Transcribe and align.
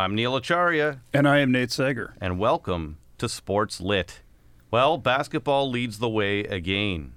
I'm 0.00 0.14
Neil 0.14 0.34
Acharya, 0.34 1.02
And 1.12 1.28
I 1.28 1.40
am 1.40 1.52
Nate 1.52 1.70
Sager. 1.70 2.14
and 2.22 2.38
welcome 2.38 2.96
to 3.18 3.28
Sports 3.28 3.82
Lit. 3.82 4.22
Well, 4.70 4.96
basketball 4.96 5.68
leads 5.68 5.98
the 5.98 6.08
way 6.08 6.40
again. 6.40 7.12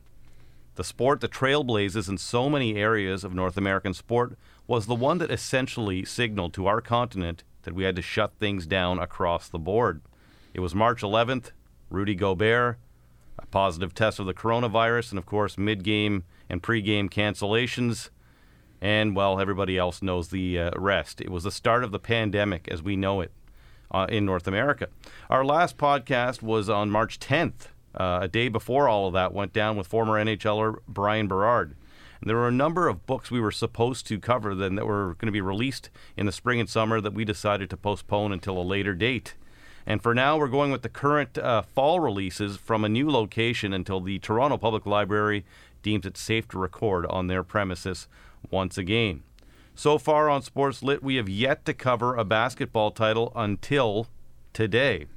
The 0.76 0.84
sport 0.84 1.22
that 1.22 1.32
trailblazes 1.32 2.10
in 2.10 2.18
so 2.18 2.50
many 2.50 2.76
areas 2.76 3.24
of 3.24 3.34
North 3.34 3.56
American 3.56 3.94
sport 3.94 4.38
was 4.68 4.86
the 4.86 4.96
one 4.96 5.20
that 5.20 5.32
essentially 5.32 6.04
signaled 6.04 6.54
to 6.56 6.68
our 6.68 6.82
continent 6.82 7.46
that 7.62 7.74
we 7.74 7.86
had 7.86 7.96
to 7.96 8.02
shut 8.02 8.34
things 8.38 8.66
down 8.66 9.00
across 9.00 9.48
the 9.48 9.60
board. 9.60 10.02
It 10.54 10.60
was 10.60 10.76
March 10.76 11.04
11th, 11.04 11.52
Rudy 11.90 12.16
Gobert, 12.16 12.78
a 13.40 13.46
positive 13.46 13.94
test 13.94 14.20
of 14.20 14.26
the 14.26 14.34
coronavirus, 14.34 15.12
and 15.12 15.20
of 15.20 15.26
course, 15.26 15.58
mid 15.58 15.84
game 15.84 16.26
and 16.50 16.62
pre 16.62 16.82
game 16.82 17.08
cancellations. 17.08 18.10
And, 18.84 19.16
well, 19.16 19.40
everybody 19.40 19.78
else 19.78 20.02
knows 20.02 20.28
the 20.28 20.60
uh, 20.60 20.72
rest. 20.76 21.22
It 21.22 21.30
was 21.30 21.46
the 21.46 21.52
start 21.52 21.86
of 21.86 21.92
the 21.92 22.00
pandemic 22.00 22.68
as 22.68 22.84
we 22.84 22.98
know 22.98 23.22
it 23.22 23.32
uh, 23.90 24.08
in 24.10 24.26
North 24.26 24.46
America. 24.46 24.90
Our 25.30 25.46
last 25.46 25.78
podcast 25.78 26.42
was 26.42 26.70
on 26.70 26.92
March 26.92 27.18
10th, 27.18 27.70
uh, 27.96 28.20
a 28.24 28.28
day 28.28 28.50
before 28.50 28.90
all 28.90 29.08
of 29.08 29.14
that 29.14 29.32
went 29.32 29.54
down 29.54 29.78
with 29.78 29.88
former 29.88 30.22
NHLer 30.22 30.80
Brian 30.86 31.30
Berard. 31.30 31.78
And 32.20 32.30
there 32.30 32.36
were 32.36 32.50
a 32.50 32.52
number 32.52 32.90
of 32.90 33.06
books 33.06 33.32
we 33.32 33.40
were 33.40 33.54
supposed 33.54 34.06
to 34.08 34.20
cover 34.20 34.54
then 34.54 34.76
that 34.76 34.86
were 34.86 35.14
going 35.14 35.28
to 35.28 35.32
be 35.32 35.40
released 35.40 35.90
in 36.18 36.26
the 36.26 36.34
spring 36.34 36.60
and 36.60 36.70
summer 36.70 37.00
that 37.00 37.14
we 37.14 37.24
decided 37.24 37.70
to 37.70 37.78
postpone 37.78 38.34
until 38.34 38.58
a 38.58 38.64
later 38.64 38.94
date. 38.94 39.36
And 39.86 40.04
for 40.04 40.14
now, 40.14 40.38
we're 40.38 40.50
going 40.50 40.72
with 40.72 40.82
the 40.82 40.90
current 40.90 41.38
uh, 41.38 41.62
fall 41.62 42.02
releases 42.02 42.58
from 42.58 42.84
a 42.84 42.90
new 42.90 43.10
location 43.10 43.72
until 43.72 44.02
the 44.02 44.20
Toronto 44.20 44.58
Public 44.58 44.86
Library 44.86 45.46
deems 45.82 46.06
it 46.06 46.18
safe 46.18 46.50
to 46.50 46.60
record 46.60 47.06
on 47.06 47.28
their 47.28 47.44
premises 47.44 48.10
once 48.54 48.78
again. 48.78 49.24
So 49.76 49.98
far 49.98 50.30
on 50.30 50.44
Sports 50.44 50.84
Lit, 50.84 51.04
we 51.04 51.16
have 51.16 51.28
yet 51.28 51.66
to 51.66 51.74
cover 51.74 52.16
a 52.16 52.24
basketball 52.24 52.92
title 52.92 53.34
until 53.36 54.08
today, 54.54 55.08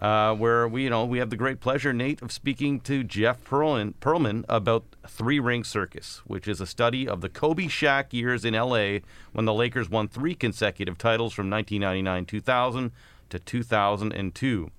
uh, 0.00 0.34
where 0.34 0.68
we, 0.68 0.84
you 0.84 0.90
know, 0.90 1.06
we 1.06 1.18
have 1.18 1.30
the 1.30 1.36
great 1.36 1.60
pleasure, 1.60 1.94
Nate, 1.94 2.20
of 2.20 2.30
speaking 2.30 2.78
to 2.80 3.02
Jeff 3.02 3.42
Pearlman, 3.42 3.94
Pearlman 3.94 4.44
about 4.50 4.84
Three 5.08 5.40
Ring 5.40 5.64
Circus, 5.64 6.20
which 6.26 6.46
is 6.46 6.60
a 6.60 6.66
study 6.66 7.08
of 7.08 7.22
the 7.22 7.30
Kobe 7.30 7.64
Shaq 7.64 8.12
years 8.12 8.44
in 8.44 8.52
LA 8.52 8.98
when 9.32 9.46
the 9.46 9.54
Lakers 9.54 9.88
won 9.88 10.08
three 10.08 10.34
consecutive 10.34 10.98
titles 10.98 11.32
from 11.32 11.48
1999 11.48 12.26
2000 12.26 12.92
to 13.30 13.38
2002. 13.38 14.70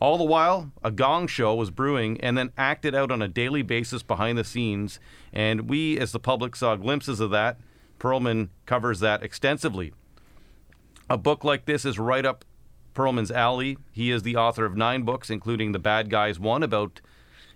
All 0.00 0.16
the 0.16 0.24
while, 0.24 0.72
a 0.82 0.90
gong 0.90 1.26
show 1.26 1.54
was 1.54 1.70
brewing 1.70 2.18
and 2.22 2.36
then 2.36 2.52
acted 2.56 2.94
out 2.94 3.10
on 3.10 3.20
a 3.20 3.28
daily 3.28 3.60
basis 3.60 4.02
behind 4.02 4.38
the 4.38 4.44
scenes, 4.44 4.98
and 5.30 5.68
we, 5.68 5.98
as 5.98 6.12
the 6.12 6.18
public, 6.18 6.56
saw 6.56 6.74
glimpses 6.76 7.20
of 7.20 7.30
that. 7.32 7.60
Pearlman 7.98 8.48
covers 8.64 9.00
that 9.00 9.22
extensively. 9.22 9.92
A 11.10 11.18
book 11.18 11.44
like 11.44 11.66
this 11.66 11.84
is 11.84 11.98
right 11.98 12.24
up 12.24 12.46
Pearlman's 12.94 13.30
alley. 13.30 13.76
He 13.92 14.10
is 14.10 14.22
the 14.22 14.36
author 14.36 14.64
of 14.64 14.74
nine 14.74 15.02
books, 15.02 15.28
including 15.28 15.72
The 15.72 15.78
Bad 15.78 16.08
Guys 16.08 16.40
Won, 16.40 16.62
about, 16.62 17.02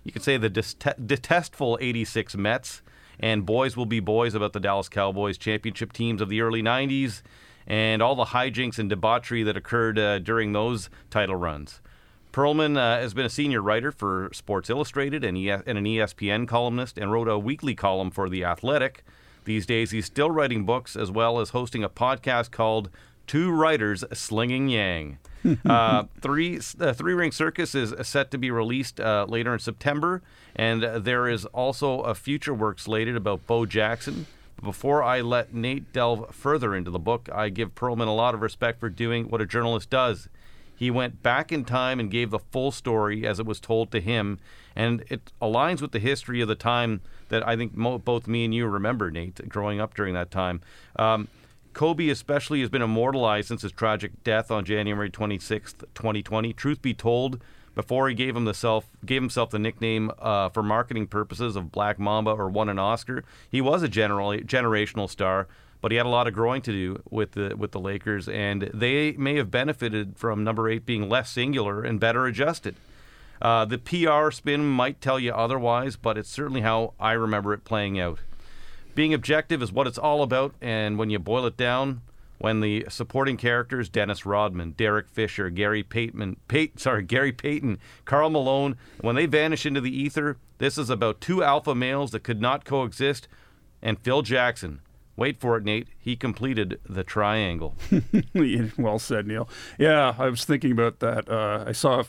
you 0.03 0.11
could 0.11 0.23
say, 0.23 0.37
the 0.37 0.49
detestful 0.49 1.79
86 1.81 2.35
Mets, 2.37 2.83
and 3.19 3.43
Boys 3.43 3.75
Will 3.75 3.87
Be 3.87 3.99
Boys, 3.99 4.35
about 4.35 4.53
the 4.53 4.59
Dallas 4.59 4.87
Cowboys 4.87 5.39
championship 5.39 5.93
teams 5.93 6.21
of 6.21 6.29
the 6.29 6.41
early 6.41 6.61
90s, 6.61 7.23
and 7.65 8.03
all 8.03 8.13
the 8.13 8.25
hijinks 8.25 8.77
and 8.77 8.87
debauchery 8.87 9.41
that 9.41 9.57
occurred 9.57 9.97
uh, 9.97 10.19
during 10.19 10.53
those 10.53 10.91
title 11.09 11.35
runs. 11.35 11.81
Pearlman 12.35 12.75
uh, 12.75 12.99
has 12.99 13.13
been 13.13 13.25
a 13.25 13.29
senior 13.29 13.61
writer 13.61 13.93
for 13.93 14.29
Sports 14.33 14.69
Illustrated 14.69 15.23
and, 15.23 15.37
e- 15.37 15.49
and 15.49 15.77
an 15.77 15.85
ESPN 15.85 16.45
columnist 16.45 16.97
and 16.97 17.09
wrote 17.09 17.29
a 17.29 17.39
weekly 17.39 17.75
column 17.75 18.11
for 18.11 18.27
The 18.27 18.43
Athletic. 18.43 19.05
These 19.45 19.65
days, 19.65 19.91
he's 19.91 20.07
still 20.07 20.29
writing 20.29 20.65
books 20.65 20.97
as 20.97 21.09
well 21.09 21.39
as 21.39 21.51
hosting 21.51 21.81
a 21.81 21.87
podcast 21.87 22.51
called 22.51 22.89
Two 23.25 23.51
Writers 23.51 24.03
Slinging 24.11 24.67
Yang. 24.67 25.17
uh, 25.65 26.03
three 26.19 26.59
uh, 26.77 26.91
Three 26.91 27.13
Ring 27.13 27.31
Circus 27.31 27.73
is 27.73 27.93
set 28.05 28.31
to 28.31 28.37
be 28.37 28.51
released 28.51 28.99
uh, 28.99 29.25
later 29.29 29.53
in 29.53 29.59
September, 29.59 30.21
and 30.57 30.83
uh, 30.83 30.99
there 30.99 31.29
is 31.29 31.45
also 31.45 32.01
a 32.01 32.13
future 32.13 32.53
work 32.53 32.79
slated 32.79 33.15
about 33.15 33.47
Bo 33.47 33.65
Jackson. 33.65 34.25
But 34.57 34.65
before 34.65 35.01
I 35.01 35.21
let 35.21 35.53
Nate 35.53 35.93
delve 35.93 36.35
further 36.35 36.75
into 36.75 36.91
the 36.91 36.99
book, 36.99 37.29
I 37.33 37.47
give 37.47 37.75
Pearlman 37.75 38.07
a 38.07 38.11
lot 38.11 38.33
of 38.33 38.41
respect 38.41 38.81
for 38.81 38.89
doing 38.89 39.29
what 39.29 39.39
a 39.39 39.45
journalist 39.45 39.89
does. 39.89 40.27
He 40.75 40.91
went 40.91 41.23
back 41.23 41.51
in 41.51 41.65
time 41.65 41.99
and 41.99 42.11
gave 42.11 42.31
the 42.31 42.39
full 42.39 42.71
story 42.71 43.25
as 43.25 43.39
it 43.39 43.45
was 43.45 43.59
told 43.59 43.91
to 43.91 44.01
him, 44.01 44.39
and 44.75 45.03
it 45.09 45.31
aligns 45.41 45.81
with 45.81 45.91
the 45.91 45.99
history 45.99 46.41
of 46.41 46.47
the 46.47 46.55
time 46.55 47.01
that 47.29 47.47
I 47.47 47.55
think 47.55 47.75
mo- 47.75 47.97
both 47.97 48.27
me 48.27 48.45
and 48.45 48.53
you 48.53 48.67
remember, 48.67 49.09
Nate, 49.09 49.47
growing 49.47 49.79
up 49.79 49.95
during 49.95 50.13
that 50.13 50.31
time. 50.31 50.61
Um, 50.97 51.27
Kobe, 51.73 52.07
especially, 52.09 52.61
has 52.61 52.69
been 52.69 52.81
immortalized 52.81 53.47
since 53.49 53.61
his 53.61 53.71
tragic 53.71 54.23
death 54.23 54.49
on 54.49 54.63
January 54.63 55.09
26th, 55.09 55.79
2020. 55.93 56.53
Truth 56.53 56.81
be 56.81 56.93
told, 56.93 57.41
before 57.75 58.07
he 58.07 58.15
gave, 58.15 58.35
him 58.35 58.45
the 58.45 58.53
self, 58.53 58.87
gave 59.05 59.21
himself 59.21 59.49
the 59.49 59.59
nickname 59.59 60.09
uh, 60.19 60.49
for 60.49 60.63
marketing 60.63 61.07
purposes 61.07 61.57
of 61.57 61.73
Black 61.73 61.99
Mamba 61.99 62.31
or 62.31 62.47
won 62.47 62.69
an 62.69 62.79
Oscar, 62.79 63.25
he 63.49 63.59
was 63.59 63.83
a 63.83 63.89
general, 63.89 64.29
generational 64.39 65.09
star 65.09 65.47
but 65.81 65.91
he 65.91 65.97
had 65.97 66.05
a 66.05 66.09
lot 66.09 66.27
of 66.27 66.33
growing 66.33 66.61
to 66.63 66.71
do 66.71 67.01
with 67.09 67.33
the 67.33 67.55
with 67.55 67.71
the 67.71 67.79
Lakers, 67.79 68.27
and 68.27 68.69
they 68.73 69.13
may 69.13 69.35
have 69.35 69.51
benefited 69.51 70.17
from 70.17 70.43
number 70.43 70.69
eight 70.69 70.85
being 70.85 71.09
less 71.09 71.29
singular 71.29 71.83
and 71.83 71.99
better 71.99 72.25
adjusted. 72.25 72.75
Uh, 73.41 73.65
the 73.65 73.77
PR 73.77 74.31
spin 74.31 74.65
might 74.65 75.01
tell 75.01 75.19
you 75.19 75.33
otherwise, 75.33 75.95
but 75.95 76.17
it's 76.17 76.29
certainly 76.29 76.61
how 76.61 76.93
I 76.99 77.11
remember 77.13 77.53
it 77.53 77.63
playing 77.63 77.99
out. 77.99 78.19
Being 78.95 79.13
objective 79.13 79.61
is 79.61 79.71
what 79.71 79.87
it's 79.87 79.97
all 79.97 80.23
about, 80.23 80.55
and 80.61 80.97
when 80.97 81.09
you 81.09 81.19
boil 81.19 81.45
it 81.45 81.57
down, 81.57 82.01
when 82.37 82.61
the 82.61 82.85
supporting 82.89 83.37
characters 83.37 83.89
Dennis 83.89 84.25
Rodman, 84.25 84.71
Derek 84.71 85.09
Fisher, 85.09 85.49
Gary 85.49 85.83
Payton, 85.83 86.37
Payton, 86.47 86.77
sorry, 86.79 87.03
Gary 87.03 87.31
Payton, 87.31 87.77
Karl 88.05 88.29
Malone, 88.29 88.77
when 89.01 89.15
they 89.15 89.25
vanish 89.25 89.65
into 89.65 89.81
the 89.81 89.95
ether, 89.95 90.37
this 90.57 90.77
is 90.77 90.89
about 90.89 91.21
two 91.21 91.43
alpha 91.43 91.75
males 91.75 92.11
that 92.11 92.23
could 92.23 92.41
not 92.41 92.65
coexist, 92.65 93.27
and 93.81 93.99
Phil 93.99 94.21
Jackson. 94.21 94.79
Wait 95.17 95.39
for 95.39 95.57
it, 95.57 95.63
Nate. 95.63 95.87
He 95.97 96.15
completed 96.15 96.79
the 96.87 97.03
triangle. 97.03 97.75
well 98.77 98.99
said, 98.99 99.27
Neil. 99.27 99.47
Yeah, 99.79 100.15
I 100.17 100.29
was 100.29 100.43
thinking 100.43 100.71
about 100.71 100.99
that. 100.99 101.29
Uh, 101.29 101.63
I 101.67 101.71
saw 101.71 102.01
a 102.01 102.05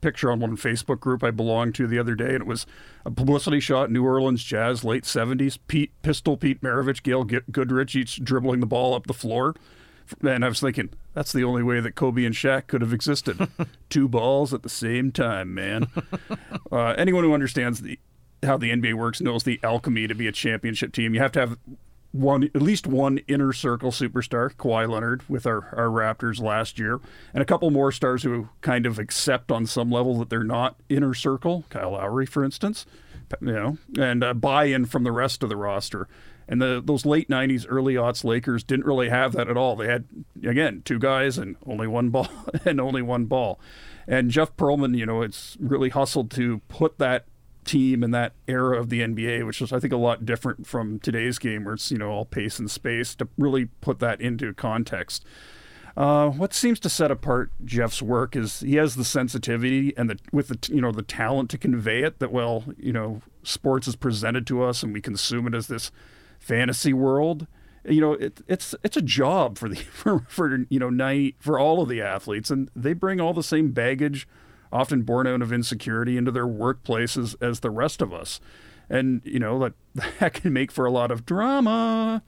picture 0.00 0.30
on 0.30 0.40
one 0.40 0.56
Facebook 0.56 1.00
group 1.00 1.22
I 1.22 1.30
belonged 1.30 1.74
to 1.76 1.86
the 1.86 1.98
other 1.98 2.14
day, 2.14 2.34
and 2.34 2.42
it 2.42 2.46
was 2.46 2.66
a 3.04 3.10
publicity 3.10 3.60
shot 3.60 3.90
New 3.90 4.04
Orleans 4.04 4.44
Jazz, 4.44 4.84
late 4.84 5.04
70s. 5.04 5.58
Pete, 5.68 5.92
Pistol 6.02 6.36
Pete 6.36 6.60
Maravich, 6.60 7.02
Gail 7.02 7.24
Goodrich, 7.24 7.96
each 7.96 8.22
dribbling 8.22 8.60
the 8.60 8.66
ball 8.66 8.94
up 8.94 9.06
the 9.06 9.14
floor. 9.14 9.54
And 10.22 10.44
I 10.44 10.48
was 10.48 10.60
thinking, 10.60 10.90
that's 11.14 11.32
the 11.32 11.44
only 11.44 11.62
way 11.62 11.80
that 11.80 11.94
Kobe 11.94 12.24
and 12.24 12.34
Shaq 12.34 12.66
could 12.66 12.80
have 12.80 12.92
existed. 12.92 13.48
Two 13.90 14.08
balls 14.08 14.52
at 14.52 14.62
the 14.62 14.68
same 14.68 15.12
time, 15.12 15.54
man. 15.54 15.86
uh, 16.72 16.94
anyone 16.98 17.24
who 17.24 17.32
understands 17.32 17.80
the 17.80 17.98
how 18.42 18.56
the 18.56 18.70
NBA 18.70 18.94
works 18.94 19.20
knows 19.20 19.42
the 19.42 19.60
alchemy 19.62 20.06
to 20.08 20.14
be 20.14 20.26
a 20.26 20.32
championship 20.32 20.94
team. 20.94 21.12
You 21.12 21.20
have 21.20 21.32
to 21.32 21.40
have 21.40 21.58
one 22.12 22.44
at 22.54 22.62
least 22.62 22.86
one 22.86 23.18
inner 23.28 23.52
circle 23.52 23.90
superstar, 23.90 24.52
Kawhi 24.54 24.88
Leonard, 24.88 25.28
with 25.28 25.46
our, 25.46 25.72
our 25.76 25.86
Raptors 25.86 26.40
last 26.40 26.78
year, 26.78 27.00
and 27.32 27.42
a 27.42 27.46
couple 27.46 27.70
more 27.70 27.92
stars 27.92 28.22
who 28.22 28.48
kind 28.60 28.86
of 28.86 28.98
accept 28.98 29.52
on 29.52 29.66
some 29.66 29.90
level 29.90 30.18
that 30.18 30.28
they're 30.28 30.42
not 30.42 30.76
inner 30.88 31.14
circle. 31.14 31.64
Kyle 31.70 31.92
Lowry, 31.92 32.26
for 32.26 32.44
instance, 32.44 32.84
you 33.40 33.52
know, 33.52 33.78
and 33.98 34.24
uh, 34.24 34.34
buy-in 34.34 34.86
from 34.86 35.04
the 35.04 35.12
rest 35.12 35.42
of 35.42 35.48
the 35.48 35.56
roster. 35.56 36.08
And 36.48 36.60
the 36.60 36.82
those 36.84 37.06
late 37.06 37.28
'90s, 37.28 37.64
early 37.68 37.94
aughts 37.94 38.24
Lakers 38.24 38.64
didn't 38.64 38.86
really 38.86 39.08
have 39.08 39.32
that 39.34 39.48
at 39.48 39.56
all. 39.56 39.76
They 39.76 39.86
had 39.86 40.04
again 40.44 40.82
two 40.84 40.98
guys 40.98 41.38
and 41.38 41.54
only 41.64 41.86
one 41.86 42.10
ball 42.10 42.28
and 42.64 42.80
only 42.80 43.02
one 43.02 43.26
ball. 43.26 43.60
And 44.08 44.32
Jeff 44.32 44.56
Pearlman, 44.56 44.98
you 44.98 45.06
know, 45.06 45.22
it's 45.22 45.56
really 45.60 45.90
hustled 45.90 46.32
to 46.32 46.60
put 46.68 46.98
that 46.98 47.26
team 47.70 48.02
in 48.02 48.10
that 48.10 48.32
era 48.48 48.80
of 48.80 48.88
the 48.88 49.00
NBA, 49.00 49.46
which 49.46 49.62
is 49.62 49.72
I 49.72 49.78
think 49.78 49.92
a 49.92 49.96
lot 49.96 50.26
different 50.26 50.66
from 50.66 50.98
today's 50.98 51.38
game, 51.38 51.64
where 51.64 51.74
it's 51.74 51.90
you 51.92 51.98
know 51.98 52.10
all 52.10 52.24
pace 52.24 52.58
and 52.58 52.68
space. 52.68 53.14
To 53.14 53.28
really 53.38 53.66
put 53.80 54.00
that 54.00 54.20
into 54.20 54.52
context, 54.52 55.24
uh, 55.96 56.30
what 56.30 56.52
seems 56.52 56.80
to 56.80 56.88
set 56.88 57.12
apart 57.12 57.52
Jeff's 57.64 58.02
work 58.02 58.34
is 58.34 58.60
he 58.60 58.74
has 58.74 58.96
the 58.96 59.04
sensitivity 59.04 59.96
and 59.96 60.10
the 60.10 60.18
with 60.32 60.48
the 60.48 60.74
you 60.74 60.80
know 60.80 60.90
the 60.90 61.02
talent 61.02 61.48
to 61.50 61.58
convey 61.58 62.02
it. 62.02 62.18
That 62.18 62.32
well, 62.32 62.64
you 62.76 62.92
know, 62.92 63.22
sports 63.44 63.86
is 63.86 63.94
presented 63.94 64.48
to 64.48 64.64
us 64.64 64.82
and 64.82 64.92
we 64.92 65.00
consume 65.00 65.46
it 65.46 65.54
as 65.54 65.68
this 65.68 65.92
fantasy 66.40 66.92
world. 66.92 67.46
You 67.84 68.00
know, 68.00 68.12
it, 68.14 68.40
it's 68.48 68.74
it's 68.82 68.96
a 68.96 69.02
job 69.02 69.58
for 69.58 69.68
the 69.68 69.76
for, 69.92 70.26
for 70.28 70.66
you 70.68 70.80
know 70.80 70.90
night 70.90 71.36
for 71.38 71.56
all 71.56 71.82
of 71.82 71.88
the 71.88 72.02
athletes, 72.02 72.50
and 72.50 72.68
they 72.74 72.94
bring 72.94 73.20
all 73.20 73.32
the 73.32 73.44
same 73.44 73.70
baggage 73.70 74.26
often 74.72 75.02
born 75.02 75.26
out 75.26 75.42
of 75.42 75.52
insecurity 75.52 76.16
into 76.16 76.30
their 76.30 76.46
workplaces 76.46 77.34
as 77.40 77.60
the 77.60 77.70
rest 77.70 78.00
of 78.00 78.12
us. 78.12 78.40
And, 78.88 79.22
you 79.24 79.38
know, 79.38 79.58
that, 79.58 79.72
that 80.20 80.34
can 80.34 80.52
make 80.52 80.72
for 80.72 80.84
a 80.84 80.90
lot 80.90 81.10
of 81.10 81.24
drama 81.26 82.22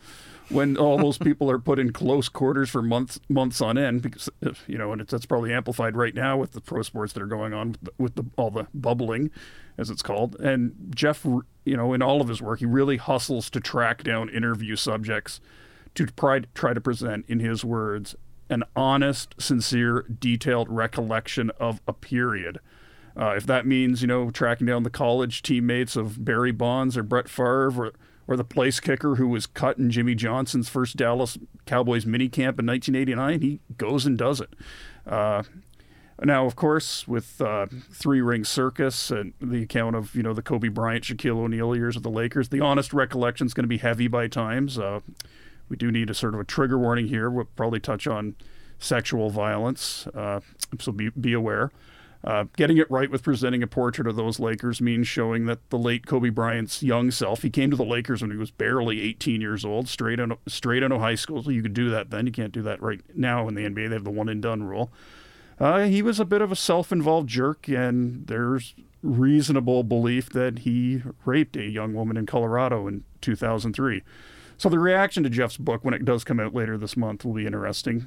when 0.49 0.77
all 0.77 0.99
those 0.99 1.19
people 1.19 1.51
are 1.51 1.59
put 1.59 1.79
in 1.79 1.93
close 1.93 2.29
quarters 2.29 2.71
for 2.71 2.83
months 2.83 3.19
months 3.29 3.61
on 3.61 3.79
end 3.79 4.03
because 4.03 4.29
you 4.67 4.77
know 4.77 4.93
and 4.93 5.01
it's, 5.01 5.11
that's 5.11 5.27
probably 5.27 5.53
amplified 5.53 5.97
right 5.97 6.15
now 6.15 6.37
with 6.37 6.53
the 6.53 6.61
pro 6.61 6.83
sports 6.83 7.13
that 7.13 7.23
are 7.23 7.27
going 7.27 7.53
on 7.53 7.71
with, 7.71 7.81
the, 7.83 7.93
with 7.99 8.15
the, 8.17 8.25
all 8.37 8.51
the 8.51 8.67
bubbling 8.75 9.31
as 9.79 9.89
it's 9.89 10.03
called 10.03 10.37
and 10.41 10.75
Jeff 10.95 11.25
you 11.65 11.77
know 11.77 11.93
in 11.93 12.03
all 12.03 12.21
of 12.21 12.29
his 12.29 12.43
work 12.43 12.59
he 12.59 12.67
really 12.67 12.97
hustles 12.97 13.49
to 13.51 13.61
track 13.61 14.03
down 14.03 14.29
interview 14.29 14.77
subjects 14.77 15.41
to 15.95 16.07
try, 16.07 16.41
try 16.55 16.73
to 16.73 16.81
present 16.81 17.25
in 17.29 17.41
his 17.41 17.65
words 17.65 18.15
an 18.49 18.65
honest, 18.77 19.35
sincere, 19.39 20.05
detailed 20.19 20.69
recollection 20.69 21.51
of 21.59 21.81
a 21.87 21.93
period. 21.93 22.59
Uh, 23.17 23.35
if 23.37 23.47
that 23.47 23.67
means, 23.67 24.01
you 24.01 24.09
know, 24.09 24.31
tracking 24.31 24.67
down 24.67 24.83
the 24.83 24.91
college 24.91 25.43
teammates 25.43 25.97
of 25.97 26.25
Barry 26.25 26.53
Bonds 26.53 26.97
or 26.97 27.03
Brett 27.03 27.29
Favre 27.29 27.71
or, 27.77 27.93
or 28.27 28.37
the 28.37 28.45
place 28.45 28.81
kicker 28.81 29.17
who 29.17 29.29
was 29.29 29.47
cut 29.47 29.79
in 29.79 29.91
Jimmy 29.91 30.15
Johnson's 30.15 30.69
first 30.69 30.97
Dallas 30.97 31.37
Cowboys 31.67 32.05
minicamp 32.05 32.59
in 32.59 32.67
1989, 32.67 33.41
he 33.41 33.61
goes 33.77 34.07
and 34.07 34.17
does 34.17 34.41
it. 34.41 34.55
Uh, 35.07 35.43
now, 36.25 36.47
of 36.47 36.57
course, 36.57 37.09
with 37.09 37.41
uh, 37.41 37.67
Three 37.93 38.21
Ring 38.21 38.45
Circus 38.45 39.11
and 39.11 39.33
the 39.41 39.63
account 39.63 39.97
of 39.97 40.15
you 40.15 40.23
know 40.23 40.33
the 40.33 40.43
Kobe 40.43 40.69
Bryant, 40.69 41.05
Shaquille 41.05 41.39
O'Neal 41.39 41.75
years 41.75 41.97
of 41.97 42.03
the 42.03 42.11
Lakers, 42.11 42.49
the 42.49 42.61
honest 42.61 42.93
recollection 42.93 43.47
is 43.47 43.55
going 43.55 43.65
to 43.65 43.69
be 43.69 43.79
heavy 43.79 44.09
by 44.09 44.29
times. 44.29 44.79
Uh, 44.79 45.01
we 45.73 45.77
do 45.79 45.91
need 45.91 46.11
a 46.11 46.15
sort 46.15 46.35
of 46.35 46.41
a 46.41 46.45
trigger 46.45 46.79
warning 46.79 47.07
here. 47.07 47.31
We'll 47.31 47.47
probably 47.57 47.81
touch 47.81 48.07
on 48.07 48.37
sexual 48.79 49.31
violence, 49.31 50.07
uh, 50.09 50.41
so 50.79 50.93
be 50.93 51.09
be 51.09 51.33
aware. 51.33 51.73
Uh, 52.23 52.45
getting 52.59 52.77
it 52.77 52.89
right 52.91 53.11
with 53.11 53.23
presenting 53.23 53.63
a 53.63 53.67
portrait 53.67 54.07
of 54.07 54.15
those 54.15 54.39
Lakers 54.39 54.83
means 54.83 55.09
showing 55.09 55.47
that 55.47 55.71
the 55.71 55.79
late 55.79 56.07
Kobe 56.07 56.29
Bryant's 56.29 56.83
young 56.83 57.11
self, 57.11 57.41
he 57.41 57.49
came 57.49 57.71
to 57.71 57.77
the 57.77 57.87
Lakers 57.87 58.21
when 58.21 58.31
he 58.31 58.37
was 58.37 58.51
barely 58.51 59.01
18 59.01 59.41
years 59.41 59.65
old, 59.65 59.89
straight 59.89 60.21
out, 60.21 60.39
straight 60.47 60.85
out 60.85 60.93
of 60.93 61.01
high 61.01 61.15
school. 61.15 61.43
So 61.43 61.51
you 61.51 61.63
could 61.63 61.75
do 61.75 61.89
that 61.89 62.11
then. 62.11 62.27
You 62.27 62.33
can't 62.33 62.53
do 62.53 62.63
that 62.63 62.83
right 62.83 63.01
now 63.15 63.49
in 63.49 63.55
the 63.55 63.63
NBA. 63.63 63.89
They 63.89 63.95
have 63.95 64.05
the 64.05 64.11
one 64.11 64.29
and 64.29 64.43
done 64.43 64.63
rule. 64.63 64.93
Uh, 65.59 65.85
he 65.87 66.03
was 66.03 66.21
a 66.21 66.27
bit 66.27 66.43
of 66.43 66.53
a 66.53 66.57
self 66.57 66.93
involved 66.93 67.31
jerk, 67.31 67.67
and 67.67 68.27
there's 68.27 68.75
reasonable 69.03 69.85
belief 69.85 70.29
that 70.31 70.61
he 70.61 71.03
raped 71.25 71.57
a 71.57 71.65
young 71.65 71.95
woman 71.95 72.19
in 72.19 72.27
Colorado 72.27 72.87
in 72.87 73.05
2003. 73.23 74.03
So 74.63 74.69
the 74.69 74.79
reaction 74.79 75.25
to 75.25 75.29
Jeff's 75.29 75.57
book 75.57 75.85
when 75.85 75.93
it 75.93 76.05
does 76.05 76.23
come 76.23 76.39
out 76.39 76.55
later 76.55 76.79
this 76.79 76.97
month 76.97 77.25
will 77.25 77.33
be 77.33 77.47
interesting. 77.47 78.07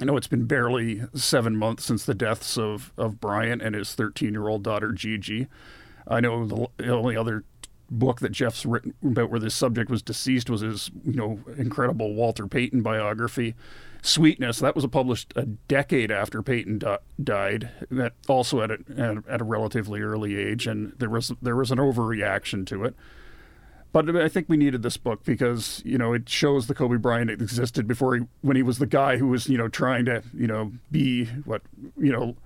I 0.00 0.04
know 0.04 0.16
it's 0.16 0.28
been 0.28 0.44
barely 0.44 1.02
seven 1.12 1.56
months 1.56 1.84
since 1.84 2.04
the 2.04 2.14
deaths 2.14 2.56
of, 2.56 2.92
of 2.96 3.20
Bryant 3.20 3.62
and 3.62 3.74
his 3.74 3.92
13 3.96 4.32
year 4.32 4.46
old 4.46 4.62
daughter, 4.62 4.92
Gigi. 4.92 5.48
I 6.06 6.20
know 6.20 6.68
the 6.76 6.88
only 6.88 7.16
other 7.16 7.42
book 7.90 8.20
that 8.20 8.30
Jeff's 8.30 8.64
written 8.64 8.94
about 9.02 9.28
where 9.28 9.40
this 9.40 9.56
subject 9.56 9.90
was 9.90 10.02
deceased 10.02 10.48
was 10.48 10.60
his, 10.60 10.92
you 11.04 11.14
know, 11.14 11.40
incredible 11.58 12.14
Walter 12.14 12.46
Payton 12.46 12.82
biography. 12.82 13.56
Sweetness. 14.02 14.60
That 14.60 14.76
was 14.76 14.86
published 14.86 15.32
a 15.34 15.46
decade 15.46 16.12
after 16.12 16.44
Payton 16.44 16.78
di- 16.78 16.98
died. 17.20 17.70
Also 18.28 18.60
at 18.60 18.70
a, 18.70 19.22
at 19.28 19.40
a 19.40 19.44
relatively 19.44 20.00
early 20.00 20.36
age, 20.36 20.68
and 20.68 20.92
there 21.00 21.10
was 21.10 21.32
there 21.42 21.56
was 21.56 21.72
an 21.72 21.78
overreaction 21.78 22.64
to 22.68 22.84
it. 22.84 22.94
But 23.92 24.16
I 24.16 24.28
think 24.28 24.48
we 24.48 24.56
needed 24.56 24.82
this 24.82 24.96
book 24.96 25.22
because 25.24 25.82
you 25.84 25.98
know 25.98 26.14
it 26.14 26.28
shows 26.28 26.66
the 26.66 26.74
Kobe 26.74 26.96
Bryant 26.96 27.30
existed 27.30 27.86
before 27.86 28.16
he 28.16 28.22
when 28.40 28.56
he 28.56 28.62
was 28.62 28.78
the 28.78 28.86
guy 28.86 29.18
who 29.18 29.28
was 29.28 29.48
you 29.48 29.58
know 29.58 29.68
trying 29.68 30.06
to 30.06 30.22
you 30.34 30.46
know 30.46 30.72
be 30.90 31.26
what 31.44 31.62
you 31.98 32.10
know 32.10 32.36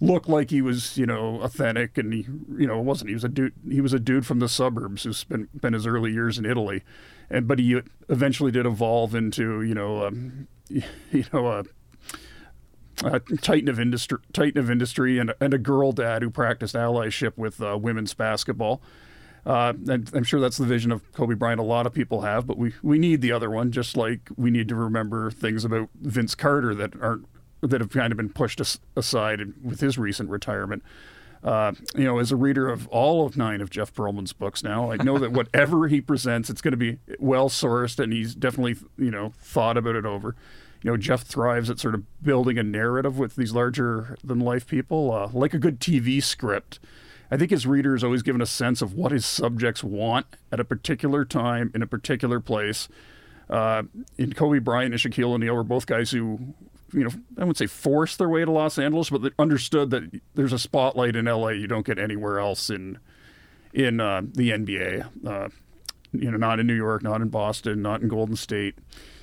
look 0.00 0.28
like 0.28 0.50
he 0.50 0.60
was 0.60 0.98
you 0.98 1.06
know 1.06 1.40
authentic 1.42 1.96
and 1.96 2.12
he 2.12 2.26
you 2.58 2.66
know 2.66 2.80
wasn't 2.80 3.08
he 3.08 3.14
was 3.14 3.24
a 3.24 3.28
dude 3.28 3.54
he 3.68 3.80
was 3.80 3.92
a 3.92 4.00
dude 4.00 4.26
from 4.26 4.40
the 4.40 4.48
suburbs 4.48 5.04
who 5.04 5.12
spent 5.12 5.48
spent 5.56 5.74
his 5.74 5.86
early 5.86 6.12
years 6.12 6.38
in 6.38 6.44
Italy 6.44 6.82
and 7.30 7.46
but 7.46 7.58
he 7.58 7.80
eventually 8.08 8.50
did 8.50 8.66
evolve 8.66 9.14
into 9.14 9.62
you 9.62 9.74
know 9.74 10.06
um, 10.06 10.48
you 10.68 11.24
know 11.32 11.46
a, 11.48 11.64
a, 13.04 13.20
titan 13.20 13.68
of 13.68 13.78
industry, 13.78 14.18
titan 14.32 14.58
of 14.58 14.70
industry, 14.70 15.18
and, 15.18 15.32
and 15.40 15.54
a 15.54 15.58
girl 15.58 15.92
dad 15.92 16.22
who 16.22 16.30
practiced 16.30 16.74
allyship 16.74 17.36
with 17.36 17.60
uh, 17.60 17.76
women's 17.78 18.14
basketball. 18.14 18.80
Uh, 19.46 19.74
and 19.88 20.10
I'm 20.12 20.24
sure 20.24 20.40
that's 20.40 20.56
the 20.56 20.66
vision 20.66 20.90
of 20.90 21.12
Kobe 21.12 21.34
Bryant 21.34 21.60
a 21.60 21.64
lot 21.64 21.86
of 21.86 21.94
people 21.94 22.22
have, 22.22 22.48
but 22.48 22.58
we, 22.58 22.72
we 22.82 22.98
need 22.98 23.20
the 23.20 23.30
other 23.30 23.48
one, 23.48 23.70
just 23.70 23.96
like 23.96 24.28
we 24.36 24.50
need 24.50 24.68
to 24.68 24.74
remember 24.74 25.30
things 25.30 25.64
about 25.64 25.88
Vince 25.94 26.34
Carter 26.34 26.74
that 26.74 27.00
aren't 27.00 27.26
that 27.62 27.80
have 27.80 27.90
kind 27.90 28.12
of 28.12 28.16
been 28.16 28.28
pushed 28.28 28.60
aside 28.96 29.40
with 29.62 29.80
his 29.80 29.98
recent 29.98 30.30
retirement. 30.30 30.82
Uh, 31.42 31.72
you 31.94 32.04
know, 32.04 32.18
as 32.18 32.32
a 32.32 32.36
reader 32.36 32.68
of 32.68 32.88
all 32.88 33.24
of 33.24 33.36
nine 33.36 33.60
of 33.60 33.70
Jeff 33.70 33.94
Pearlman's 33.94 34.32
books 34.32 34.64
now, 34.64 34.90
I 34.90 34.96
know 34.96 35.16
that 35.18 35.32
whatever 35.32 35.86
he 35.86 36.00
presents, 36.00 36.50
it's 36.50 36.60
going 36.60 36.72
to 36.72 36.76
be 36.76 36.98
well 37.20 37.48
sourced, 37.48 38.02
and 38.02 38.12
he's 38.12 38.34
definitely 38.34 38.76
you 38.98 39.12
know 39.12 39.32
thought 39.38 39.76
about 39.76 39.94
it 39.94 40.04
over. 40.04 40.34
You 40.82 40.90
know, 40.90 40.96
Jeff 40.96 41.22
thrives 41.22 41.70
at 41.70 41.78
sort 41.78 41.94
of 41.94 42.04
building 42.22 42.58
a 42.58 42.62
narrative 42.64 43.16
with 43.16 43.36
these 43.36 43.52
larger 43.52 44.16
than 44.24 44.40
life 44.40 44.66
people, 44.66 45.12
uh, 45.12 45.30
like 45.32 45.54
a 45.54 45.58
good 45.58 45.78
TV 45.78 46.22
script. 46.22 46.80
I 47.30 47.36
think 47.36 47.50
his 47.50 47.66
readers 47.66 48.04
always 48.04 48.22
given 48.22 48.40
a 48.40 48.46
sense 48.46 48.82
of 48.82 48.94
what 48.94 49.12
his 49.12 49.26
subjects 49.26 49.82
want 49.82 50.26
at 50.52 50.60
a 50.60 50.64
particular 50.64 51.24
time 51.24 51.70
in 51.74 51.82
a 51.82 51.86
particular 51.86 52.40
place. 52.40 52.88
Uh, 53.48 53.84
in 54.18 54.32
Kobe 54.32 54.58
Bryant 54.58 54.92
and 54.92 55.00
Shaquille 55.00 55.32
O'Neal 55.32 55.54
were 55.54 55.62
both 55.62 55.86
guys 55.86 56.10
who 56.10 56.54
you 56.92 57.04
know, 57.04 57.10
I 57.36 57.40
wouldn't 57.40 57.58
say 57.58 57.66
forced 57.66 58.18
their 58.18 58.28
way 58.28 58.44
to 58.44 58.50
Los 58.50 58.78
Angeles, 58.78 59.10
but 59.10 59.22
they 59.22 59.30
understood 59.38 59.90
that 59.90 60.20
there's 60.34 60.52
a 60.52 60.58
spotlight 60.58 61.16
in 61.16 61.26
LA 61.26 61.48
you 61.48 61.66
don't 61.66 61.86
get 61.86 61.98
anywhere 61.98 62.38
else 62.38 62.70
in 62.70 62.98
in 63.72 64.00
uh, 64.00 64.22
the 64.24 64.50
NBA. 64.50 65.26
Uh, 65.26 65.48
you 66.12 66.30
know, 66.30 66.38
not 66.38 66.60
in 66.60 66.66
New 66.66 66.74
York, 66.74 67.02
not 67.02 67.20
in 67.20 67.28
Boston, 67.28 67.82
not 67.82 68.00
in 68.00 68.08
Golden 68.08 68.36
State, 68.36 68.76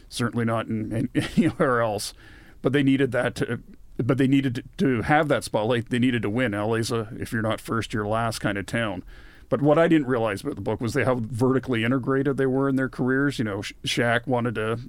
certainly 0.09 0.45
not 0.45 0.67
in, 0.67 0.91
in 0.91 1.09
anywhere 1.37 1.81
else. 1.81 2.13
But 2.61 2.73
they 2.73 2.83
needed 2.83 3.11
that 3.13 3.35
to. 3.35 3.61
But 4.05 4.17
they 4.17 4.27
needed 4.27 4.63
to 4.77 5.01
have 5.03 5.27
that 5.27 5.43
spotlight. 5.43 5.89
They 5.89 5.99
needed 5.99 6.21
to 6.23 6.29
win. 6.29 6.51
LA's 6.51 6.91
a 6.91 7.09
if 7.17 7.31
you're 7.31 7.41
not 7.41 7.61
first, 7.61 7.93
you're 7.93 8.07
last 8.07 8.39
kind 8.39 8.57
of 8.57 8.65
town. 8.65 9.03
But 9.49 9.61
what 9.61 9.77
I 9.77 9.87
didn't 9.87 10.07
realize 10.07 10.41
about 10.41 10.55
the 10.55 10.61
book 10.61 10.81
was 10.81 10.93
they 10.93 11.03
how 11.03 11.19
vertically 11.21 11.83
integrated 11.83 12.37
they 12.37 12.45
were 12.45 12.67
in 12.67 12.75
their 12.75 12.89
careers. 12.89 13.37
You 13.37 13.45
know, 13.45 13.59
Shaq 13.59 14.25
wanted 14.25 14.55
to 14.55 14.79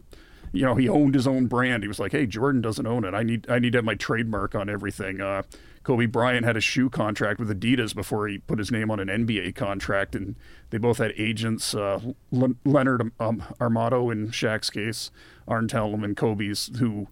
you 0.55 0.63
know, 0.63 0.77
he 0.77 0.89
owned 0.89 1.15
his 1.15 1.27
own 1.27 1.47
brand. 1.47 1.83
He 1.83 1.89
was 1.89 1.99
like, 1.99 2.13
"Hey, 2.13 2.27
Jordan 2.27 2.63
doesn't 2.63 2.87
own 2.87 3.05
it. 3.05 3.13
I 3.13 3.25
need 3.25 3.51
I 3.51 3.59
need 3.59 3.73
to 3.73 3.79
have 3.79 3.85
my 3.85 3.97
trademark 3.97 4.55
on 4.55 4.71
everything." 4.71 5.21
Uh, 5.21 5.43
Kobe 5.83 6.07
Bryant 6.07 6.47
had 6.47 6.57
a 6.57 6.61
shoe 6.61 6.89
contract 6.89 7.39
with 7.39 7.51
Adidas 7.51 7.95
before 7.95 8.29
he 8.29 8.39
put 8.39 8.59
his 8.59 8.71
name 8.71 8.91
on 8.91 9.01
an 9.01 9.09
NBA 9.09 9.55
contract, 9.55 10.15
and 10.15 10.37
they 10.71 10.79
both 10.79 10.99
had 10.99 11.13
agents. 11.17 11.75
Uh, 11.75 12.01
Le- 12.31 12.55
Leonard 12.65 13.13
um, 13.21 13.45
Armato 13.61 14.11
in 14.11 14.29
Shaq's 14.29 14.71
case, 14.71 15.11
Arn 15.47 15.69
Tellem 15.69 16.05
and 16.05 16.17
Kobe's, 16.17 16.71
who 16.79 17.09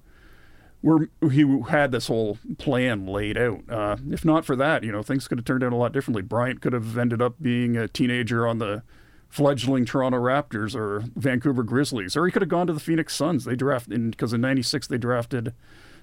were 0.83 1.09
he 1.31 1.61
had 1.69 1.93
this 1.93 2.09
whole 2.09 2.39
plan 2.59 3.07
laid 3.07 3.39
out. 3.39 3.63
Uh, 3.69 3.97
if 4.11 4.25
not 4.25 4.45
for 4.45 4.57
that, 4.57 4.83
you 4.83 4.93
know, 4.93 5.03
things 5.03 5.29
could 5.29 5.39
have 5.39 5.45
turned 5.45 5.63
out 5.63 5.73
a 5.73 5.77
lot 5.77 5.93
differently. 5.93 6.23
Bryant 6.23 6.61
could 6.61 6.73
have 6.73 6.99
ended 6.99 7.23
up 7.23 7.37
being 7.41 7.77
a 7.77 7.89
teenager 7.89 8.47
on 8.47 8.59
the 8.59 8.83
fledgling 9.29 9.87
Toronto 9.87 10.19
Raptors 10.19 10.75
or 10.75 11.05
Vancouver 11.17 11.63
Grizzlies, 11.63 12.17
or 12.17 12.27
he 12.27 12.33
could 12.33 12.43
have 12.43 12.49
gone 12.49 12.67
to 12.67 12.73
the 12.73 12.81
Phoenix 12.81 13.15
Suns. 13.15 13.45
They 13.45 13.57
drafted 13.57 14.11
because 14.11 14.33
in 14.33 14.41
'96 14.41 14.89
they 14.89 14.99
drafted 14.99 15.55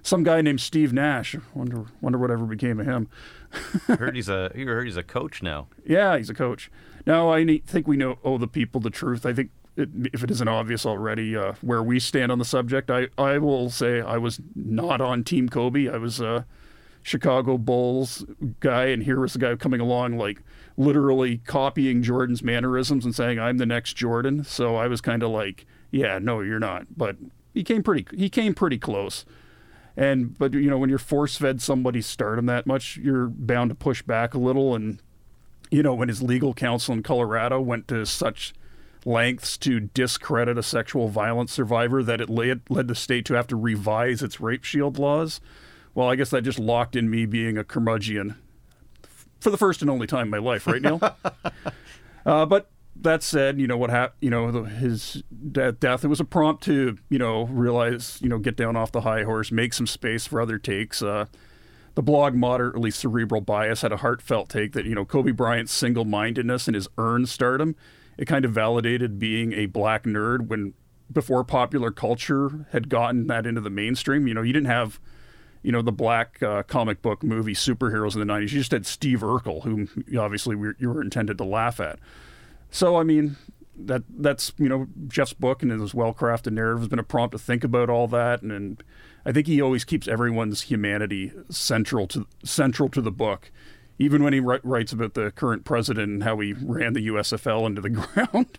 some 0.01 0.23
guy 0.23 0.41
named 0.41 0.61
Steve 0.61 0.93
Nash. 0.93 1.35
Wonder 1.53 1.85
wonder 2.01 2.17
whatever 2.17 2.45
became 2.45 2.79
of 2.79 2.85
him. 2.85 3.09
heard 3.87 4.15
he's 4.15 4.29
a 4.29 4.51
you 4.55 4.65
heard 4.67 4.87
he's 4.87 4.97
a 4.97 5.03
coach 5.03 5.43
now. 5.43 5.67
Yeah, 5.85 6.17
he's 6.17 6.29
a 6.29 6.33
coach. 6.33 6.71
Now 7.05 7.31
I 7.31 7.59
think 7.65 7.87
we 7.87 7.97
know 7.97 8.19
owe 8.23 8.37
the 8.37 8.47
people 8.47 8.81
the 8.81 8.89
truth. 8.89 9.25
I 9.25 9.33
think 9.33 9.51
it, 9.79 9.89
if 10.13 10.23
it 10.23 10.31
isn't 10.31 10.47
obvious 10.47 10.85
already 10.85 11.35
uh, 11.35 11.53
where 11.61 11.83
we 11.83 11.99
stand 11.99 12.31
on 12.31 12.39
the 12.39 12.45
subject, 12.45 12.89
I 12.89 13.07
I 13.17 13.37
will 13.37 13.69
say 13.69 14.01
I 14.01 14.17
was 14.17 14.39
not 14.55 15.01
on 15.01 15.23
Team 15.23 15.49
Kobe. 15.49 15.89
I 15.89 15.97
was 15.97 16.19
a 16.19 16.45
Chicago 17.01 17.57
Bulls 17.57 18.25
guy, 18.59 18.85
and 18.85 19.03
here 19.03 19.19
was 19.19 19.33
the 19.33 19.39
guy 19.39 19.55
coming 19.55 19.79
along 19.79 20.17
like 20.17 20.41
literally 20.77 21.37
copying 21.39 22.01
Jordan's 22.01 22.43
mannerisms 22.43 23.05
and 23.05 23.15
saying 23.15 23.39
I'm 23.39 23.57
the 23.57 23.65
next 23.65 23.95
Jordan. 23.95 24.43
So 24.43 24.75
I 24.75 24.87
was 24.87 25.01
kind 25.01 25.23
of 25.23 25.29
like, 25.29 25.65
yeah, 25.91 26.19
no, 26.19 26.41
you're 26.41 26.59
not. 26.59 26.87
But 26.95 27.17
he 27.53 27.63
came 27.63 27.83
pretty 27.83 28.05
he 28.15 28.29
came 28.29 28.53
pretty 28.53 28.77
close. 28.77 29.25
And 29.97 30.37
but 30.37 30.53
you 30.53 30.69
know 30.69 30.77
when 30.77 30.89
you're 30.89 30.99
force 30.99 31.35
fed 31.35 31.61
somebody's 31.61 32.05
stardom 32.05 32.45
that 32.45 32.65
much, 32.65 32.97
you're 32.97 33.27
bound 33.27 33.69
to 33.69 33.75
push 33.75 34.01
back 34.01 34.33
a 34.33 34.39
little. 34.39 34.75
And 34.75 35.01
you 35.71 35.83
know 35.83 35.93
when 35.93 36.09
his 36.09 36.21
legal 36.21 36.53
counsel 36.53 36.93
in 36.93 37.03
Colorado 37.03 37.59
went 37.59 37.87
to 37.89 38.05
such 38.05 38.53
lengths 39.05 39.57
to 39.57 39.79
discredit 39.79 40.57
a 40.57 40.63
sexual 40.63 41.07
violence 41.07 41.51
survivor 41.51 42.03
that 42.03 42.21
it 42.21 42.29
led, 42.29 42.61
led 42.69 42.87
the 42.87 42.95
state 42.95 43.25
to 43.25 43.33
have 43.33 43.47
to 43.47 43.55
revise 43.55 44.21
its 44.21 44.39
rape 44.39 44.63
shield 44.63 44.97
laws. 44.99 45.39
Well, 45.95 46.07
I 46.07 46.15
guess 46.15 46.29
that 46.29 46.43
just 46.43 46.59
locked 46.59 46.95
in 46.95 47.09
me 47.09 47.25
being 47.25 47.57
a 47.57 47.63
curmudgeon 47.63 48.35
for 49.39 49.49
the 49.49 49.57
first 49.57 49.81
and 49.81 49.89
only 49.89 50.07
time 50.07 50.23
in 50.23 50.29
my 50.29 50.37
life, 50.37 50.67
right, 50.67 50.81
Neil? 50.81 50.99
uh, 52.25 52.45
but 52.45 52.69
that 52.95 53.23
said, 53.23 53.59
you 53.59 53.67
know 53.67 53.77
what 53.77 53.89
happened. 53.89 54.17
You 54.21 54.29
know 54.29 54.51
the, 54.51 54.63
his 54.63 55.23
death. 55.51 56.03
It 56.03 56.07
was 56.07 56.19
a 56.19 56.25
prompt 56.25 56.63
to 56.65 56.97
you 57.09 57.19
know 57.19 57.45
realize 57.45 58.19
you 58.21 58.29
know 58.29 58.37
get 58.37 58.55
down 58.55 58.75
off 58.75 58.91
the 58.91 59.01
high 59.01 59.23
horse, 59.23 59.51
make 59.51 59.73
some 59.73 59.87
space 59.87 60.27
for 60.27 60.41
other 60.41 60.57
takes. 60.57 61.01
Uh, 61.01 61.25
the 61.95 62.03
blog 62.03 62.35
moderately 62.35 62.91
cerebral 62.91 63.41
bias 63.41 63.81
had 63.81 63.91
a 63.91 63.97
heartfelt 63.97 64.49
take 64.49 64.73
that 64.73 64.85
you 64.85 64.95
know 64.95 65.05
Kobe 65.05 65.31
Bryant's 65.31 65.73
single-mindedness 65.73 66.67
and 66.67 66.75
his 66.75 66.87
earned 66.97 67.29
stardom. 67.29 67.75
It 68.19 68.27
kind 68.27 68.45
of 68.45 68.51
validated 68.51 69.17
being 69.17 69.53
a 69.53 69.65
black 69.65 70.03
nerd 70.03 70.47
when 70.47 70.73
before 71.11 71.43
popular 71.43 71.89
culture 71.89 72.67
had 72.71 72.89
gotten 72.89 73.25
that 73.27 73.47
into 73.47 73.61
the 73.61 73.71
mainstream. 73.71 74.27
You 74.27 74.35
know, 74.35 74.43
you 74.43 74.53
didn't 74.53 74.67
have 74.67 74.99
you 75.61 75.71
know, 75.71 75.81
the 75.81 75.91
black 75.91 76.41
uh, 76.41 76.63
comic 76.63 77.01
book 77.01 77.23
movie 77.23 77.53
superheroes 77.53 78.13
in 78.13 78.25
the 78.25 78.33
90s. 78.33 78.41
You 78.43 78.59
just 78.59 78.71
had 78.71 78.85
Steve 78.85 79.19
Urkel, 79.19 79.63
whom 79.63 79.89
obviously 80.17 80.55
we, 80.55 80.69
you 80.79 80.89
were 80.89 81.01
intended 81.01 81.37
to 81.37 81.43
laugh 81.43 81.79
at. 81.79 81.99
So, 82.71 82.97
I 82.97 83.03
mean, 83.03 83.35
that 83.85 84.03
that's 84.09 84.51
you 84.57 84.67
know 84.67 84.87
Jeff's 85.07 85.33
book 85.33 85.63
and 85.63 85.71
his 85.71 85.93
well 85.93 86.13
crafted 86.13 86.51
narrative 86.51 86.79
has 86.79 86.87
been 86.87 86.99
a 86.99 87.03
prompt 87.03 87.31
to 87.31 87.39
think 87.39 87.63
about 87.63 87.89
all 87.89 88.07
that, 88.09 88.41
and, 88.41 88.51
and 88.51 88.83
I 89.25 89.31
think 89.31 89.47
he 89.47 89.61
always 89.61 89.85
keeps 89.85 90.07
everyone's 90.07 90.63
humanity 90.63 91.31
central 91.49 92.07
to 92.07 92.27
central 92.43 92.89
to 92.89 93.01
the 93.01 93.11
book, 93.11 93.51
even 93.99 94.23
when 94.23 94.33
he 94.33 94.39
writes 94.39 94.91
about 94.91 95.13
the 95.13 95.29
current 95.31 95.65
president 95.65 96.09
and 96.09 96.23
how 96.23 96.39
he 96.39 96.53
ran 96.53 96.93
the 96.93 97.07
USFL 97.07 97.67
into 97.67 97.81
the 97.81 97.89
ground. 97.91 98.57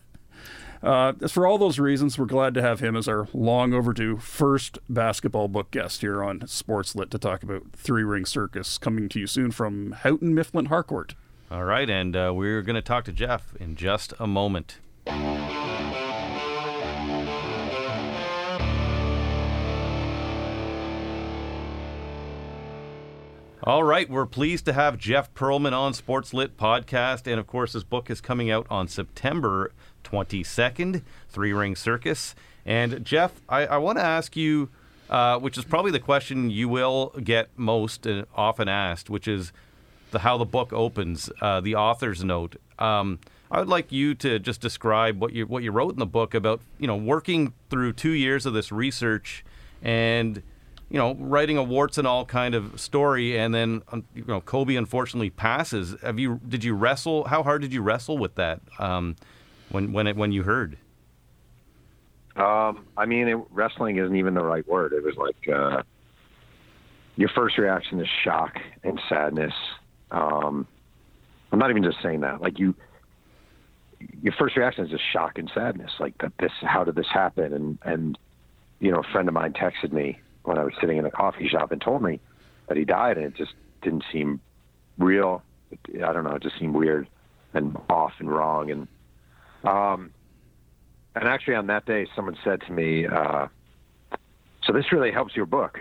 Uh, 0.82 1.12
for 1.28 1.46
all 1.46 1.58
those 1.58 1.78
reasons, 1.78 2.18
we're 2.18 2.24
glad 2.24 2.54
to 2.54 2.62
have 2.62 2.80
him 2.80 2.96
as 2.96 3.06
our 3.06 3.28
long 3.34 3.74
overdue 3.74 4.16
first 4.16 4.78
basketball 4.88 5.48
book 5.48 5.70
guest 5.70 6.00
here 6.00 6.22
on 6.22 6.46
Sports 6.46 6.94
Lit 6.94 7.10
to 7.10 7.18
talk 7.18 7.42
about 7.42 7.72
Three 7.72 8.04
Ring 8.04 8.24
Circus, 8.24 8.78
coming 8.78 9.08
to 9.10 9.18
you 9.18 9.26
soon 9.26 9.50
from 9.50 9.92
Houghton 9.92 10.34
Mifflin 10.34 10.66
Harcourt. 10.66 11.14
All 11.50 11.64
right, 11.64 11.90
and 11.90 12.16
uh, 12.16 12.32
we're 12.34 12.62
going 12.62 12.76
to 12.76 12.82
talk 12.82 13.04
to 13.06 13.12
Jeff 13.12 13.54
in 13.58 13.76
just 13.76 14.14
a 14.18 14.26
moment. 14.26 14.78
All 23.62 23.84
right, 23.84 24.08
we're 24.08 24.24
pleased 24.24 24.64
to 24.64 24.72
have 24.72 24.96
Jeff 24.96 25.34
Pearlman 25.34 25.74
on 25.74 25.92
Sports 25.92 26.32
Lit 26.32 26.56
podcast, 26.56 27.30
and 27.30 27.38
of 27.38 27.46
course, 27.46 27.74
his 27.74 27.84
book 27.84 28.08
is 28.08 28.22
coming 28.22 28.50
out 28.50 28.66
on 28.70 28.88
September 28.88 29.70
22nd, 30.02 31.02
Three 31.28 31.52
Ring 31.52 31.76
Circus. 31.76 32.34
And 32.64 33.04
Jeff, 33.04 33.42
I, 33.50 33.66
I 33.66 33.76
want 33.76 33.98
to 33.98 34.04
ask 34.04 34.34
you, 34.34 34.70
uh, 35.10 35.38
which 35.38 35.58
is 35.58 35.66
probably 35.66 35.90
the 35.90 36.00
question 36.00 36.48
you 36.48 36.70
will 36.70 37.08
get 37.22 37.50
most 37.54 38.06
and 38.06 38.24
often 38.34 38.66
asked, 38.66 39.10
which 39.10 39.28
is 39.28 39.52
the 40.10 40.20
how 40.20 40.38
the 40.38 40.46
book 40.46 40.72
opens, 40.72 41.30
uh, 41.42 41.60
the 41.60 41.74
author's 41.74 42.24
note. 42.24 42.56
Um, 42.78 43.18
I 43.50 43.58
would 43.58 43.68
like 43.68 43.92
you 43.92 44.14
to 44.14 44.38
just 44.38 44.62
describe 44.62 45.20
what 45.20 45.34
you 45.34 45.44
what 45.46 45.62
you 45.62 45.70
wrote 45.70 45.92
in 45.92 45.98
the 45.98 46.06
book 46.06 46.32
about 46.32 46.62
you 46.78 46.86
know 46.86 46.96
working 46.96 47.52
through 47.68 47.92
two 47.92 48.12
years 48.12 48.46
of 48.46 48.54
this 48.54 48.72
research 48.72 49.44
and 49.82 50.42
you 50.90 50.98
know 50.98 51.14
writing 51.14 51.56
a 51.56 51.62
warts 51.62 51.98
and 51.98 52.06
all 52.06 52.24
kind 52.24 52.54
of 52.54 52.78
story, 52.80 53.38
and 53.38 53.54
then 53.54 53.82
um, 53.92 54.04
you 54.14 54.24
know 54.26 54.40
Kobe 54.40 54.76
unfortunately 54.76 55.30
passes. 55.30 55.96
Have 56.02 56.18
you 56.18 56.40
did 56.46 56.64
you 56.64 56.74
wrestle? 56.74 57.24
How 57.24 57.42
hard 57.42 57.62
did 57.62 57.72
you 57.72 57.82
wrestle 57.82 58.18
with 58.18 58.34
that 58.34 58.60
um, 58.78 59.16
when 59.70 59.92
when 59.92 60.06
it, 60.06 60.16
when 60.16 60.32
you 60.32 60.42
heard? 60.42 60.76
Um, 62.36 62.86
I 62.96 63.06
mean, 63.06 63.28
it, 63.28 63.38
wrestling 63.50 63.96
isn't 63.96 64.16
even 64.16 64.34
the 64.34 64.44
right 64.44 64.66
word. 64.68 64.92
It 64.92 65.02
was 65.02 65.16
like 65.16 65.48
uh, 65.48 65.82
your 67.16 67.28
first 67.30 67.58
reaction 67.58 68.00
is 68.00 68.08
shock 68.22 68.58
and 68.84 69.00
sadness 69.08 69.54
um, 70.10 70.66
I'm 71.52 71.58
not 71.58 71.70
even 71.70 71.82
just 71.82 71.98
saying 72.02 72.20
that. 72.20 72.40
Like 72.40 72.58
you, 72.58 72.74
your 74.22 74.32
first 74.38 74.56
reaction 74.56 74.84
is 74.84 74.90
just 74.90 75.04
shock 75.12 75.38
and 75.38 75.50
sadness. 75.54 75.90
Like 75.98 76.16
that 76.18 76.32
this, 76.38 76.52
how 76.62 76.84
did 76.84 76.94
this 76.94 77.08
happen? 77.12 77.52
And 77.52 77.78
and 77.82 78.18
you 78.80 78.90
know, 78.90 79.00
a 79.00 79.12
friend 79.12 79.28
of 79.28 79.34
mine 79.34 79.52
texted 79.52 79.92
me 79.92 80.18
when 80.50 80.58
I 80.58 80.64
was 80.64 80.74
sitting 80.80 80.98
in 80.98 81.06
a 81.06 81.10
coffee 81.10 81.48
shop 81.48 81.70
and 81.70 81.80
told 81.80 82.02
me 82.02 82.18
that 82.66 82.76
he 82.76 82.84
died, 82.84 83.16
and 83.16 83.24
it 83.24 83.36
just 83.36 83.52
didn't 83.82 84.04
seem 84.12 84.40
real. 84.98 85.42
I 85.72 86.12
don't 86.12 86.24
know. 86.24 86.34
It 86.34 86.42
just 86.42 86.58
seemed 86.58 86.74
weird 86.74 87.08
and 87.54 87.76
off 87.88 88.14
and 88.18 88.28
wrong. 88.28 88.70
And 88.70 88.88
um, 89.64 90.10
and 91.14 91.28
actually 91.28 91.54
on 91.54 91.68
that 91.68 91.86
day, 91.86 92.08
someone 92.16 92.36
said 92.42 92.62
to 92.62 92.72
me, 92.72 93.06
uh, 93.06 93.46
"So 94.64 94.72
this 94.72 94.90
really 94.90 95.12
helps 95.12 95.36
your 95.36 95.46
book," 95.46 95.80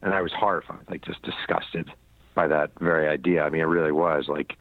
and 0.00 0.14
I 0.14 0.22
was 0.22 0.32
horrified, 0.32 0.86
like 0.88 1.04
just 1.04 1.20
disgusted 1.22 1.90
by 2.34 2.46
that 2.46 2.70
very 2.80 3.08
idea. 3.08 3.42
I 3.42 3.50
mean, 3.50 3.60
it 3.60 3.64
really 3.64 3.92
was 3.92 4.28
like, 4.28 4.56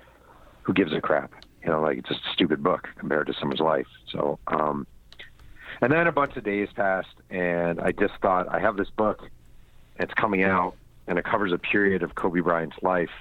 who 0.64 0.74
gives 0.74 0.94
a 0.94 1.02
crap? 1.02 1.32
You 1.64 1.70
know, 1.72 1.82
like 1.82 2.00
it's 2.00 2.10
just 2.10 2.22
a 2.22 2.34
stupid 2.34 2.62
book 2.62 2.90
compared 2.98 3.28
to 3.28 3.34
someone's 3.40 3.62
life. 3.62 3.88
So, 4.12 4.40
um, 4.48 4.86
and 5.82 5.92
then 5.92 6.08
a 6.08 6.12
bunch 6.12 6.36
of 6.38 6.44
days 6.44 6.70
passed, 6.76 7.16
and 7.30 7.80
I 7.80 7.92
just 7.92 8.14
thought, 8.22 8.48
I 8.48 8.60
have 8.60 8.78
this 8.78 8.90
book, 8.90 9.30
it's 10.00 10.14
coming 10.14 10.44
out, 10.44 10.76
and 11.08 11.18
it 11.18 11.26
covers 11.26 11.52
a 11.52 11.58
period 11.58 12.04
of 12.04 12.16
Kobe 12.16 12.42
Bryant's 12.42 12.78
life, 12.82 13.12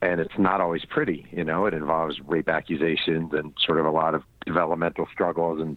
and 0.00 0.20
it's 0.20 0.38
not 0.38 0.60
always 0.60 0.84
pretty. 0.84 1.26
You 1.32 1.44
know, 1.44 1.66
it 1.66 1.74
involves 1.74 2.20
rape 2.20 2.48
accusations 2.48 3.32
and 3.32 3.52
sort 3.64 3.78
of 3.78 3.86
a 3.86 3.90
lot 3.90 4.14
of 4.14 4.22
developmental 4.46 5.08
struggles, 5.12 5.60
and 5.60 5.76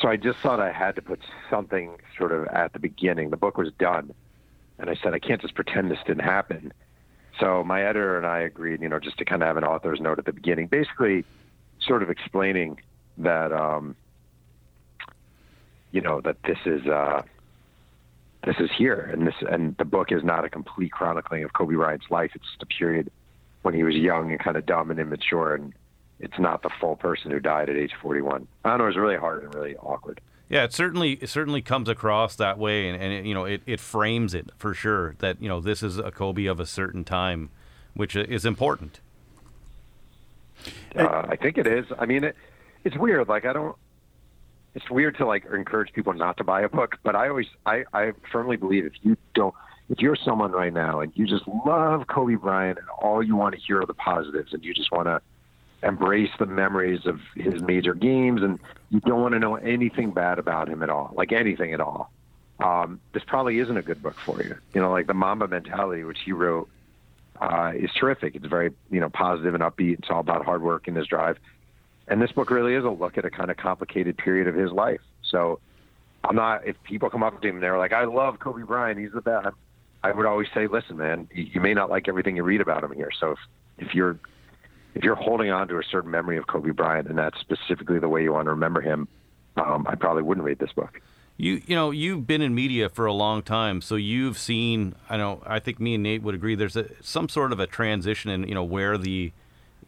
so 0.00 0.08
I 0.08 0.16
just 0.16 0.38
thought 0.40 0.60
I 0.60 0.72
had 0.72 0.96
to 0.96 1.02
put 1.02 1.20
something 1.48 1.98
sort 2.18 2.32
of 2.32 2.46
at 2.48 2.72
the 2.72 2.78
beginning. 2.78 3.30
The 3.30 3.36
book 3.36 3.56
was 3.56 3.72
done, 3.78 4.12
and 4.78 4.90
I 4.90 4.96
said, 4.96 5.14
I 5.14 5.18
can't 5.18 5.40
just 5.40 5.54
pretend 5.54 5.90
this 5.90 6.00
didn't 6.06 6.24
happen. 6.24 6.72
So 7.38 7.64
my 7.64 7.82
editor 7.82 8.16
and 8.16 8.26
I 8.26 8.40
agreed, 8.40 8.80
you 8.80 8.88
know, 8.88 8.98
just 8.98 9.18
to 9.18 9.24
kind 9.24 9.42
of 9.42 9.46
have 9.46 9.56
an 9.56 9.64
author's 9.64 10.00
note 10.00 10.18
at 10.18 10.24
the 10.24 10.32
beginning, 10.32 10.66
basically 10.66 11.24
sort 11.80 12.02
of 12.02 12.10
explaining 12.10 12.80
that, 13.18 13.52
um, 13.52 13.96
you 15.90 16.00
know, 16.00 16.20
that 16.20 16.42
this 16.44 16.58
is, 16.64 16.86
uh, 16.86 17.22
this 18.44 18.56
is 18.58 18.70
here 18.76 19.10
and 19.12 19.26
this, 19.26 19.34
and 19.50 19.76
the 19.76 19.84
book 19.84 20.12
is 20.12 20.22
not 20.22 20.44
a 20.44 20.50
complete 20.50 20.92
chronicling 20.92 21.44
of 21.44 21.52
Kobe 21.52 21.74
Bryant's 21.74 22.10
life. 22.10 22.32
It's 22.34 22.44
just 22.44 22.62
a 22.62 22.66
period 22.66 23.10
when 23.62 23.74
he 23.74 23.82
was 23.82 23.94
young 23.94 24.30
and 24.30 24.40
kind 24.40 24.56
of 24.56 24.66
dumb 24.66 24.90
and 24.90 25.00
immature. 25.00 25.54
And 25.54 25.72
it's 26.20 26.38
not 26.38 26.62
the 26.62 26.70
full 26.80 26.96
person 26.96 27.30
who 27.30 27.40
died 27.40 27.68
at 27.68 27.76
age 27.76 27.92
41. 28.00 28.46
I 28.64 28.68
don't 28.68 28.78
know. 28.78 28.84
It 28.84 28.88
was 28.88 28.96
really 28.96 29.16
hard 29.16 29.44
and 29.44 29.54
really 29.54 29.76
awkward. 29.76 30.20
Yeah, 30.48 30.64
it 30.64 30.72
certainly 30.74 31.12
it 31.14 31.28
certainly 31.30 31.62
comes 31.62 31.88
across 31.88 32.36
that 32.36 32.58
way, 32.58 32.88
and, 32.88 33.02
and 33.02 33.12
it, 33.12 33.24
you 33.24 33.32
know 33.32 33.44
it, 33.44 33.62
it 33.66 33.80
frames 33.80 34.34
it 34.34 34.50
for 34.58 34.74
sure 34.74 35.14
that 35.20 35.40
you 35.40 35.48
know 35.48 35.60
this 35.60 35.82
is 35.82 35.96
a 35.98 36.10
Kobe 36.10 36.44
of 36.44 36.60
a 36.60 36.66
certain 36.66 37.02
time, 37.02 37.48
which 37.94 38.14
is 38.14 38.44
important. 38.44 39.00
Uh, 40.94 41.22
I 41.28 41.36
think 41.36 41.56
it 41.56 41.66
is. 41.66 41.86
I 41.98 42.04
mean, 42.06 42.24
it, 42.24 42.36
it's 42.84 42.96
weird. 42.96 43.26
Like 43.26 43.46
I 43.46 43.54
don't. 43.54 43.74
It's 44.74 44.90
weird 44.90 45.16
to 45.18 45.26
like 45.26 45.44
encourage 45.44 45.92
people 45.92 46.12
not 46.12 46.36
to 46.38 46.44
buy 46.44 46.62
a 46.62 46.68
book, 46.68 46.96
but 47.02 47.14
I 47.14 47.28
always 47.28 47.46
I 47.66 47.84
I 47.92 48.12
firmly 48.32 48.56
believe 48.56 48.86
if 48.86 48.94
you 49.02 49.16
don't 49.34 49.54
if 49.88 50.00
you're 50.00 50.16
someone 50.16 50.52
right 50.52 50.72
now 50.72 51.00
and 51.00 51.12
you 51.14 51.26
just 51.26 51.46
love 51.66 52.06
Kobe 52.06 52.34
Bryant 52.34 52.78
and 52.78 52.88
all 53.00 53.22
you 53.22 53.36
want 53.36 53.54
to 53.54 53.60
hear 53.60 53.82
are 53.82 53.86
the 53.86 53.94
positives 53.94 54.52
and 54.52 54.64
you 54.64 54.74
just 54.74 54.90
want 54.90 55.06
to 55.06 55.20
embrace 55.84 56.30
the 56.38 56.46
memories 56.46 57.06
of 57.06 57.20
his 57.36 57.62
major 57.62 57.94
games, 57.94 58.42
and 58.42 58.58
you 58.90 59.00
don't 59.00 59.20
want 59.20 59.34
to 59.34 59.38
know 59.38 59.56
anything 59.56 60.10
bad 60.12 60.38
about 60.38 60.68
him 60.68 60.82
at 60.82 60.90
all, 60.90 61.12
like 61.14 61.30
anything 61.30 61.74
at 61.74 61.80
all. 61.80 62.10
Um, 62.58 63.00
this 63.12 63.22
probably 63.26 63.58
isn't 63.58 63.76
a 63.76 63.82
good 63.82 64.02
book 64.02 64.18
for 64.18 64.42
you. 64.42 64.56
You 64.72 64.80
know, 64.80 64.90
like 64.90 65.06
the 65.06 65.14
Mamba 65.14 65.48
mentality, 65.48 66.04
which 66.04 66.20
he 66.24 66.32
wrote, 66.32 66.68
uh, 67.40 67.72
is 67.74 67.90
terrific. 67.98 68.36
It's 68.36 68.46
very, 68.46 68.72
you 68.90 69.00
know, 69.00 69.10
positive 69.10 69.54
and 69.54 69.62
upbeat. 69.62 69.98
It's 69.98 70.08
all 70.08 70.20
about 70.20 70.44
hard 70.44 70.62
work 70.62 70.88
and 70.88 70.96
his 70.96 71.06
drive. 71.06 71.38
And 72.08 72.20
this 72.20 72.32
book 72.32 72.50
really 72.50 72.74
is 72.74 72.84
a 72.84 72.90
look 72.90 73.16
at 73.18 73.24
a 73.24 73.30
kind 73.30 73.50
of 73.50 73.56
complicated 73.56 74.16
period 74.18 74.46
of 74.46 74.54
his 74.54 74.70
life. 74.70 75.00
So 75.30 75.60
I'm 76.22 76.36
not, 76.36 76.66
if 76.66 76.76
people 76.82 77.10
come 77.10 77.22
up 77.22 77.40
to 77.40 77.48
him 77.48 77.56
and 77.56 77.62
they're 77.62 77.78
like, 77.78 77.92
I 77.92 78.04
love 78.04 78.38
Kobe 78.38 78.62
Bryant, 78.62 78.98
he's 78.98 79.12
the 79.12 79.22
best. 79.22 79.54
I 80.02 80.12
would 80.12 80.26
always 80.26 80.48
say, 80.54 80.66
listen, 80.66 80.98
man, 80.98 81.28
you 81.32 81.60
may 81.60 81.72
not 81.72 81.88
like 81.88 82.08
everything 82.08 82.36
you 82.36 82.42
read 82.42 82.60
about 82.60 82.84
him 82.84 82.92
here. 82.92 83.10
So 83.18 83.32
if, 83.32 83.38
if 83.78 83.94
you're 83.94 84.18
if 84.94 85.02
you're 85.02 85.16
holding 85.16 85.50
on 85.50 85.66
to 85.68 85.78
a 85.78 85.82
certain 85.82 86.10
memory 86.10 86.36
of 86.36 86.46
Kobe 86.46 86.70
Bryant 86.70 87.08
and 87.08 87.18
that's 87.18 87.38
specifically 87.40 87.98
the 87.98 88.08
way 88.08 88.22
you 88.22 88.32
want 88.32 88.46
to 88.46 88.50
remember 88.50 88.80
him, 88.80 89.08
um, 89.56 89.86
I 89.88 89.96
probably 89.96 90.22
wouldn't 90.22 90.44
read 90.44 90.58
this 90.58 90.72
book. 90.72 91.00
You 91.36 91.62
you 91.66 91.74
know 91.74 91.90
you've 91.90 92.26
been 92.28 92.42
in 92.42 92.54
media 92.54 92.88
for 92.88 93.06
a 93.06 93.12
long 93.12 93.42
time, 93.42 93.80
so 93.80 93.96
you've 93.96 94.38
seen. 94.38 94.94
I 95.10 95.16
know. 95.16 95.42
I 95.44 95.58
think 95.58 95.80
me 95.80 95.94
and 95.94 96.02
Nate 96.02 96.22
would 96.22 96.34
agree. 96.34 96.54
There's 96.54 96.76
a, 96.76 96.88
some 97.02 97.28
sort 97.28 97.50
of 97.50 97.58
a 97.58 97.66
transition 97.66 98.30
in 98.30 98.46
you 98.46 98.54
know 98.54 98.62
where 98.62 98.96
the 98.96 99.32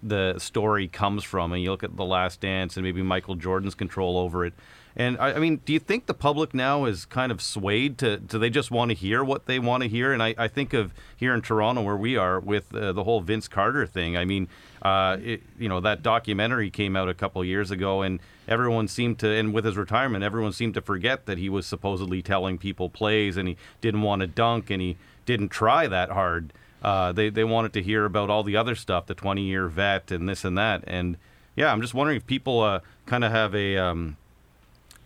the 0.09 0.39
story 0.39 0.89
comes 0.89 1.25
from, 1.25 1.53
and 1.53 1.63
you 1.63 1.71
look 1.71 1.83
at 1.83 1.97
the 1.97 2.05
Last 2.05 2.41
Dance 2.41 2.77
and 2.77 2.85
maybe 2.85 3.03
Michael 3.03 3.35
Jordan's 3.35 3.75
control 3.75 4.19
over 4.19 4.45
it. 4.45 4.55
And 4.99 5.19
I, 5.19 5.35
I, 5.35 5.39
mean, 5.39 5.61
do 5.67 5.75
you 5.75 5.79
think 5.79 6.07
the 6.07 6.15
public 6.15 6.55
now 6.55 6.87
is 6.87 7.05
kind 7.05 7.31
of 7.31 7.43
swayed 7.43 7.99
to? 7.99 8.17
Do 8.17 8.39
they 8.39 8.49
just 8.49 8.71
want 8.71 8.91
to 8.91 8.95
hear 8.95 9.23
what 9.23 9.45
they 9.45 9.59
want 9.59 9.83
to 9.83 9.89
hear? 9.91 10.11
And 10.11 10.23
I, 10.23 10.35
I 10.39 10.49
think 10.49 10.73
of 10.73 10.95
here 11.15 11.35
in 11.35 11.43
Toronto 11.43 11.83
where 11.83 11.97
we 11.97 12.17
are 12.17 12.41
with 12.41 12.75
uh, 12.75 12.93
the 12.93 13.05
whole 13.05 13.21
Vince 13.21 13.47
Carter 13.47 13.87
thing. 13.87 14.17
I 14.17 14.25
mean, 14.25 14.49
uh, 14.81 15.19
it, 15.23 15.43
you 15.59 15.69
know, 15.69 15.81
that 15.81 16.03
documentary 16.03 16.71
came 16.71 16.97
out 16.97 17.11
a 17.11 17.15
couple 17.15 17.45
years 17.45 17.71
ago, 17.71 18.01
and 18.01 18.21
everyone 18.49 18.89
seemed 18.89 19.19
to, 19.19 19.29
and 19.29 19.53
with 19.53 19.67
his 19.67 19.77
retirement, 19.77 20.25
everyone 20.25 20.53
seemed 20.53 20.73
to 20.75 20.81
forget 20.81 21.27
that 21.27 21.37
he 21.37 21.51
was 21.51 21.67
supposedly 21.67 22.23
telling 22.23 22.57
people 22.57 22.89
plays, 22.89 23.37
and 23.37 23.49
he 23.49 23.57
didn't 23.83 24.01
want 24.01 24.21
to 24.21 24.27
dunk, 24.27 24.71
and 24.71 24.81
he 24.81 24.97
didn't 25.27 25.51
try 25.51 25.87
that 25.87 26.11
hard. 26.11 26.55
Uh, 26.83 27.13
they 27.13 27.31
they 27.31 27.45
wanted 27.45 27.73
to 27.73 27.83
hear 27.83 28.05
about 28.05 28.31
all 28.31 28.43
the 28.43 28.57
other 28.57 28.75
stuff, 28.75 29.07
the 29.07 29.15
20 29.15 29.43
year 29.43 29.69
vet, 29.69 30.11
and 30.11 30.29
this 30.29 30.45
and 30.45 30.57
that. 30.59 30.85
And 30.87 31.17
yeah, 31.57 31.73
I'm 31.73 31.81
just 31.81 31.95
wondering 31.95 32.17
if 32.17 32.27
people 32.27 32.61
uh, 32.61 32.81
kind 33.07 33.25
of 33.25 33.33
have 33.33 33.55
a 33.55 33.77
um, 33.77 34.17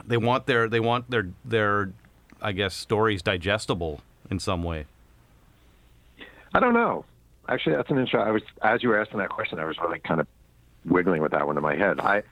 they 0.06 0.16
want 0.16 0.46
their 0.46 0.68
they 0.68 0.80
want 0.80 1.10
their 1.10 1.28
their 1.44 1.92
I 2.42 2.52
guess 2.52 2.74
stories 2.74 3.22
digestible 3.22 4.00
in 4.30 4.38
some 4.38 4.62
way. 4.62 4.86
I 6.52 6.60
don't 6.60 6.74
know. 6.74 7.04
Actually, 7.48 7.76
that's 7.76 7.90
an 7.90 7.98
interesting. 7.98 8.20
I 8.20 8.30
was 8.30 8.42
as 8.62 8.82
you 8.82 8.88
were 8.88 9.00
asking 9.00 9.18
that 9.18 9.30
question, 9.30 9.58
I 9.58 9.64
was 9.64 9.78
really 9.78 10.00
kind 10.00 10.20
of 10.20 10.26
wiggling 10.84 11.22
with 11.22 11.32
that 11.32 11.46
one 11.46 11.56
in 11.56 11.62
my 11.62 11.76
head. 11.76 12.00
I 12.00 12.22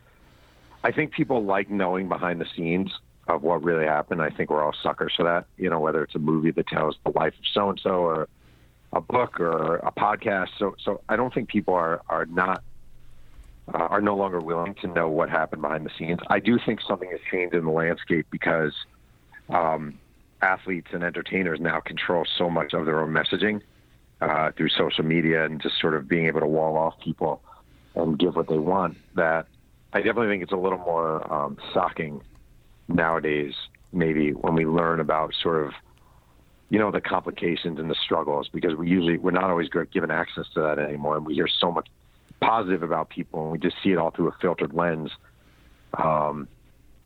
I 0.82 0.92
think 0.92 1.12
people 1.12 1.44
like 1.44 1.70
knowing 1.70 2.08
behind 2.08 2.40
the 2.40 2.46
scenes 2.56 2.92
of 3.26 3.42
what 3.42 3.62
really 3.62 3.84
happened. 3.84 4.22
I 4.22 4.30
think 4.30 4.50
we're 4.50 4.64
all 4.64 4.74
suckers 4.82 5.12
for 5.16 5.24
that. 5.24 5.46
You 5.56 5.70
know, 5.70 5.80
whether 5.80 6.02
it's 6.02 6.14
a 6.14 6.20
movie 6.20 6.50
that 6.52 6.66
tells 6.66 6.96
the 7.04 7.10
life 7.10 7.34
of 7.34 7.44
so 7.52 7.70
and 7.70 7.80
so, 7.80 7.90
or 7.90 8.28
a 8.92 9.00
book, 9.00 9.40
or 9.40 9.76
a 9.76 9.92
podcast. 9.92 10.48
So, 10.58 10.74
so 10.82 11.02
I 11.08 11.16
don't 11.16 11.32
think 11.32 11.48
people 11.48 11.74
are 11.74 12.00
are 12.08 12.26
not 12.26 12.62
uh, 13.72 13.78
are 13.78 14.00
no 14.00 14.16
longer 14.16 14.40
willing 14.40 14.74
to 14.82 14.86
know 14.86 15.08
what 15.08 15.28
happened 15.28 15.62
behind 15.62 15.84
the 15.84 15.90
scenes. 15.98 16.20
I 16.28 16.40
do 16.40 16.58
think 16.64 16.80
something 16.86 17.10
has 17.10 17.20
changed 17.30 17.54
in 17.54 17.64
the 17.64 17.70
landscape 17.70 18.26
because 18.30 18.72
um, 19.50 19.98
athletes 20.40 20.88
and 20.92 21.02
entertainers 21.02 21.60
now 21.60 21.80
control 21.80 22.24
so 22.36 22.48
much 22.48 22.72
of 22.72 22.86
their 22.86 23.00
own 23.00 23.10
messaging 23.10 23.60
uh, 24.20 24.52
through 24.52 24.70
social 24.70 25.04
media 25.04 25.44
and 25.44 25.60
just 25.60 25.80
sort 25.80 25.94
of 25.94 26.08
being 26.08 26.26
able 26.26 26.40
to 26.40 26.46
wall 26.46 26.76
off 26.76 26.94
people 27.00 27.42
and 27.94 28.18
give 28.18 28.36
what 28.36 28.48
they 28.48 28.58
want. 28.58 28.96
That 29.14 29.46
I 29.92 29.98
definitely 29.98 30.28
think 30.28 30.42
it's 30.42 30.52
a 30.52 30.56
little 30.56 30.78
more 30.78 31.32
um, 31.32 31.58
shocking 31.72 32.22
nowadays, 32.88 33.54
maybe 33.92 34.32
when 34.32 34.54
we 34.54 34.66
learn 34.66 35.00
about 35.00 35.34
sort 35.42 35.64
of 35.64 35.72
you 36.70 36.78
know 36.78 36.90
the 36.90 37.00
complications 37.00 37.78
and 37.78 37.90
the 37.90 37.94
struggles 37.94 38.48
because 38.48 38.74
we 38.74 38.88
usually 38.88 39.18
we're 39.18 39.30
not 39.30 39.44
always 39.44 39.68
given 39.92 40.10
access 40.10 40.46
to 40.54 40.60
that 40.60 40.78
anymore 40.78 41.16
and 41.16 41.26
we 41.26 41.34
hear 41.34 41.48
so 41.48 41.72
much 41.72 41.88
positive 42.40 42.82
about 42.82 43.08
people 43.08 43.42
and 43.42 43.52
we 43.52 43.58
just 43.58 43.76
see 43.82 43.90
it 43.90 43.98
all 43.98 44.10
through 44.10 44.28
a 44.28 44.32
filtered 44.40 44.72
lens 44.74 45.10
um, 45.94 46.48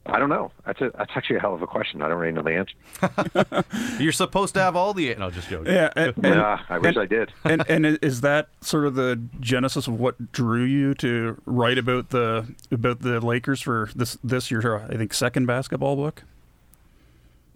I 0.04 0.18
don't 0.18 0.30
know. 0.30 0.50
That's 0.66 0.80
a, 0.80 0.90
that's 0.98 1.12
actually 1.14 1.36
a 1.36 1.40
hell 1.40 1.54
of 1.54 1.62
a 1.62 1.66
question. 1.66 2.02
I 2.02 2.08
don't 2.08 2.18
really 2.18 2.32
know 2.32 2.42
the 2.42 2.56
answer. 2.56 3.64
You're 4.02 4.10
supposed 4.10 4.52
to 4.54 4.60
have 4.60 4.74
all 4.74 4.92
the. 4.94 5.14
No, 5.14 5.30
just 5.30 5.48
joking. 5.48 5.72
Yeah, 5.72 5.90
and, 5.94 6.14
yeah. 6.20 6.58
I 6.68 6.78
wish 6.78 6.96
and, 6.96 6.98
I 6.98 7.06
did. 7.06 7.32
and 7.44 7.64
and 7.68 7.98
is 8.02 8.20
that 8.22 8.48
sort 8.60 8.84
of 8.86 8.96
the 8.96 9.20
genesis 9.38 9.86
of 9.86 10.00
what 10.00 10.32
drew 10.32 10.64
you 10.64 10.94
to 10.94 11.40
write 11.46 11.78
about 11.78 12.10
the 12.10 12.52
about 12.72 13.00
the 13.00 13.20
Lakers 13.20 13.60
for 13.60 13.90
this 13.94 14.18
this 14.24 14.50
your 14.50 14.82
I 14.82 14.96
think 14.96 15.14
second 15.14 15.46
basketball 15.46 15.94
book? 15.94 16.24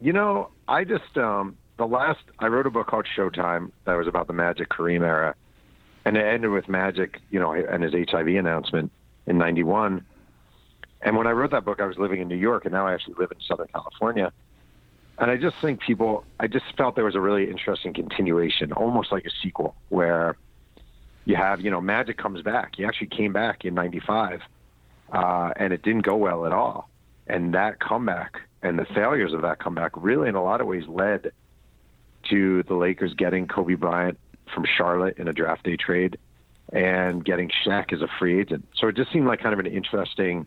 You 0.01 0.13
know, 0.13 0.51
I 0.69 0.85
just 0.85 1.19
um, 1.19 1.57
the 1.78 1.87
last 1.87 2.21
I 2.38 2.47
wrote 2.47 2.66
a 2.66 2.71
book 2.71 2.87
called 2.87 3.06
Showtime 3.16 3.71
that 3.85 3.95
was 3.95 4.06
about 4.06 4.26
the 4.26 4.33
Magic 4.33 4.68
Kareem 4.68 5.02
era, 5.02 5.35
and 6.04 6.16
it 6.16 6.25
ended 6.25 6.50
with 6.50 6.68
Magic, 6.68 7.21
you 7.30 7.40
know, 7.40 7.52
and 7.52 7.83
his 7.83 7.92
HIV 7.92 8.28
announcement 8.28 8.90
in 9.26 9.38
'91 9.38 10.04
and 11.02 11.16
when 11.16 11.26
I 11.26 11.30
wrote 11.30 11.50
that 11.50 11.64
book, 11.64 11.80
I 11.80 11.87
was 11.87 11.99
living 11.99 12.21
in 12.21 12.28
New 12.28 12.37
York, 12.37 12.64
and 12.64 12.73
now 12.73 12.87
I 12.87 12.95
actually 12.95 13.14
live 13.18 13.30
in 13.30 13.38
Southern 13.47 13.68
California. 13.68 14.33
And 15.18 15.30
I 15.30 15.37
just 15.37 15.56
think 15.61 15.80
people, 15.80 16.25
I 16.40 16.47
just 16.47 16.64
felt 16.76 16.95
there 16.95 17.04
was 17.04 17.14
a 17.14 17.21
really 17.21 17.49
interesting 17.50 17.95
continuation, 17.95 18.73
almost 18.73 19.12
like 19.12 19.25
a 19.25 19.30
sequel, 19.42 19.75
where 19.88 20.37
you 21.25 21.37
have, 21.37 21.61
you 21.61 21.71
know, 21.71 21.80
Magic 21.80 22.18
comes 22.18 22.42
back. 22.42 22.75
He 22.76 22.85
actually 22.85 23.09
came 23.09 23.33
back 23.33 23.64
in 23.64 23.75
'95, 23.75 24.40
uh, 25.12 25.52
and 25.56 25.73
it 25.73 25.83
didn't 25.83 26.02
go 26.02 26.16
well 26.16 26.45
at 26.45 26.52
all. 26.52 26.88
And 27.26 27.54
that 27.54 27.80
comeback 27.80 28.40
and 28.62 28.78
the 28.78 28.85
failures 28.87 29.33
of 29.33 29.42
that 29.42 29.59
comeback 29.59 29.92
really, 29.97 30.28
in 30.28 30.35
a 30.35 30.42
lot 30.42 30.61
of 30.61 30.66
ways, 30.66 30.85
led 30.87 31.33
to 32.30 32.62
the 32.64 32.75
Lakers 32.75 33.14
getting 33.14 33.47
Kobe 33.47 33.75
Bryant 33.75 34.18
from 34.54 34.64
Charlotte 34.64 35.18
in 35.18 35.28
a 35.28 35.33
draft 35.33 35.64
day 35.64 35.76
trade 35.76 36.18
and 36.73 37.25
getting 37.25 37.50
Shaq 37.64 37.92
as 37.92 38.02
a 38.02 38.09
free 38.18 38.40
agent. 38.40 38.66
So 38.76 38.88
it 38.88 38.97
just 38.97 39.12
seemed 39.12 39.26
like 39.26 39.40
kind 39.40 39.52
of 39.52 39.59
an 39.59 39.66
interesting 39.66 40.47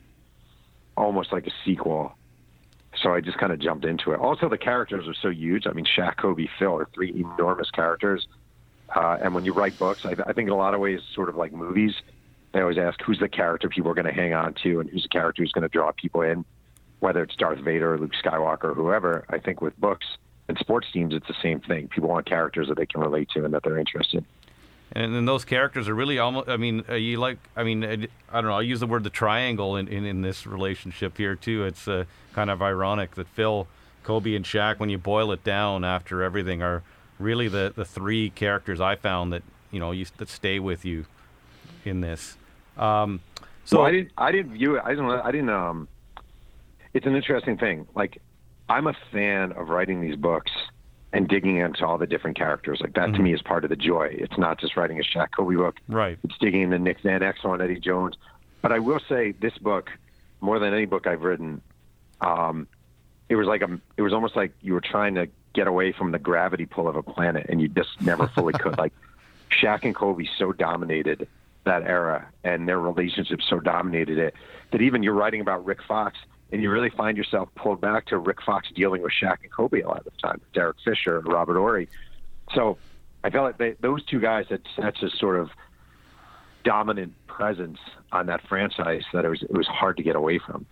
almost 0.97 1.31
like 1.31 1.47
a 1.47 1.51
sequel. 1.65 2.13
So 3.01 3.13
I 3.13 3.21
just 3.21 3.37
kind 3.37 3.53
of 3.53 3.59
jumped 3.59 3.85
into 3.85 4.11
it. 4.11 4.19
Also, 4.19 4.49
the 4.49 4.57
characters 4.57 5.07
are 5.07 5.13
so 5.21 5.29
huge. 5.29 5.65
I 5.67 5.71
mean, 5.71 5.85
Shaq, 5.85 6.17
Kobe, 6.17 6.47
Phil 6.57 6.77
are 6.77 6.87
three 6.93 7.11
enormous 7.11 7.69
characters. 7.71 8.27
Uh, 8.93 9.17
and 9.21 9.33
when 9.33 9.45
you 9.45 9.53
write 9.53 9.77
books, 9.77 10.01
I, 10.05 10.15
I 10.25 10.33
think 10.33 10.47
in 10.47 10.49
a 10.49 10.57
lot 10.57 10.73
of 10.73 10.79
ways, 10.79 10.99
sort 11.13 11.29
of 11.29 11.35
like 11.35 11.53
movies, 11.53 11.93
they 12.51 12.61
always 12.61 12.77
ask 12.77 12.99
who's 13.01 13.19
the 13.19 13.29
character 13.29 13.69
people 13.69 13.91
are 13.91 13.93
going 13.93 14.07
to 14.07 14.13
hang 14.13 14.33
on 14.33 14.55
to 14.63 14.79
and 14.79 14.89
who's 14.89 15.03
the 15.03 15.09
character 15.09 15.43
who's 15.43 15.51
going 15.51 15.61
to 15.61 15.69
draw 15.69 15.91
people 15.91 16.21
in, 16.21 16.43
whether 16.99 17.21
it's 17.21 17.35
Darth 17.35 17.59
Vader 17.59 17.93
or 17.93 17.99
Luke 17.99 18.13
Skywalker 18.21 18.65
or 18.65 18.73
whoever. 18.73 19.25
I 19.29 19.37
think 19.37 19.61
with 19.61 19.79
books 19.79 20.05
and 20.49 20.57
sports 20.57 20.91
teams, 20.91 21.13
it's 21.13 21.27
the 21.27 21.35
same 21.41 21.61
thing. 21.61 21.87
People 21.87 22.09
want 22.09 22.25
characters 22.25 22.67
that 22.67 22.75
they 22.75 22.85
can 22.85 22.99
relate 22.99 23.29
to 23.29 23.45
and 23.45 23.53
that 23.53 23.63
they're 23.63 23.77
interested 23.77 24.17
in 24.17 24.25
and 24.91 25.13
then 25.13 25.25
those 25.25 25.45
characters 25.45 25.87
are 25.87 25.93
really 25.93 26.17
almost. 26.17 26.49
I 26.49 26.57
mean, 26.57 26.83
uh, 26.89 26.95
you 26.95 27.17
like. 27.17 27.37
I 27.55 27.63
mean, 27.63 27.83
I 27.83 27.97
don't 28.33 28.45
know. 28.45 28.57
I 28.57 28.61
use 28.61 28.79
the 28.79 28.87
word 28.87 29.03
the 29.03 29.09
triangle 29.09 29.75
in, 29.75 29.87
in, 29.87 30.05
in 30.05 30.21
this 30.21 30.47
relationship 30.47 31.17
here 31.17 31.35
too. 31.35 31.63
It's 31.65 31.87
uh, 31.87 32.05
kind 32.33 32.49
of 32.49 32.61
ironic 32.61 33.15
that 33.15 33.27
Phil, 33.27 33.67
Kobe, 34.03 34.35
and 34.35 34.43
Shaq, 34.43 34.79
when 34.79 34.89
you 34.89 34.97
boil 34.97 35.31
it 35.31 35.43
down 35.43 35.83
after 35.83 36.23
everything, 36.23 36.63
are 36.63 36.81
really 37.19 37.47
the, 37.47 37.71
the 37.75 37.85
three 37.85 38.31
characters 38.31 38.81
I 38.81 38.95
found 38.95 39.31
that 39.31 39.43
you 39.71 39.79
know 39.79 39.91
you, 39.91 40.07
that 40.17 40.29
stay 40.29 40.59
with 40.59 40.85
you 40.85 41.05
in 41.85 42.01
this. 42.01 42.37
Um, 42.75 43.19
so 43.65 43.77
well, 43.77 43.87
I 43.87 43.91
didn't. 43.91 44.11
I 44.17 44.31
didn't 44.31 44.53
view 44.53 44.77
it. 44.77 44.83
I 44.83 44.95
don't. 44.95 45.11
I 45.11 45.31
didn't. 45.31 45.51
Um, 45.51 45.87
it's 46.95 47.05
an 47.05 47.15
interesting 47.15 47.57
thing. 47.59 47.87
Like, 47.93 48.19
I'm 48.69 48.87
a 48.87 48.93
fan 49.11 49.51
of 49.53 49.69
writing 49.69 50.01
these 50.01 50.15
books 50.15 50.51
and 51.11 51.27
digging 51.27 51.57
into 51.57 51.85
all 51.85 51.97
the 51.97 52.05
different 52.05 52.37
characters. 52.37 52.79
Like 52.81 52.93
that 52.93 53.07
mm-hmm. 53.07 53.13
to 53.15 53.21
me 53.23 53.33
is 53.33 53.41
part 53.41 53.63
of 53.63 53.69
the 53.69 53.75
joy. 53.75 54.09
It's 54.11 54.37
not 54.37 54.59
just 54.59 54.77
writing 54.77 54.99
a 54.99 55.03
Shaq 55.03 55.29
Kobe 55.35 55.55
book. 55.55 55.77
Right. 55.87 56.19
It's 56.23 56.37
digging 56.37 56.61
into 56.61 56.77
Nick 56.77 57.01
Van 57.01 57.21
Exel, 57.21 57.53
and 57.53 57.61
Eddie 57.61 57.79
Jones. 57.79 58.15
But 58.61 58.71
I 58.71 58.79
will 58.79 58.99
say 59.09 59.31
this 59.31 59.57
book, 59.57 59.89
more 60.41 60.59
than 60.59 60.73
any 60.73 60.85
book 60.85 61.07
I've 61.07 61.21
written, 61.21 61.61
um, 62.21 62.67
it 63.27 63.35
was 63.35 63.47
like 63.47 63.61
a, 63.61 63.79
it 63.97 64.01
was 64.01 64.13
almost 64.13 64.35
like 64.35 64.53
you 64.61 64.73
were 64.73 64.81
trying 64.81 65.15
to 65.15 65.27
get 65.53 65.67
away 65.67 65.91
from 65.91 66.11
the 66.11 66.19
gravity 66.19 66.65
pull 66.65 66.87
of 66.87 66.95
a 66.95 67.03
planet, 67.03 67.47
and 67.49 67.59
you 67.59 67.67
just 67.69 68.01
never 68.01 68.27
fully 68.27 68.53
could. 68.53 68.69
Like 68.77 68.93
Shaq 69.49 69.83
and 69.83 69.95
Kobe 69.95 70.25
so 70.37 70.51
dominated 70.51 71.27
that 71.63 71.83
era, 71.83 72.27
and 72.43 72.67
their 72.67 72.79
relationship 72.79 73.41
so 73.41 73.59
dominated 73.59 74.19
it 74.19 74.35
that 74.71 74.81
even 74.81 75.01
you're 75.01 75.13
writing 75.13 75.41
about 75.41 75.65
Rick 75.65 75.79
Fox 75.87 76.17
and 76.51 76.61
you 76.61 76.71
really 76.71 76.89
find 76.89 77.17
yourself 77.17 77.49
pulled 77.55 77.81
back 77.81 78.07
to 78.07 78.17
Rick 78.17 78.41
Fox 78.41 78.67
dealing 78.73 79.01
with 79.01 79.11
Shaq 79.11 79.37
and 79.43 79.51
Kobe 79.51 79.81
a 79.81 79.87
lot 79.87 79.99
of 79.99 80.05
the 80.05 80.11
time, 80.21 80.41
Derek 80.53 80.77
Fisher, 80.83 81.19
and 81.19 81.27
Robert 81.27 81.57
Horry. 81.57 81.87
So 82.53 82.77
I 83.23 83.29
felt 83.29 83.45
like 83.45 83.57
they, 83.57 83.75
those 83.79 84.03
two 84.05 84.19
guys 84.19 84.47
had 84.49 84.61
such 84.75 85.03
a 85.03 85.09
sort 85.09 85.39
of 85.39 85.49
dominant 86.63 87.13
presence 87.27 87.79
on 88.11 88.25
that 88.27 88.45
franchise 88.47 89.03
that 89.13 89.25
it 89.25 89.29
was 89.29 89.43
it 89.43 89.53
was 89.53 89.67
hard 89.67 89.97
to 89.97 90.03
get 90.03 90.15
away 90.15 90.39
from. 90.39 90.65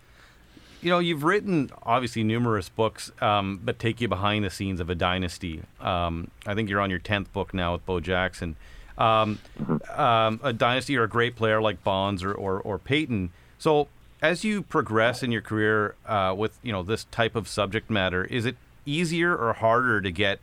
You 0.81 0.91
know, 0.91 0.99
you've 0.99 1.23
written 1.23 1.71
obviously 1.83 2.23
numerous 2.23 2.69
books, 2.69 3.11
um, 3.19 3.59
but 3.63 3.79
take 3.79 3.99
you 3.99 4.07
behind 4.07 4.45
the 4.45 4.49
scenes 4.49 4.79
of 4.79 4.89
a 4.89 4.95
dynasty. 4.95 5.63
Um, 5.79 6.29
I 6.45 6.53
think 6.53 6.69
you're 6.69 6.81
on 6.81 6.89
your 6.89 6.99
tenth 6.99 7.33
book 7.33 7.53
now 7.53 7.73
with 7.73 7.85
Bo 7.85 7.99
Jackson. 7.99 8.55
Um, 8.97 9.39
mm-hmm. 9.59 9.99
Um, 9.99 10.39
a 10.43 10.53
dynasty 10.53 10.95
or 10.97 11.03
a 11.03 11.09
great 11.09 11.35
player 11.35 11.61
like 11.61 11.83
Bonds 11.83 12.23
or, 12.23 12.31
or, 12.31 12.59
or 12.59 12.77
Payton. 12.77 13.31
So 13.57 13.87
as 14.21 14.43
you 14.43 14.61
progress 14.61 15.23
in 15.23 15.31
your 15.31 15.41
career 15.41 15.95
uh, 16.05 16.33
with 16.37 16.57
you 16.63 16.71
know 16.71 16.83
this 16.83 17.05
type 17.05 17.35
of 17.35 17.47
subject 17.47 17.89
matter, 17.89 18.23
is 18.25 18.45
it 18.45 18.55
easier 18.85 19.35
or 19.35 19.53
harder 19.53 20.01
to 20.01 20.11
get 20.11 20.39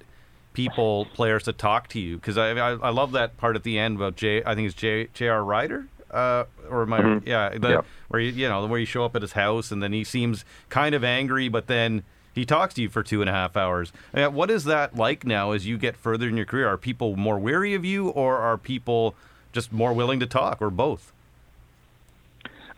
people, 0.53 1.07
players 1.15 1.45
to 1.45 1.53
talk 1.53 1.89
to 1.89 2.01
you? 2.01 2.17
Because 2.17 2.39
I, 2.39 2.51
I, 2.51 2.71
I 2.75 2.91
love 2.91 3.13
that 3.13 3.37
part 3.37 3.57
at 3.57 3.65
the 3.65 3.79
end 3.79 3.97
about 3.97 4.17
J. 4.17 4.43
I 4.45 4.55
think 4.55 4.67
it's 4.67 4.77
J. 4.77 5.09
J.R. 5.13 5.45
Rider. 5.45 5.87
Uh, 6.11 6.45
or 6.71 6.87
my 6.87 7.01
mm-hmm. 7.01 7.29
yeah, 7.29 7.49
the, 7.59 7.69
yep. 7.69 7.87
where 8.07 8.21
you 8.21 8.31
you 8.31 8.49
know 8.49 8.65
where 8.67 8.79
you 8.79 8.87
show 8.87 9.05
up 9.05 9.17
at 9.17 9.23
his 9.23 9.33
house 9.33 9.73
and 9.73 9.83
then 9.83 9.93
he 9.93 10.05
seems 10.05 10.45
kind 10.69 10.95
of 10.95 11.03
angry, 11.03 11.49
but 11.49 11.67
then 11.67 12.05
he 12.33 12.45
talks 12.45 12.75
to 12.75 12.83
you 12.83 12.89
for 12.89 13.03
two 13.03 13.21
and 13.21 13.29
a 13.29 13.33
half 13.33 13.57
hours. 13.57 13.93
Uh, 14.13 14.27
what 14.27 14.49
is 14.49 14.65
that 14.65 14.95
like 14.95 15.25
now 15.25 15.51
as 15.51 15.67
you 15.67 15.77
get 15.77 15.97
further 15.97 16.29
in 16.29 16.37
your 16.37 16.47
career? 16.47 16.69
Are 16.69 16.79
people 16.79 17.17
more 17.17 17.39
weary 17.39 17.75
of 17.75 17.85
you, 17.85 18.09
or 18.11 18.39
are 18.39 18.57
people 18.57 19.17
just 19.53 19.73
more 19.73 19.93
willing 19.93 20.21
to 20.21 20.27
talk, 20.27 20.63
or 20.63 20.71
both? 20.71 21.13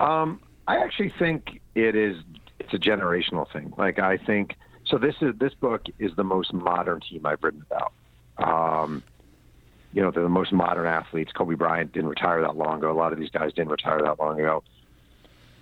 Um, 0.01 0.41
I 0.67 0.79
actually 0.79 1.13
think 1.19 1.61
it 1.75 1.95
is. 1.95 2.17
It's 2.59 2.73
a 2.75 2.79
generational 2.79 3.51
thing. 3.53 3.73
Like 3.77 3.99
I 3.99 4.17
think 4.17 4.55
so. 4.87 4.99
This 4.99 5.15
is 5.21 5.35
this 5.39 5.55
book 5.55 5.83
is 5.99 6.13
the 6.17 6.25
most 6.25 6.53
modern 6.53 7.01
team 7.01 7.27
I've 7.27 7.43
written 7.43 7.65
about. 7.71 7.93
Um, 8.39 9.03
you 9.93 10.03
know, 10.03 10.11
they're 10.11 10.23
the 10.23 10.29
most 10.29 10.53
modern 10.53 10.87
athletes. 10.87 11.33
Kobe 11.33 11.55
Bryant 11.55 11.93
didn't 11.93 12.11
retire 12.11 12.41
that 12.43 12.57
long 12.57 12.79
ago. 12.79 12.91
A 12.91 12.99
lot 12.99 13.13
of 13.13 13.19
these 13.19 13.31
guys 13.31 13.53
didn't 13.53 13.71
retire 13.71 14.01
that 14.03 14.19
long 14.19 14.39
ago. 14.39 14.63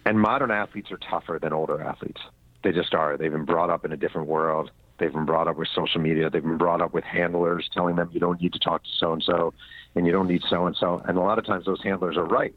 And 0.04 0.20
modern 0.20 0.50
athletes 0.50 0.90
are 0.90 0.98
tougher 0.98 1.38
than 1.40 1.52
older 1.52 1.80
athletes. 1.80 2.20
They 2.62 2.72
just 2.72 2.94
are. 2.94 3.16
They've 3.16 3.30
been 3.30 3.44
brought 3.44 3.70
up 3.70 3.84
in 3.84 3.92
a 3.92 3.96
different 3.96 4.26
world. 4.26 4.70
They've 4.98 5.12
been 5.12 5.24
brought 5.24 5.48
up 5.48 5.56
with 5.56 5.68
social 5.74 6.00
media. 6.00 6.30
They've 6.30 6.42
been 6.42 6.58
brought 6.58 6.80
up 6.80 6.92
with 6.94 7.04
handlers 7.04 7.68
telling 7.72 7.96
them 7.96 8.10
you 8.12 8.20
don't 8.20 8.40
need 8.40 8.52
to 8.54 8.58
talk 8.58 8.82
to 8.84 8.90
so 8.98 9.12
and 9.12 9.22
so, 9.22 9.52
and 9.94 10.06
you 10.06 10.12
don't 10.12 10.28
need 10.28 10.42
so 10.48 10.66
and 10.66 10.76
so. 10.76 11.02
And 11.06 11.18
a 11.18 11.20
lot 11.20 11.38
of 11.38 11.46
times 11.46 11.66
those 11.66 11.82
handlers 11.82 12.16
are 12.16 12.24
right. 12.24 12.54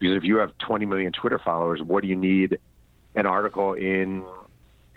Because 0.00 0.16
if 0.16 0.24
you 0.24 0.38
have 0.38 0.56
20 0.58 0.86
million 0.86 1.12
Twitter 1.12 1.38
followers, 1.38 1.80
what 1.82 2.02
do 2.02 2.08
you 2.08 2.16
need 2.16 2.58
an 3.14 3.26
article 3.26 3.74
in 3.74 4.24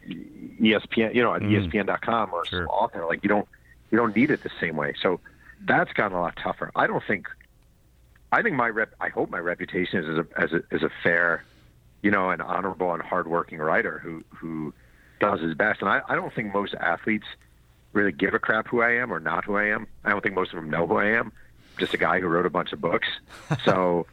ESPN, 0.08 1.14
you 1.14 1.22
know, 1.22 1.36
at 1.36 1.42
mm. 1.42 1.70
ESPN.com 1.70 2.34
or 2.34 2.46
sure. 2.46 2.68
author? 2.70 3.06
Like 3.06 3.22
you 3.24 3.30
don't 3.30 3.48
you 3.92 3.98
don't 3.98 4.16
need 4.16 4.32
it 4.32 4.42
the 4.42 4.50
same 4.60 4.76
way. 4.76 4.96
So 5.02 5.20
that's 5.66 5.94
gotten 5.94 6.18
a 6.18 6.22
lot 6.22 6.36
tougher. 6.42 6.72
I 6.76 6.88
don't 6.88 7.04
think. 7.06 7.28
I 8.32 8.42
think 8.42 8.56
my 8.56 8.70
rep. 8.70 8.94
I 9.00 9.10
hope 9.10 9.30
my 9.30 9.38
reputation 9.38 10.00
is 10.00 10.10
as 10.10 10.18
a 10.18 10.42
as 10.42 10.54
a, 10.54 10.76
as 10.76 10.84
a 10.84 10.90
fair, 11.04 11.44
you 12.02 12.10
know, 12.10 12.32
an 12.32 12.42
honorable 12.42 12.94
and 12.94 13.04
hardworking 13.04 13.60
writer 13.60 14.00
who 14.00 14.24
who 14.30 14.74
does 15.20 15.42
his 15.42 15.54
best. 15.54 15.82
And 15.82 15.90
I, 15.90 16.02
I 16.08 16.16
don't 16.16 16.34
think 16.34 16.54
most 16.54 16.74
athletes 16.76 17.26
really 17.94 18.12
give 18.12 18.34
a 18.34 18.40
crap 18.40 18.68
who 18.68 18.82
I 18.82 18.96
am 18.96 19.14
or 19.14 19.20
not 19.20 19.46
who 19.46 19.56
I 19.56 19.66
am. 19.66 19.88
I 20.04 20.10
don't 20.10 20.22
think 20.22 20.36
most 20.36 20.52
of 20.52 20.56
them 20.56 20.70
know 20.70 20.88
who 20.88 20.98
I 20.98 21.06
am. 21.06 21.28
I'm 21.28 21.80
just 21.80 21.94
a 21.94 21.98
guy 21.98 22.20
who 22.20 22.28
wrote 22.28 22.46
a 22.46 22.50
bunch 22.50 22.74
of 22.74 22.82
books. 22.82 23.08
So 23.66 24.08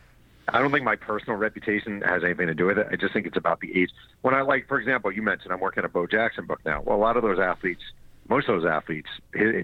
I 0.52 0.58
don't 0.58 0.70
think 0.72 0.84
my 0.84 0.96
personal 0.96 1.36
reputation 1.36 2.02
has 2.02 2.24
anything 2.24 2.46
to 2.48 2.54
do 2.54 2.66
with 2.66 2.78
it. 2.78 2.88
I 2.90 2.96
just 2.96 3.12
think 3.12 3.26
it's 3.26 3.36
about 3.36 3.60
the 3.60 3.80
age. 3.80 3.90
When 4.22 4.34
I 4.34 4.42
like, 4.42 4.68
for 4.68 4.78
example, 4.78 5.12
you 5.12 5.22
mentioned 5.22 5.52
I'm 5.52 5.60
working 5.60 5.82
on 5.82 5.86
a 5.86 5.88
Bo 5.88 6.06
Jackson 6.06 6.46
book 6.46 6.60
now. 6.64 6.82
Well, 6.82 6.96
a 6.96 6.98
lot 6.98 7.16
of 7.16 7.22
those 7.22 7.38
athletes, 7.38 7.82
most 8.28 8.48
of 8.48 8.60
those 8.60 8.70
athletes, 8.70 9.08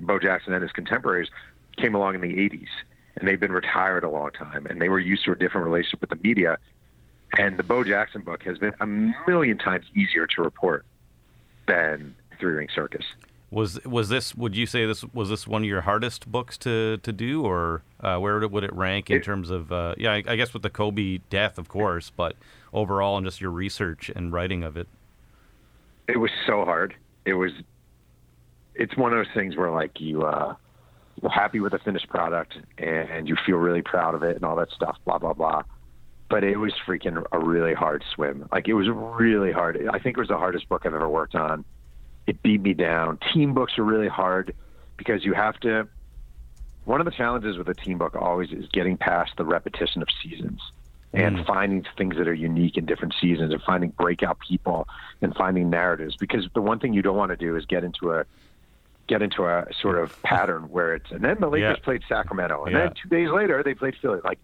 Bo 0.03 0.19
Jackson 0.19 0.53
and 0.53 0.63
his 0.63 0.73
contemporaries, 0.73 1.29
came 1.77 1.95
along 1.95 2.15
in 2.15 2.21
the 2.21 2.35
80s, 2.35 2.69
and 3.17 3.29
they've 3.29 3.41
been 3.41 3.53
retired 3.53 4.05
a 4.05 4.11
long 4.11 4.31
time, 4.31 4.67
and 4.67 4.81
they 4.81 4.89
were 4.89 5.01
used 5.01 5.25
to 5.25 5.33
a 5.33 5.37
different 5.37 5.67
relationship 5.67 6.01
with 6.01 6.11
the 6.11 6.17
media. 6.17 6.59
And 7.39 7.59
the 7.59 7.63
Bo 7.63 7.85
Jackson 7.85 8.23
book 8.23 8.43
has 8.45 8.59
been 8.59 8.75
a 8.81 8.87
million 8.87 9.59
times 9.59 9.87
easier 9.95 10.27
to 10.29 10.43
report 10.43 10.87
than 11.67 12.15
Three 12.39 12.55
Ring 12.55 12.69
Circus. 12.75 13.05
Was 13.57 13.83
was 13.87 14.11
this? 14.11 14.35
Would 14.35 14.55
you 14.55 14.67
say 14.67 14.85
this 14.85 15.03
was 15.15 15.31
this 15.31 15.47
one 15.47 15.63
of 15.63 15.67
your 15.67 15.81
hardest 15.81 16.31
books 16.31 16.59
to, 16.59 16.99
to 16.99 17.11
do, 17.11 17.43
or 17.43 17.81
uh, 18.01 18.19
where 18.19 18.35
would 18.35 18.43
it, 18.43 18.51
would 18.51 18.65
it 18.65 18.73
rank 18.75 19.09
in 19.09 19.17
It- 19.17 19.25
terms 19.25 19.49
of? 19.49 19.73
Uh, 19.73 19.95
yeah, 19.97 20.13
I, 20.13 20.23
I 20.29 20.37
guess 20.37 20.53
with 20.53 20.63
the 20.63 20.69
Kobe 20.69 21.21
death, 21.31 21.57
of 21.57 21.67
course, 21.67 22.13
but 22.15 22.37
overall, 22.75 23.17
and 23.17 23.27
just 23.27 23.41
your 23.41 23.51
research 23.51 24.11
and 24.15 24.31
writing 24.31 24.63
of 24.63 24.77
it. 24.77 24.89
It 26.07 26.19
was 26.19 26.31
so 26.47 26.67
hard. 26.67 26.97
It 27.25 27.33
was. 27.33 27.51
It's 28.75 28.95
one 28.95 29.15
of 29.15 29.19
those 29.25 29.33
things 29.33 29.57
where 29.57 29.71
like 29.71 30.03
you 30.03 30.25
uh, 30.25 30.55
you're 31.23 31.31
happy 31.31 31.61
with 31.61 31.73
the 31.73 31.79
finished 31.79 32.11
product 32.11 32.59
and 32.77 33.27
you 33.27 33.37
feel 33.47 33.57
really 33.57 33.81
proud 33.81 34.15
of 34.15 34.23
it 34.23 34.37
and 34.37 34.45
all 34.45 34.57
that 34.57 34.71
stuff. 34.71 34.99
Blah 35.07 35.17
blah 35.17 35.33
blah. 35.33 35.63
But 36.29 36.45
it 36.45 36.59
was 36.59 36.75
freaking 36.87 37.25
a 37.33 37.39
really 37.39 37.73
hard 37.73 38.05
swim. 38.15 38.51
Like 38.53 38.69
it 38.69 38.75
was 38.75 38.87
really 38.91 39.51
hard. 39.53 39.79
I 39.91 39.99
think 39.99 40.19
it 40.19 40.21
was 40.21 40.29
the 40.29 40.37
hardest 40.37 40.69
book 40.69 40.83
I've 40.85 40.93
ever 40.93 41.09
worked 41.09 41.35
on. 41.35 41.65
It 42.27 42.43
beat 42.43 42.61
me 42.61 42.75
down. 42.75 43.19
Team 43.33 43.55
books 43.55 43.79
are 43.79 43.85
really 43.85 44.09
hard 44.09 44.55
because 44.97 45.25
you 45.25 45.33
have 45.35 45.59
to. 45.61 45.89
One 46.85 47.01
of 47.01 47.05
the 47.05 47.11
challenges 47.13 47.59
with 47.59 47.69
a 47.69 47.75
team 47.75 47.99
book 47.99 48.15
always 48.15 48.51
is 48.53 48.67
getting 48.73 48.97
past 48.97 49.33
the 49.37 49.45
repetition 49.45 50.03
of 50.03 50.09
seasons 50.23 50.61
and 51.13 51.37
mm. 51.37 51.47
finding 51.47 51.85
things 51.97 52.17
that 52.17 52.29
are 52.29 52.35
unique 52.35 52.77
in 52.77 52.85
different 52.87 53.15
seasons 53.21 53.53
and 53.53 53.63
finding 53.63 53.91
breakout 53.91 54.39
people 54.47 54.87
and 55.23 55.35
finding 55.35 55.71
narratives 55.71 56.17
because 56.17 56.47
the 56.55 56.61
one 56.61 56.79
thing 56.79 56.93
you 56.93 57.03
don't 57.03 57.17
want 57.17 57.31
to 57.31 57.37
do 57.37 57.57
is 57.57 57.65
get 57.67 57.83
into 57.85 58.13
a 58.13 58.25
get 59.09 59.23
into 59.23 59.45
a 59.47 59.65
sort 59.81 59.99
of 59.99 60.11
pattern 60.23 60.65
where 60.65 60.95
it's 60.95 61.11
and 61.11 61.25
then 61.25 61.37
the 61.41 61.49
Lakers 61.49 61.77
Yeah. 61.79 61.85
played 61.85 62.03
Sacramento 62.09 62.65
and 62.65 62.73
Yeah. 62.73 62.79
then 62.87 62.93
two 63.01 63.09
days 63.09 63.31
later 63.31 63.63
they 63.63 63.75
played 63.75 63.95
Philly 64.03 64.21
like 64.25 64.39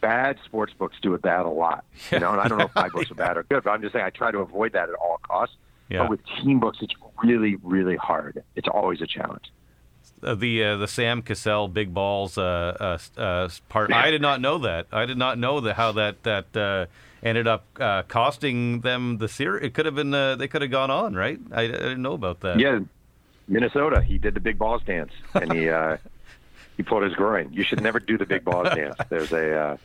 bad 0.00 0.38
sports 0.44 0.72
books 0.78 0.96
do 1.02 1.14
it 1.14 1.22
bad 1.22 1.44
a 1.46 1.50
lot 1.50 1.84
you 2.12 2.20
know 2.20 2.30
and 2.30 2.40
I 2.40 2.48
don't 2.48 2.58
know 2.58 2.64
if 2.64 2.74
my 2.74 2.88
books 2.88 3.10
are 3.10 3.14
bad 3.14 3.36
or 3.36 3.42
good 3.44 3.64
but 3.64 3.70
I'm 3.70 3.80
just 3.82 3.92
saying 3.92 4.04
I 4.04 4.10
try 4.10 4.30
to 4.30 4.38
avoid 4.38 4.72
that 4.74 4.88
at 4.88 4.94
all 4.94 5.18
costs 5.26 5.56
Yeah. 5.90 5.98
but 6.02 6.10
with 6.10 6.20
team 6.42 6.60
books 6.60 6.78
it's 6.80 6.94
really 7.22 7.56
really 7.62 7.96
hard 7.96 8.42
it's 8.56 8.68
always 8.68 9.00
a 9.02 9.06
challenge 9.06 9.50
Uh, 10.22 10.34
the 10.34 10.52
uh, 10.64 10.76
the 10.76 10.86
Sam 10.88 11.22
Cassell 11.22 11.68
big 11.68 11.92
balls 11.94 12.36
uh, 12.38 12.98
uh, 13.16 13.20
uh, 13.20 13.48
part. 13.68 13.92
I 13.92 14.10
did 14.10 14.20
not 14.28 14.40
know 14.40 14.58
that. 14.68 14.86
I 14.92 15.06
did 15.06 15.16
not 15.16 15.34
know 15.38 15.60
that 15.64 15.74
how 15.76 15.92
that 15.92 16.14
that 16.24 16.48
uh, 16.56 16.86
ended 17.22 17.46
up 17.54 17.62
uh, 17.78 18.02
costing 18.08 18.80
them 18.82 19.18
the 19.18 19.28
series. 19.28 19.64
It 19.66 19.72
could 19.74 19.86
have 19.86 19.94
been. 19.94 20.12
Uh, 20.12 20.36
they 20.36 20.48
could 20.48 20.60
have 20.62 20.70
gone 20.70 20.90
on, 20.90 21.14
right? 21.14 21.38
I, 21.52 21.62
I 21.62 21.66
didn't 21.68 22.02
know 22.02 22.12
about 22.22 22.40
that. 22.40 22.58
Yeah, 22.60 22.80
Minnesota. 23.48 24.02
He 24.02 24.18
did 24.18 24.34
the 24.34 24.40
big 24.40 24.58
balls 24.58 24.82
dance, 24.84 25.12
and 25.34 25.52
he 25.52 25.68
uh, 25.70 25.96
he 26.76 26.82
pulled 26.82 27.02
his 27.02 27.14
groin. 27.14 27.48
You 27.52 27.64
should 27.64 27.80
never 27.80 27.98
do 28.00 28.18
the 28.18 28.26
big 28.26 28.44
balls 28.44 28.68
dance. 28.74 28.96
There's 29.08 29.32
a 29.32 29.46
uh, 29.64 29.76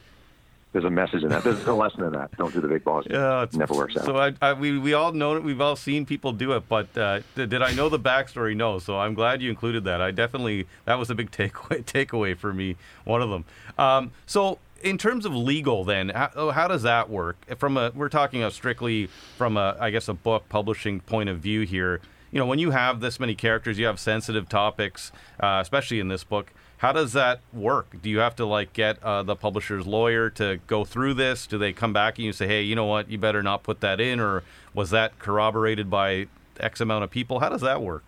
there's 0.75 0.83
a 0.83 0.89
message 0.89 1.23
in 1.23 1.29
that. 1.29 1.41
There's 1.41 1.65
a 1.67 1.73
lesson 1.73 2.03
in 2.03 2.11
that. 2.11 2.35
Don't 2.35 2.53
do 2.53 2.59
the 2.59 2.67
big 2.67 2.83
balls. 2.83 3.05
Yeah, 3.09 3.43
it's, 3.43 3.55
never 3.55 3.73
works 3.73 3.95
out. 3.95 4.03
So 4.03 4.17
I, 4.17 4.33
I, 4.41 4.51
we 4.51 4.77
we 4.77 4.93
all 4.93 5.13
know 5.13 5.37
it. 5.37 5.41
We've 5.41 5.61
all 5.61 5.77
seen 5.77 6.05
people 6.05 6.33
do 6.33 6.51
it, 6.51 6.67
but 6.67 6.97
uh, 6.97 7.21
did, 7.33 7.51
did 7.51 7.61
I 7.61 7.71
know 7.71 7.87
the 7.87 7.97
backstory? 7.97 8.57
No. 8.57 8.79
So 8.79 8.99
I'm 8.99 9.13
glad 9.13 9.41
you 9.41 9.49
included 9.49 9.85
that. 9.85 10.01
I 10.01 10.11
definitely 10.11 10.67
that 10.83 10.99
was 10.99 11.09
a 11.09 11.15
big 11.15 11.31
takeaway 11.31 11.81
takeaway 11.85 12.37
for 12.37 12.53
me. 12.53 12.75
One 13.05 13.21
of 13.21 13.29
them. 13.29 13.45
Um, 13.77 14.11
so 14.25 14.59
in 14.83 14.97
terms 14.97 15.25
of 15.25 15.33
legal, 15.33 15.85
then 15.85 16.09
how, 16.09 16.29
oh, 16.35 16.51
how 16.51 16.67
does 16.67 16.83
that 16.83 17.09
work? 17.09 17.37
From 17.57 17.77
a 17.77 17.93
we're 17.95 18.09
talking 18.09 18.47
strictly 18.49 19.07
from 19.37 19.55
a 19.55 19.77
I 19.79 19.91
guess 19.91 20.09
a 20.09 20.13
book 20.13 20.49
publishing 20.49 20.99
point 20.99 21.29
of 21.29 21.39
view 21.39 21.61
here. 21.61 22.01
You 22.33 22.39
know, 22.39 22.47
when 22.47 22.59
you 22.59 22.71
have 22.71 22.99
this 22.99 23.17
many 23.17 23.33
characters, 23.33 23.79
you 23.79 23.85
have 23.85 23.97
sensitive 23.97 24.49
topics, 24.49 25.13
uh, 25.39 25.59
especially 25.61 26.01
in 26.01 26.09
this 26.09 26.25
book. 26.25 26.51
How 26.77 26.91
does 26.91 27.13
that 27.13 27.39
work? 27.53 27.95
Do 28.01 28.09
you 28.09 28.19
have 28.19 28.35
to 28.35 28.45
like 28.45 28.73
get 28.73 29.01
uh, 29.01 29.23
the 29.23 29.35
publisher's 29.35 29.87
lawyer 29.87 30.29
to 30.31 30.59
go 30.67 30.83
through 30.83 31.13
this? 31.15 31.47
Do 31.47 31.57
they 31.57 31.73
come 31.73 31.93
back 31.93 32.17
and 32.17 32.25
you 32.25 32.33
say, 32.33 32.47
"Hey, 32.47 32.61
you 32.63 32.75
know 32.75 32.85
what? 32.85 33.09
You 33.09 33.17
better 33.17 33.41
not 33.41 33.63
put 33.63 33.79
that 33.81 34.01
in," 34.01 34.19
or 34.19 34.43
was 34.73 34.89
that 34.89 35.17
corroborated 35.19 35.89
by 35.89 36.27
X 36.59 36.81
amount 36.81 37.03
of 37.03 37.09
people? 37.09 37.39
How 37.39 37.49
does 37.49 37.61
that 37.61 37.81
work? 37.81 38.03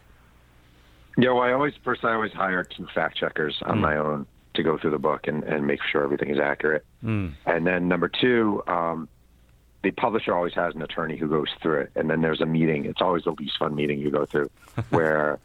Yeah, 1.17 1.31
well, 1.31 1.43
I 1.43 1.51
always 1.51 1.73
first 1.83 2.03
I 2.03 2.13
always 2.13 2.33
hire 2.33 2.63
two 2.63 2.87
fact 2.93 3.17
checkers 3.17 3.57
on 3.63 3.79
my 3.79 3.97
own 3.97 4.27
to 4.53 4.63
go 4.63 4.77
through 4.77 4.91
the 4.91 4.99
book 4.99 5.27
and, 5.27 5.43
and 5.43 5.65
make 5.65 5.79
sure 5.83 6.03
everything 6.03 6.29
is 6.29 6.39
accurate. 6.39 6.85
Mm. 7.03 7.33
And 7.45 7.65
then 7.65 7.87
number 7.87 8.09
two, 8.09 8.63
um, 8.67 9.07
the 9.83 9.91
publisher 9.91 10.35
always 10.35 10.53
has 10.53 10.75
an 10.75 10.81
attorney 10.81 11.15
who 11.17 11.27
goes 11.27 11.47
through 11.61 11.81
it, 11.81 11.91
and 11.95 12.09
then 12.09 12.21
there's 12.21 12.41
a 12.41 12.45
meeting. 12.45 12.85
It's 12.85 13.01
always 13.01 13.23
the 13.23 13.31
least 13.31 13.57
fun 13.57 13.75
meeting 13.75 13.99
you 13.99 14.11
go 14.11 14.25
through, 14.25 14.49
where 14.89 15.39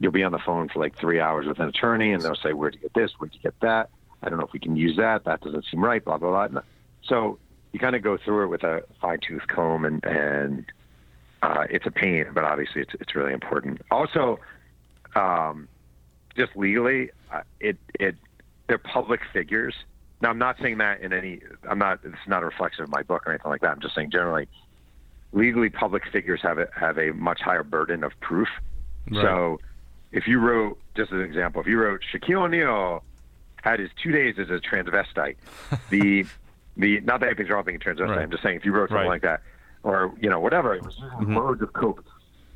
you'll 0.00 0.12
be 0.12 0.24
on 0.24 0.32
the 0.32 0.40
phone 0.44 0.68
for 0.68 0.80
like 0.80 0.98
three 0.98 1.20
hours 1.20 1.46
with 1.46 1.60
an 1.60 1.68
attorney, 1.68 2.12
and 2.12 2.24
they'll 2.24 2.34
say, 2.34 2.52
"Where'd 2.52 2.74
you 2.74 2.80
get 2.80 2.94
this? 2.94 3.12
Where'd 3.18 3.32
you 3.34 3.40
get 3.40 3.54
that? 3.60 3.90
I 4.22 4.28
don't 4.28 4.38
know 4.38 4.44
if 4.44 4.52
we 4.52 4.58
can 4.58 4.74
use 4.74 4.96
that. 4.96 5.24
That 5.24 5.40
doesn't 5.42 5.66
seem 5.70 5.84
right." 5.84 6.04
Blah 6.04 6.18
blah 6.18 6.48
blah. 6.48 6.62
So 7.04 7.38
you 7.72 7.78
kind 7.78 7.94
of 7.94 8.02
go 8.02 8.18
through 8.18 8.44
it 8.44 8.48
with 8.48 8.64
a 8.64 8.82
fine 9.00 9.18
tooth 9.26 9.46
comb, 9.46 9.84
and 9.84 10.04
and 10.04 10.64
uh, 11.42 11.64
it's 11.70 11.86
a 11.86 11.90
pain, 11.90 12.26
but 12.34 12.44
obviously 12.44 12.82
it's 12.82 12.94
it's 13.00 13.14
really 13.14 13.32
important. 13.32 13.82
Also, 13.90 14.40
um, 15.14 15.68
just 16.36 16.56
legally, 16.56 17.10
uh, 17.32 17.42
it 17.60 17.76
it 17.98 18.16
they're 18.68 18.78
public 18.78 19.20
figures. 19.32 19.74
Now, 20.22 20.30
I'm 20.30 20.38
not 20.38 20.56
saying 20.60 20.78
that 20.78 21.00
in 21.00 21.12
any. 21.12 21.40
I'm 21.68 21.78
not. 21.78 22.00
It's 22.04 22.16
not 22.26 22.42
a 22.42 22.46
reflection 22.46 22.84
of 22.84 22.90
my 22.90 23.02
book 23.02 23.26
or 23.26 23.32
anything 23.32 23.50
like 23.50 23.62
that. 23.62 23.70
I'm 23.70 23.80
just 23.80 23.94
saying 23.94 24.10
generally, 24.10 24.48
legally, 25.32 25.70
public 25.70 26.02
figures 26.12 26.40
have 26.42 26.58
a 26.58 26.68
have 26.74 26.98
a 26.98 27.12
much 27.12 27.40
higher 27.40 27.62
burden 27.62 28.04
of 28.04 28.12
proof. 28.20 28.48
Right. 29.10 29.22
So, 29.22 29.60
if 30.12 30.26
you 30.26 30.38
wrote, 30.38 30.78
just 30.96 31.12
as 31.12 31.18
an 31.18 31.24
example, 31.24 31.60
if 31.60 31.66
you 31.66 31.78
wrote 31.78 32.00
Shaquille 32.12 32.42
O'Neal 32.44 33.02
had 33.62 33.80
his 33.80 33.90
two 34.02 34.12
days 34.12 34.36
as 34.38 34.48
a 34.50 34.58
transvestite, 34.58 35.36
the 35.90 36.24
the 36.76 37.00
not 37.00 37.20
that 37.20 37.26
anything's 37.26 37.50
wrong 37.50 37.58
with 37.58 37.66
being 37.66 37.76
a 37.76 37.80
transvestite. 37.80 38.08
Right. 38.08 38.22
I'm 38.22 38.30
just 38.30 38.42
saying 38.42 38.56
if 38.56 38.64
you 38.64 38.72
wrote 38.72 38.88
something 38.88 39.06
Right. 39.06 39.08
like 39.08 39.22
that, 39.22 39.42
or 39.82 40.12
you 40.20 40.28
know 40.28 40.40
whatever, 40.40 40.74
it 40.74 40.84
was 40.84 40.96
mm-hmm. 40.96 41.34
words 41.34 41.62
of 41.62 41.72
coke. 41.72 42.04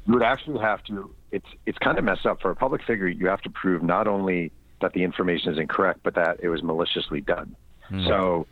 You 0.06 0.14
would 0.14 0.22
actually 0.22 0.60
have 0.60 0.82
to. 0.84 1.14
It's 1.30 1.46
it's 1.66 1.78
kind 1.78 1.98
of 1.98 2.04
messed 2.04 2.26
up 2.26 2.40
for 2.40 2.50
a 2.50 2.56
public 2.56 2.82
figure. 2.82 3.08
You 3.08 3.28
have 3.28 3.40
to 3.42 3.50
prove 3.50 3.82
not 3.82 4.06
only 4.06 4.52
that 4.80 4.92
the 4.92 5.02
information 5.02 5.52
is 5.52 5.58
incorrect, 5.58 6.00
but 6.02 6.14
that 6.14 6.40
it 6.42 6.48
was 6.48 6.62
maliciously 6.62 7.20
done. 7.20 7.56
Hmm. 7.88 8.06
So, 8.06 8.46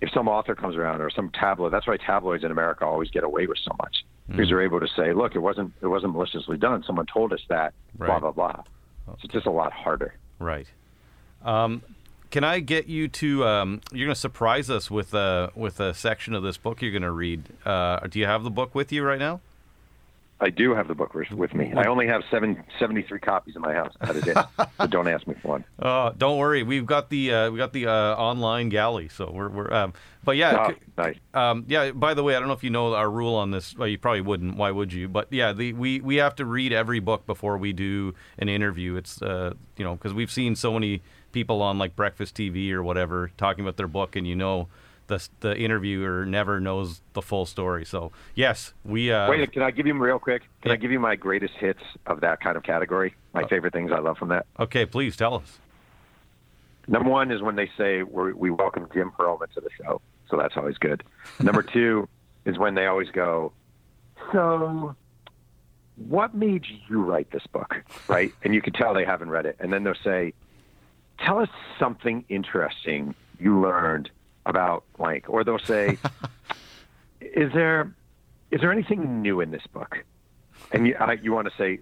if 0.00 0.10
some 0.12 0.28
author 0.28 0.54
comes 0.54 0.76
around 0.76 1.00
or 1.00 1.10
some 1.10 1.30
tabloid, 1.30 1.72
that's 1.72 1.86
why 1.86 1.96
tabloids 1.96 2.44
in 2.44 2.50
America 2.50 2.84
always 2.84 3.10
get 3.10 3.24
away 3.24 3.46
with 3.46 3.58
so 3.58 3.74
much 3.78 4.04
because 4.28 4.48
they're 4.48 4.62
able 4.62 4.80
to 4.80 4.88
say, 4.96 5.12
"Look, 5.12 5.34
it 5.34 5.38
wasn't 5.40 5.72
it 5.80 5.86
wasn't 5.86 6.12
maliciously 6.14 6.56
done. 6.58 6.82
Someone 6.84 7.06
told 7.06 7.32
us 7.32 7.40
that." 7.48 7.74
Blah 7.94 8.06
Right. 8.08 8.20
blah 8.20 8.32
blah. 8.32 8.62
So 9.06 9.16
it's 9.24 9.32
just 9.32 9.46
a 9.46 9.50
lot 9.50 9.72
harder. 9.72 10.14
Right. 10.38 10.66
Um, 11.44 11.82
can 12.30 12.42
I 12.44 12.58
get 12.60 12.88
you 12.88 13.06
to? 13.08 13.44
Um, 13.46 13.80
you're 13.92 14.06
going 14.06 14.14
to 14.14 14.20
surprise 14.20 14.68
us 14.68 14.90
with 14.90 15.14
a 15.14 15.50
with 15.54 15.78
a 15.80 15.94
section 15.94 16.34
of 16.34 16.42
this 16.42 16.56
book 16.56 16.82
you're 16.82 16.90
going 16.90 17.02
to 17.02 17.10
read. 17.12 17.44
Uh, 17.64 18.00
do 18.08 18.18
you 18.18 18.26
have 18.26 18.42
the 18.42 18.50
book 18.50 18.74
with 18.74 18.90
you 18.92 19.02
right 19.04 19.18
now? 19.18 19.40
I 20.38 20.50
do 20.50 20.74
have 20.74 20.86
the 20.86 20.94
book 20.94 21.14
with 21.14 21.30
with 21.30 21.54
me. 21.54 21.72
I 21.74 21.86
only 21.86 22.06
have 22.08 22.22
seven, 22.30 22.62
73 22.78 23.20
copies 23.20 23.56
in 23.56 23.62
my 23.62 23.72
house 23.72 23.94
at 24.02 24.16
a 24.16 24.20
day, 24.20 24.34
so 24.78 24.86
don't 24.86 25.08
ask 25.08 25.26
me 25.26 25.34
for 25.40 25.48
one. 25.48 25.64
Uh, 25.78 26.12
don't 26.18 26.36
worry, 26.36 26.62
we've 26.62 26.84
got 26.84 27.08
the 27.08 27.32
uh, 27.32 27.50
we 27.50 27.56
got 27.56 27.72
the 27.72 27.86
uh, 27.86 28.14
online 28.16 28.68
galley, 28.68 29.08
so 29.08 29.30
we're 29.32 29.48
we're. 29.48 29.72
Um, 29.72 29.94
but 30.24 30.36
yeah, 30.36 30.66
Oh, 30.66 30.70
c- 30.72 30.76
nice. 30.98 31.16
um, 31.32 31.64
yeah. 31.68 31.90
By 31.92 32.12
the 32.12 32.22
way, 32.22 32.36
I 32.36 32.38
don't 32.38 32.48
know 32.48 32.54
if 32.54 32.62
you 32.64 32.68
know 32.70 32.94
our 32.94 33.10
rule 33.10 33.34
on 33.34 33.50
this. 33.50 33.74
Well, 33.76 33.88
you 33.88 33.96
probably 33.96 34.20
wouldn't. 34.20 34.56
Why 34.56 34.70
would 34.70 34.92
you? 34.92 35.08
But 35.08 35.28
yeah, 35.32 35.52
the 35.54 35.72
we 35.72 36.00
we 36.00 36.16
have 36.16 36.34
to 36.36 36.44
read 36.44 36.72
every 36.72 37.00
book 37.00 37.26
before 37.26 37.56
we 37.56 37.72
do 37.72 38.12
an 38.38 38.50
interview. 38.50 38.96
It's 38.96 39.22
uh, 39.22 39.54
you 39.78 39.84
know 39.84 39.94
because 39.96 40.12
we've 40.12 40.30
seen 40.30 40.54
so 40.54 40.72
many 40.74 41.00
people 41.32 41.62
on 41.62 41.78
like 41.78 41.96
Breakfast 41.96 42.34
TV 42.36 42.72
or 42.72 42.82
whatever 42.82 43.30
talking 43.38 43.64
about 43.64 43.76
their 43.78 43.88
book, 43.88 44.16
and 44.16 44.26
you 44.26 44.36
know. 44.36 44.68
The, 45.08 45.26
the 45.40 45.56
interviewer 45.56 46.26
never 46.26 46.58
knows 46.60 47.00
the 47.12 47.22
full 47.22 47.46
story. 47.46 47.84
So 47.84 48.10
yes, 48.34 48.74
we 48.84 49.12
uh, 49.12 49.30
Wait, 49.30 49.52
can 49.52 49.62
I 49.62 49.70
give 49.70 49.86
you 49.86 49.94
real 49.94 50.18
quick? 50.18 50.42
Can 50.62 50.70
Yeah. 50.70 50.72
I 50.74 50.76
give 50.76 50.90
you 50.90 50.98
my 50.98 51.14
greatest 51.16 51.54
hits 51.54 51.82
of 52.06 52.20
that 52.22 52.40
kind 52.40 52.56
of 52.56 52.62
category? 52.64 53.14
My 53.32 53.46
favorite 53.46 53.72
things 53.72 53.92
I 53.92 53.98
love 54.00 54.18
from 54.18 54.28
that. 54.30 54.46
okay. 54.58 54.84
Please 54.86 55.16
tell 55.16 55.34
us. 55.36 55.58
Number 56.88 57.10
one 57.10 57.30
is 57.30 57.42
when 57.42 57.56
they 57.56 57.70
say 57.76 58.02
we're, 58.02 58.32
we 58.34 58.50
welcome 58.50 58.88
Jim 58.94 59.10
Pearlman 59.18 59.50
to 59.54 59.60
the 59.60 59.70
show, 59.82 60.00
so 60.30 60.36
that's 60.36 60.56
always 60.56 60.78
good. 60.78 61.02
Number 61.40 61.62
two 61.74 62.08
is 62.44 62.58
when 62.58 62.74
they 62.74 62.86
always 62.86 63.10
go, 63.10 63.52
so 64.32 64.94
what 65.96 66.34
made 66.34 66.64
you 66.88 67.02
write 67.02 67.30
this 67.30 67.46
book, 67.52 67.82
right? 68.08 68.32
And 68.44 68.54
you 68.54 68.62
can 68.62 68.72
tell 68.72 68.94
they 68.94 69.04
haven't 69.04 69.30
read 69.30 69.46
it, 69.46 69.56
and 69.58 69.72
then 69.72 69.82
they'll 69.84 69.94
say, 70.04 70.32
tell 71.18 71.38
us 71.38 71.48
something 71.78 72.24
interesting 72.28 73.14
you 73.40 73.60
learned 73.60 74.10
about 74.46 74.84
blank, 74.96 75.28
or 75.28 75.44
they'll 75.44 75.58
say, 75.58 75.98
is 77.20 77.52
there 77.52 77.94
is 78.50 78.60
there 78.60 78.72
anything 78.72 79.20
new 79.20 79.40
in 79.40 79.50
this 79.50 79.66
book? 79.72 80.04
And 80.72 80.86
you 80.86 80.96
I, 80.98 81.12
you 81.14 81.32
want 81.32 81.48
to 81.48 81.54
say, 81.58 81.80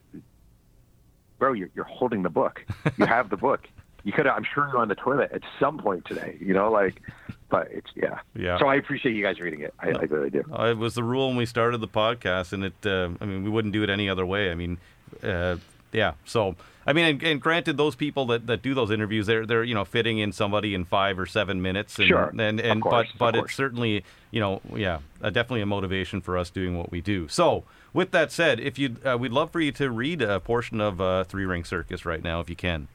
bro, 1.38 1.52
you're, 1.52 1.70
you're 1.74 1.84
holding 1.84 2.22
the 2.22 2.30
book. 2.30 2.64
You 2.96 3.06
have 3.06 3.30
the 3.30 3.36
book. 3.36 3.68
You 4.02 4.12
could, 4.12 4.26
I'm 4.26 4.44
sure 4.44 4.68
you're 4.68 4.78
on 4.78 4.88
the 4.88 4.94
toilet 4.94 5.32
at 5.32 5.42
some 5.58 5.78
point 5.78 6.04
today. 6.04 6.36
You 6.38 6.52
know, 6.52 6.70
like, 6.70 7.00
but 7.48 7.68
it's 7.70 7.90
yeah. 7.94 8.18
Yeah. 8.34 8.58
So 8.58 8.66
I 8.66 8.74
appreciate 8.74 9.14
you 9.14 9.22
guys 9.22 9.40
reading 9.40 9.60
it. 9.60 9.72
I, 9.78 9.90
I 9.90 10.02
really 10.02 10.30
do. 10.30 10.44
Uh, 10.52 10.64
it 10.64 10.78
was 10.78 10.94
the 10.94 11.02
rule 11.02 11.28
when 11.28 11.36
we 11.36 11.46
started 11.46 11.80
the 11.80 11.88
podcast, 11.88 12.52
and 12.52 12.64
it. 12.64 12.74
Uh, 12.84 13.10
I 13.20 13.24
mean, 13.24 13.44
we 13.44 13.50
wouldn't 13.50 13.72
do 13.72 13.82
it 13.82 13.90
any 13.90 14.08
other 14.08 14.26
way. 14.26 14.50
I 14.50 14.54
mean, 14.54 14.78
uh, 15.22 15.56
yeah. 15.94 16.12
So 16.24 16.56
I 16.86 16.92
mean, 16.92 17.04
and, 17.06 17.22
and, 17.22 17.40
granted, 17.40 17.76
those 17.76 17.94
people 17.94 18.26
that, 18.26 18.46
that 18.46 18.62
do 18.62 18.74
those 18.74 18.90
interviews, 18.90 19.26
they're 19.26 19.46
they're 19.46 19.64
you 19.64 19.74
know 19.74 19.84
fitting 19.84 20.18
in 20.18 20.32
somebody 20.32 20.74
in 20.74 20.84
five 20.84 21.18
or 21.18 21.26
seven 21.26 21.62
minutes. 21.62 21.98
And, 21.98 22.08
sure. 22.08 22.34
And 22.38 22.60
and 22.60 22.82
course, 22.82 23.08
but 23.18 23.32
but 23.32 23.44
it's 23.44 23.54
certainly 23.54 24.04
you 24.30 24.40
know 24.40 24.60
yeah 24.74 24.98
definitely 25.22 25.62
a 25.62 25.66
motivation 25.66 26.20
for 26.20 26.36
us 26.36 26.50
doing 26.50 26.76
what 26.76 26.90
we 26.90 27.00
do. 27.00 27.28
So 27.28 27.64
with 27.92 28.10
that 28.10 28.30
said, 28.30 28.60
if 28.60 28.78
you 28.78 28.96
uh, 29.04 29.16
we'd 29.18 29.32
love 29.32 29.50
for 29.50 29.60
you 29.60 29.72
to 29.72 29.90
read 29.90 30.20
a 30.20 30.40
portion 30.40 30.80
of 30.80 31.00
uh, 31.00 31.24
Three 31.24 31.46
Ring 31.46 31.64
Circus 31.64 32.04
right 32.04 32.22
now 32.22 32.40
if 32.40 32.50
you 32.50 32.56
can. 32.56 32.88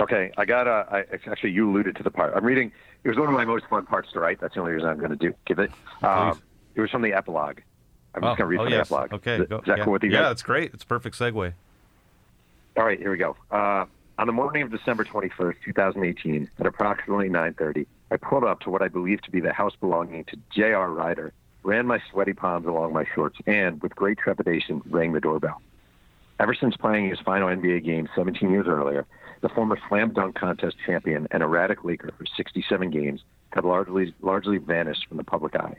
Okay, 0.00 0.32
I 0.38 0.46
got. 0.46 0.66
Uh, 0.66 0.84
I, 0.90 1.04
actually, 1.26 1.50
you 1.50 1.70
alluded 1.70 1.96
to 1.96 2.02
the 2.02 2.10
part. 2.10 2.32
I'm 2.34 2.44
reading. 2.44 2.72
It 3.04 3.08
was 3.08 3.18
one 3.18 3.28
of 3.28 3.34
my 3.34 3.44
most 3.44 3.66
fun 3.66 3.84
parts 3.84 4.10
to 4.12 4.20
write. 4.20 4.40
That's 4.40 4.54
the 4.54 4.60
only 4.60 4.72
reason 4.72 4.88
I'm 4.88 4.98
going 4.98 5.10
to 5.10 5.16
do 5.16 5.34
give 5.44 5.58
it. 5.58 5.70
Um, 6.02 6.40
it 6.74 6.80
was 6.80 6.90
from 6.90 7.02
the 7.02 7.12
epilogue. 7.12 7.58
I'm 8.14 8.22
just 8.22 8.32
oh, 8.32 8.36
going 8.36 8.36
to 8.36 8.46
read 8.46 8.60
oh, 8.60 8.64
from 8.64 8.72
yes. 8.72 8.88
the 8.88 8.94
epilogue. 8.94 9.12
Okay, 9.14 9.34
is, 9.34 9.40
is 9.42 9.48
that 9.48 9.78
yeah. 9.78 9.84
cool 9.84 9.92
with 9.92 10.02
you 10.02 10.10
Yeah, 10.10 10.20
guys? 10.20 10.30
that's 10.30 10.42
great. 10.42 10.72
It's 10.72 10.82
a 10.82 10.86
perfect 10.86 11.18
segue. 11.18 11.52
All 12.74 12.84
right, 12.84 12.98
here 12.98 13.10
we 13.10 13.18
go. 13.18 13.36
Uh, 13.50 13.84
on 14.18 14.26
the 14.26 14.32
morning 14.32 14.62
of 14.62 14.70
December 14.70 15.04
21st, 15.04 15.56
2018, 15.62 16.50
at 16.58 16.66
approximately 16.66 17.28
9:30, 17.28 17.86
I 18.10 18.16
pulled 18.16 18.44
up 18.44 18.60
to 18.60 18.70
what 18.70 18.80
I 18.80 18.88
believed 18.88 19.24
to 19.24 19.30
be 19.30 19.40
the 19.40 19.52
house 19.52 19.74
belonging 19.78 20.24
to 20.24 20.38
J.R. 20.50 20.90
Rider, 20.90 21.34
ran 21.64 21.86
my 21.86 22.00
sweaty 22.10 22.32
palms 22.32 22.66
along 22.66 22.94
my 22.94 23.04
shorts, 23.14 23.38
and, 23.46 23.82
with 23.82 23.94
great 23.94 24.16
trepidation, 24.16 24.80
rang 24.86 25.12
the 25.12 25.20
doorbell. 25.20 25.60
Ever 26.40 26.54
since 26.54 26.74
playing 26.76 27.10
his 27.10 27.20
final 27.20 27.48
NBA 27.48 27.84
game 27.84 28.08
17 28.14 28.50
years 28.50 28.66
earlier, 28.66 29.06
the 29.42 29.50
former 29.50 29.78
slam 29.88 30.14
dunk 30.14 30.34
contest 30.34 30.76
champion 30.86 31.28
and 31.30 31.42
erratic 31.42 31.84
Laker 31.84 32.10
for 32.16 32.24
67 32.24 32.90
games 32.90 33.20
had 33.50 33.64
largely 33.64 34.14
largely 34.22 34.56
vanished 34.56 35.06
from 35.08 35.18
the 35.18 35.24
public 35.24 35.54
eye. 35.56 35.76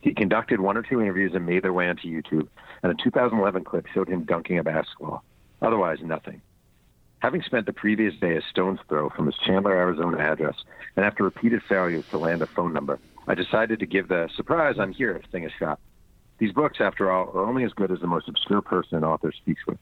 He 0.00 0.14
conducted 0.14 0.58
one 0.58 0.76
or 0.76 0.82
two 0.82 1.00
interviews 1.00 1.32
and 1.34 1.46
made 1.46 1.62
their 1.62 1.72
way 1.72 1.88
onto 1.88 2.08
YouTube, 2.08 2.48
and 2.82 2.90
a 2.90 3.02
2011 3.04 3.62
clip 3.62 3.86
showed 3.86 4.08
him 4.08 4.24
dunking 4.24 4.58
a 4.58 4.64
basketball. 4.64 5.22
Otherwise, 5.62 5.98
nothing. 6.02 6.40
Having 7.20 7.42
spent 7.42 7.66
the 7.66 7.72
previous 7.72 8.14
day 8.14 8.36
a 8.36 8.42
stone's 8.42 8.78
throw 8.88 9.10
from 9.10 9.26
his 9.26 9.36
Chandler, 9.38 9.72
Arizona 9.72 10.18
address, 10.18 10.54
and 10.96 11.04
after 11.04 11.24
repeated 11.24 11.62
failures 11.68 12.04
to 12.10 12.18
land 12.18 12.42
a 12.42 12.46
phone 12.46 12.72
number, 12.72 12.98
I 13.26 13.34
decided 13.34 13.80
to 13.80 13.86
give 13.86 14.08
the 14.08 14.28
surprise 14.36 14.78
I'm 14.78 14.92
here 14.92 15.20
thing 15.32 15.44
a 15.44 15.50
shot. 15.50 15.80
These 16.38 16.52
books, 16.52 16.80
after 16.80 17.10
all, 17.10 17.30
are 17.34 17.44
only 17.44 17.64
as 17.64 17.72
good 17.72 17.90
as 17.90 17.98
the 18.00 18.06
most 18.06 18.28
obscure 18.28 18.62
person 18.62 18.98
an 18.98 19.04
author 19.04 19.32
speaks 19.32 19.66
with. 19.66 19.78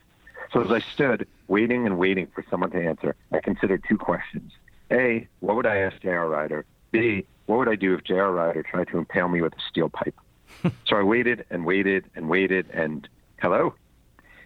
So 0.52 0.62
as 0.62 0.70
I 0.70 0.80
stood, 0.80 1.26
waiting 1.48 1.84
and 1.86 1.98
waiting 1.98 2.28
for 2.28 2.44
someone 2.50 2.70
to 2.70 2.82
answer, 2.82 3.14
I 3.30 3.40
considered 3.40 3.84
two 3.86 3.98
questions. 3.98 4.52
A, 4.90 5.28
what 5.40 5.56
would 5.56 5.66
I 5.66 5.76
ask 5.78 6.00
J.R. 6.00 6.28
Rider? 6.28 6.64
B, 6.92 7.26
what 7.46 7.58
would 7.58 7.68
I 7.68 7.74
do 7.74 7.92
if 7.94 8.04
J.R. 8.04 8.32
Rider 8.32 8.62
tried 8.62 8.88
to 8.88 8.98
impale 8.98 9.28
me 9.28 9.42
with 9.42 9.52
a 9.52 9.60
steel 9.68 9.90
pipe? 9.90 10.14
so 10.86 10.96
I 10.96 11.02
waited 11.02 11.44
and 11.50 11.66
waited 11.66 12.04
and 12.14 12.28
waited 12.28 12.70
and, 12.72 13.06
hello? 13.40 13.74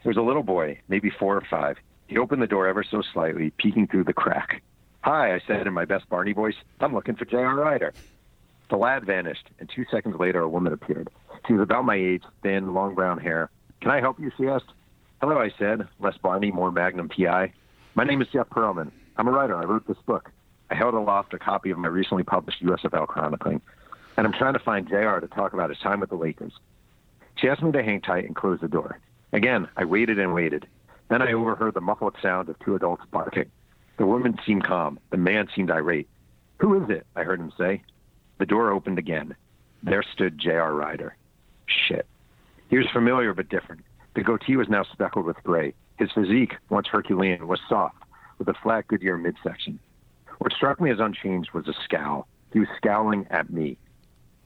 It 0.03 0.09
was 0.09 0.17
a 0.17 0.23
little 0.23 0.43
boy, 0.43 0.81
maybe 0.89 1.11
four 1.11 1.37
or 1.37 1.43
five. 1.51 1.77
He 2.07 2.17
opened 2.17 2.41
the 2.41 2.47
door 2.47 2.67
ever 2.67 2.83
so 2.83 3.03
slightly, 3.13 3.51
peeking 3.59 3.87
through 3.87 4.05
the 4.05 4.15
crack. 4.15 4.63
Hi, 5.03 5.35
I 5.35 5.41
said 5.47 5.67
in 5.67 5.75
my 5.75 5.85
best 5.85 6.09
Barney 6.09 6.33
voice. 6.33 6.55
I'm 6.81 6.95
looking 6.95 7.17
for 7.17 7.25
J.R. 7.27 7.55
Rider. 7.55 7.93
The 8.71 8.77
lad 8.77 9.05
vanished, 9.05 9.49
and 9.59 9.69
two 9.69 9.85
seconds 9.91 10.19
later, 10.19 10.41
a 10.41 10.49
woman 10.49 10.73
appeared. 10.73 11.11
She 11.47 11.53
was 11.53 11.63
about 11.63 11.85
my 11.85 11.97
age, 11.97 12.23
thin, 12.43 12.73
long 12.73 12.95
brown 12.95 13.19
hair. 13.19 13.51
Can 13.81 13.91
I 13.91 14.01
help 14.01 14.19
you? 14.19 14.31
She 14.37 14.47
asked. 14.47 14.73
Hello, 15.21 15.39
I 15.39 15.51
said, 15.59 15.87
less 15.99 16.17
Barney, 16.17 16.51
more 16.51 16.71
Magnum 16.71 17.09
PI. 17.11 17.53
My 17.95 18.05
name 18.05 18.23
is 18.23 18.29
Jeff 18.29 18.49
Pearlman. 18.49 18.91
I'm 19.17 19.29
a 19.29 19.33
writer. 19.33 19.57
I 19.57 19.65
wrote 19.65 19.87
this 19.87 19.99
book. 20.07 20.31
I 20.71 20.77
held 20.77 20.95
aloft 20.95 21.35
a 21.35 21.39
copy 21.39 21.71
of 21.71 21.79
my 21.79 21.89
recently 21.89 22.23
published 22.23 22.65
USFL 22.65 23.07
chronicling, 23.07 23.61
and 24.17 24.27
I'm 24.27 24.33
trying 24.33 24.55
to 24.55 24.61
find 24.61 24.89
JR 24.89 25.19
to 25.19 25.29
talk 25.29 25.53
about 25.53 25.69
his 25.69 25.79
time 25.79 26.01
with 26.01 26.11
the 26.11 26.17
Lakers. 26.17 26.53
She 27.37 27.49
asked 27.49 27.63
me 27.63 27.73
to 27.73 27.83
hang 27.83 28.01
tight 28.01 28.25
and 28.25 28.37
close 28.37 28.61
the 28.61 28.69
door. 28.69 28.99
Again, 29.33 29.69
I 29.77 29.85
waited 29.85 30.19
and 30.19 30.35
waited. 30.35 30.67
Then 31.09 31.23
I 31.23 31.33
overheard 31.33 31.75
the 31.75 31.81
muffled 31.81 32.17
sound 32.23 32.49
of 32.49 32.59
two 32.61 32.75
adults 32.75 33.05
barking. 33.11 33.51
The 33.97 34.07
woman 34.07 34.39
seemed 34.47 34.65
calm. 34.65 34.99
The 35.11 35.17
man 35.17 35.49
seemed 35.55 35.71
irate. 35.71 36.09
Who 36.59 36.83
is 36.83 36.91
it? 36.91 37.07
I 37.17 37.23
heard 37.23 37.41
him 37.41 37.53
say. 37.57 37.83
The 38.39 38.47
door 38.47 38.71
opened 38.71 38.99
again. 38.99 39.35
There 39.83 40.03
stood 40.03 40.39
J.R. 40.39 40.75
Rider. 40.75 41.17
Shit. 41.67 42.07
He 42.69 42.79
was 42.79 42.87
familiar 42.93 43.35
but 43.35 43.49
different. 43.49 43.83
The 44.15 44.23
goatee 44.23 44.57
was 44.57 44.69
now 44.69 44.85
speckled 44.85 45.27
with 45.27 45.43
gray. 45.43 45.75
His 45.99 46.11
physique, 46.13 46.57
once 46.69 46.89
Herculean, 46.89 47.47
was 47.47 47.61
soft, 47.69 47.97
with 48.39 48.49
a 48.49 48.55
flat 48.55 48.87
Goodyear 48.89 49.17
midsection. 49.17 49.79
What 50.39 50.53
struck 50.53 50.81
me 50.81 50.91
as 50.91 50.99
unchanged 50.99 51.53
was 51.53 51.69
a 51.69 51.75
scowl. 51.85 52.27
He 52.53 52.59
was 52.59 52.69
scowling 52.77 53.27
at 53.31 53.51
me. 53.51 53.77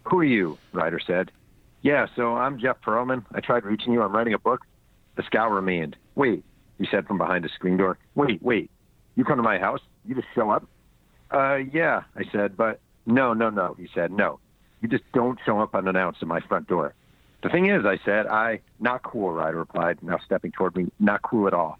Who 0.05 0.19
are 0.19 0.25
you? 0.25 0.59
Rider 0.73 1.01
said. 1.05 1.31
Yeah, 1.83 2.07
so 2.17 2.35
I'm 2.35 2.59
Jeff 2.59 2.81
Pearlman. 2.83 3.25
I 3.33 3.41
tried 3.41 3.65
reaching 3.65 3.93
you. 3.93 4.03
I'm 4.03 4.13
writing 4.13 4.35
a 4.35 4.39
book. 4.39 4.63
The 5.17 5.23
scowl 5.23 5.51
remained. 5.51 5.97
Wait, 6.15 6.45
he 6.79 6.87
said 6.91 7.07
from 7.07 7.19
behind 7.19 7.45
a 7.45 7.49
screen 7.49 7.77
door. 7.77 7.99
Wait, 8.15 8.43
wait. 8.43 8.71
You 9.17 9.25
come 9.25 9.37
to 9.37 9.43
my 9.43 9.59
house? 9.59 9.81
You 10.05 10.15
just 10.15 10.29
show 10.35 10.51
up? 10.51 10.67
Uh, 11.31 11.57
yeah, 11.73 12.03
I 12.17 12.25
said, 12.31 12.57
but 12.57 12.81
no, 13.07 13.33
no, 13.33 13.51
no, 13.51 13.75
he 13.79 13.89
said, 13.95 14.11
no. 14.11 14.39
You 14.81 14.89
just 14.89 15.05
don't 15.13 15.39
show 15.45 15.61
up 15.61 15.75
unannounced 15.75 16.23
at 16.23 16.29
my 16.29 16.41
front 16.41 16.69
door. 16.69 16.95
The 17.43 17.49
thing 17.49 17.67
is, 17.67 17.85
I 17.85 17.99
said, 18.05 18.27
I, 18.27 18.61
not 18.81 19.03
cool, 19.03 19.33
Rider 19.33 19.59
replied, 19.59 20.03
now 20.03 20.19
stepping 20.25 20.53
toward 20.53 20.77
me, 20.77 20.91
not 20.99 21.23
cool 21.23 21.47
at 21.47 21.55
all. 21.55 21.79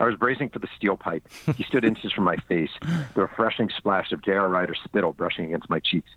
I 0.00 0.04
was 0.04 0.16
bracing 0.16 0.48
for 0.48 0.58
the 0.58 0.68
steel 0.76 0.96
pipe. 0.96 1.28
He 1.56 1.62
stood 1.64 1.84
inches 1.84 2.12
from 2.12 2.24
my 2.24 2.36
face, 2.48 2.70
the 3.14 3.20
refreshing 3.20 3.70
splash 3.76 4.12
of 4.12 4.22
J.R. 4.22 4.48
Rider's 4.48 4.80
spittle 4.82 5.12
brushing 5.12 5.44
against 5.44 5.68
my 5.68 5.78
cheeks. 5.78 6.10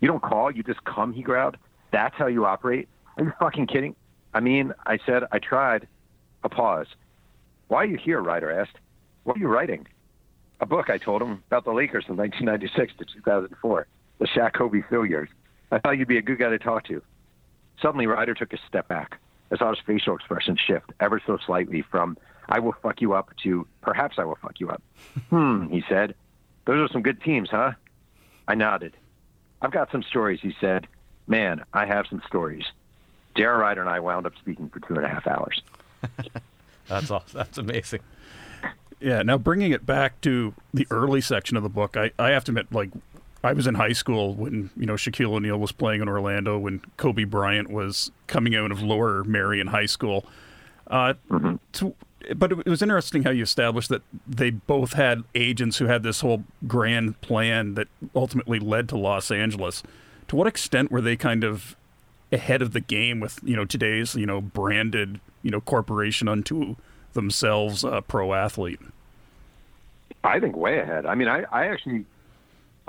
You 0.00 0.08
don't 0.08 0.22
call, 0.22 0.50
you 0.50 0.62
just 0.62 0.82
come, 0.84 1.12
he 1.12 1.22
growled. 1.22 1.56
That's 1.90 2.14
how 2.16 2.26
you 2.26 2.46
operate? 2.46 2.88
Are 3.16 3.24
you 3.24 3.32
fucking 3.38 3.66
kidding? 3.66 3.94
I 4.38 4.40
mean, 4.40 4.72
I 4.86 5.00
said, 5.04 5.24
I 5.32 5.40
tried. 5.40 5.88
A 6.44 6.48
pause. 6.48 6.86
Why 7.66 7.78
are 7.78 7.86
you 7.86 7.96
here? 7.96 8.20
Rider 8.20 8.52
asked. 8.52 8.76
What 9.24 9.36
are 9.36 9.40
you 9.40 9.48
writing? 9.48 9.84
A 10.60 10.66
book, 10.66 10.90
I 10.90 10.96
told 10.96 11.22
him, 11.22 11.42
about 11.48 11.64
the 11.64 11.72
Lakers 11.72 12.04
from 12.04 12.18
1996 12.18 12.92
to 12.98 13.16
2004, 13.16 13.88
the 14.20 14.26
Shaq 14.28 14.52
Kobe 14.52 14.82
Phil 14.88 15.04
years. 15.04 15.28
I 15.72 15.80
thought 15.80 15.98
you'd 15.98 16.06
be 16.06 16.18
a 16.18 16.22
good 16.22 16.38
guy 16.38 16.50
to 16.50 16.58
talk 16.60 16.84
to. 16.84 17.02
Suddenly, 17.82 18.06
Rider 18.06 18.32
took 18.32 18.52
a 18.52 18.58
step 18.68 18.86
back. 18.86 19.18
I 19.50 19.56
saw 19.56 19.70
his 19.70 19.80
facial 19.84 20.14
expression 20.14 20.56
shift 20.56 20.92
ever 21.00 21.20
so 21.26 21.38
slightly 21.44 21.82
from 21.82 22.16
I 22.48 22.60
will 22.60 22.76
fuck 22.80 23.00
you 23.00 23.14
up 23.14 23.30
to 23.42 23.66
perhaps 23.80 24.20
I 24.20 24.24
will 24.24 24.38
fuck 24.40 24.60
you 24.60 24.70
up. 24.70 24.80
hmm, 25.30 25.66
he 25.66 25.82
said. 25.88 26.14
Those 26.64 26.88
are 26.88 26.92
some 26.92 27.02
good 27.02 27.20
teams, 27.22 27.48
huh? 27.50 27.72
I 28.46 28.54
nodded. 28.54 28.96
I've 29.60 29.72
got 29.72 29.90
some 29.90 30.04
stories, 30.04 30.38
he 30.40 30.54
said. 30.60 30.86
Man, 31.26 31.64
I 31.72 31.86
have 31.86 32.06
some 32.08 32.22
stories. 32.24 32.66
J.R. 33.38 33.56
Rider 33.56 33.80
and 33.80 33.88
I 33.88 34.00
wound 34.00 34.26
up 34.26 34.36
speaking 34.36 34.68
for 34.68 34.80
two 34.80 34.94
and 34.94 35.04
a 35.04 35.08
half 35.08 35.26
hours. 35.26 35.62
that's 36.88 37.10
awesome. 37.10 37.38
That's 37.38 37.56
amazing. 37.56 38.00
Yeah. 39.00 39.22
Now 39.22 39.38
bringing 39.38 39.70
it 39.70 39.86
back 39.86 40.20
to 40.22 40.54
the 40.74 40.86
early 40.90 41.20
section 41.20 41.56
of 41.56 41.62
the 41.62 41.68
book, 41.68 41.96
I, 41.96 42.10
I 42.18 42.30
have 42.30 42.44
to 42.44 42.50
admit, 42.50 42.72
like, 42.72 42.90
I 43.44 43.52
was 43.52 43.68
in 43.68 43.76
high 43.76 43.92
school 43.92 44.34
when 44.34 44.70
you 44.76 44.86
know 44.86 44.94
Shaquille 44.94 45.32
O'Neal 45.32 45.58
was 45.58 45.70
playing 45.70 46.02
in 46.02 46.08
Orlando, 46.08 46.58
when 46.58 46.82
Kobe 46.96 47.22
Bryant 47.22 47.70
was 47.70 48.10
coming 48.26 48.56
out 48.56 48.72
of 48.72 48.82
Lower 48.82 49.22
Merion 49.22 49.68
High 49.68 49.86
School. 49.86 50.26
Uh, 50.88 51.14
mm-hmm. 51.30 51.54
to, 51.74 51.94
but 52.34 52.50
it 52.50 52.66
was 52.66 52.82
interesting 52.82 53.22
how 53.22 53.30
you 53.30 53.44
established 53.44 53.90
that 53.90 54.02
they 54.26 54.50
both 54.50 54.94
had 54.94 55.22
agents 55.36 55.78
who 55.78 55.86
had 55.86 56.02
this 56.02 56.20
whole 56.20 56.42
grand 56.66 57.20
plan 57.20 57.74
that 57.74 57.86
ultimately 58.14 58.58
led 58.58 58.88
to 58.88 58.98
Los 58.98 59.30
Angeles. 59.30 59.84
To 60.28 60.36
what 60.36 60.48
extent 60.48 60.90
were 60.90 61.00
they 61.00 61.16
kind 61.16 61.44
of 61.44 61.76
ahead 62.32 62.62
of 62.62 62.72
the 62.72 62.80
game 62.80 63.20
with 63.20 63.40
you 63.42 63.56
know 63.56 63.64
today's 63.64 64.14
you 64.14 64.26
know 64.26 64.40
branded 64.40 65.20
you 65.42 65.50
know 65.50 65.60
corporation 65.60 66.28
unto 66.28 66.76
themselves 67.12 67.84
uh, 67.84 68.00
pro 68.02 68.34
athlete? 68.34 68.80
I 70.24 70.40
think 70.40 70.56
way 70.56 70.78
ahead. 70.78 71.06
I 71.06 71.14
mean, 71.14 71.28
I, 71.28 71.44
I 71.50 71.66
actually, 71.66 72.04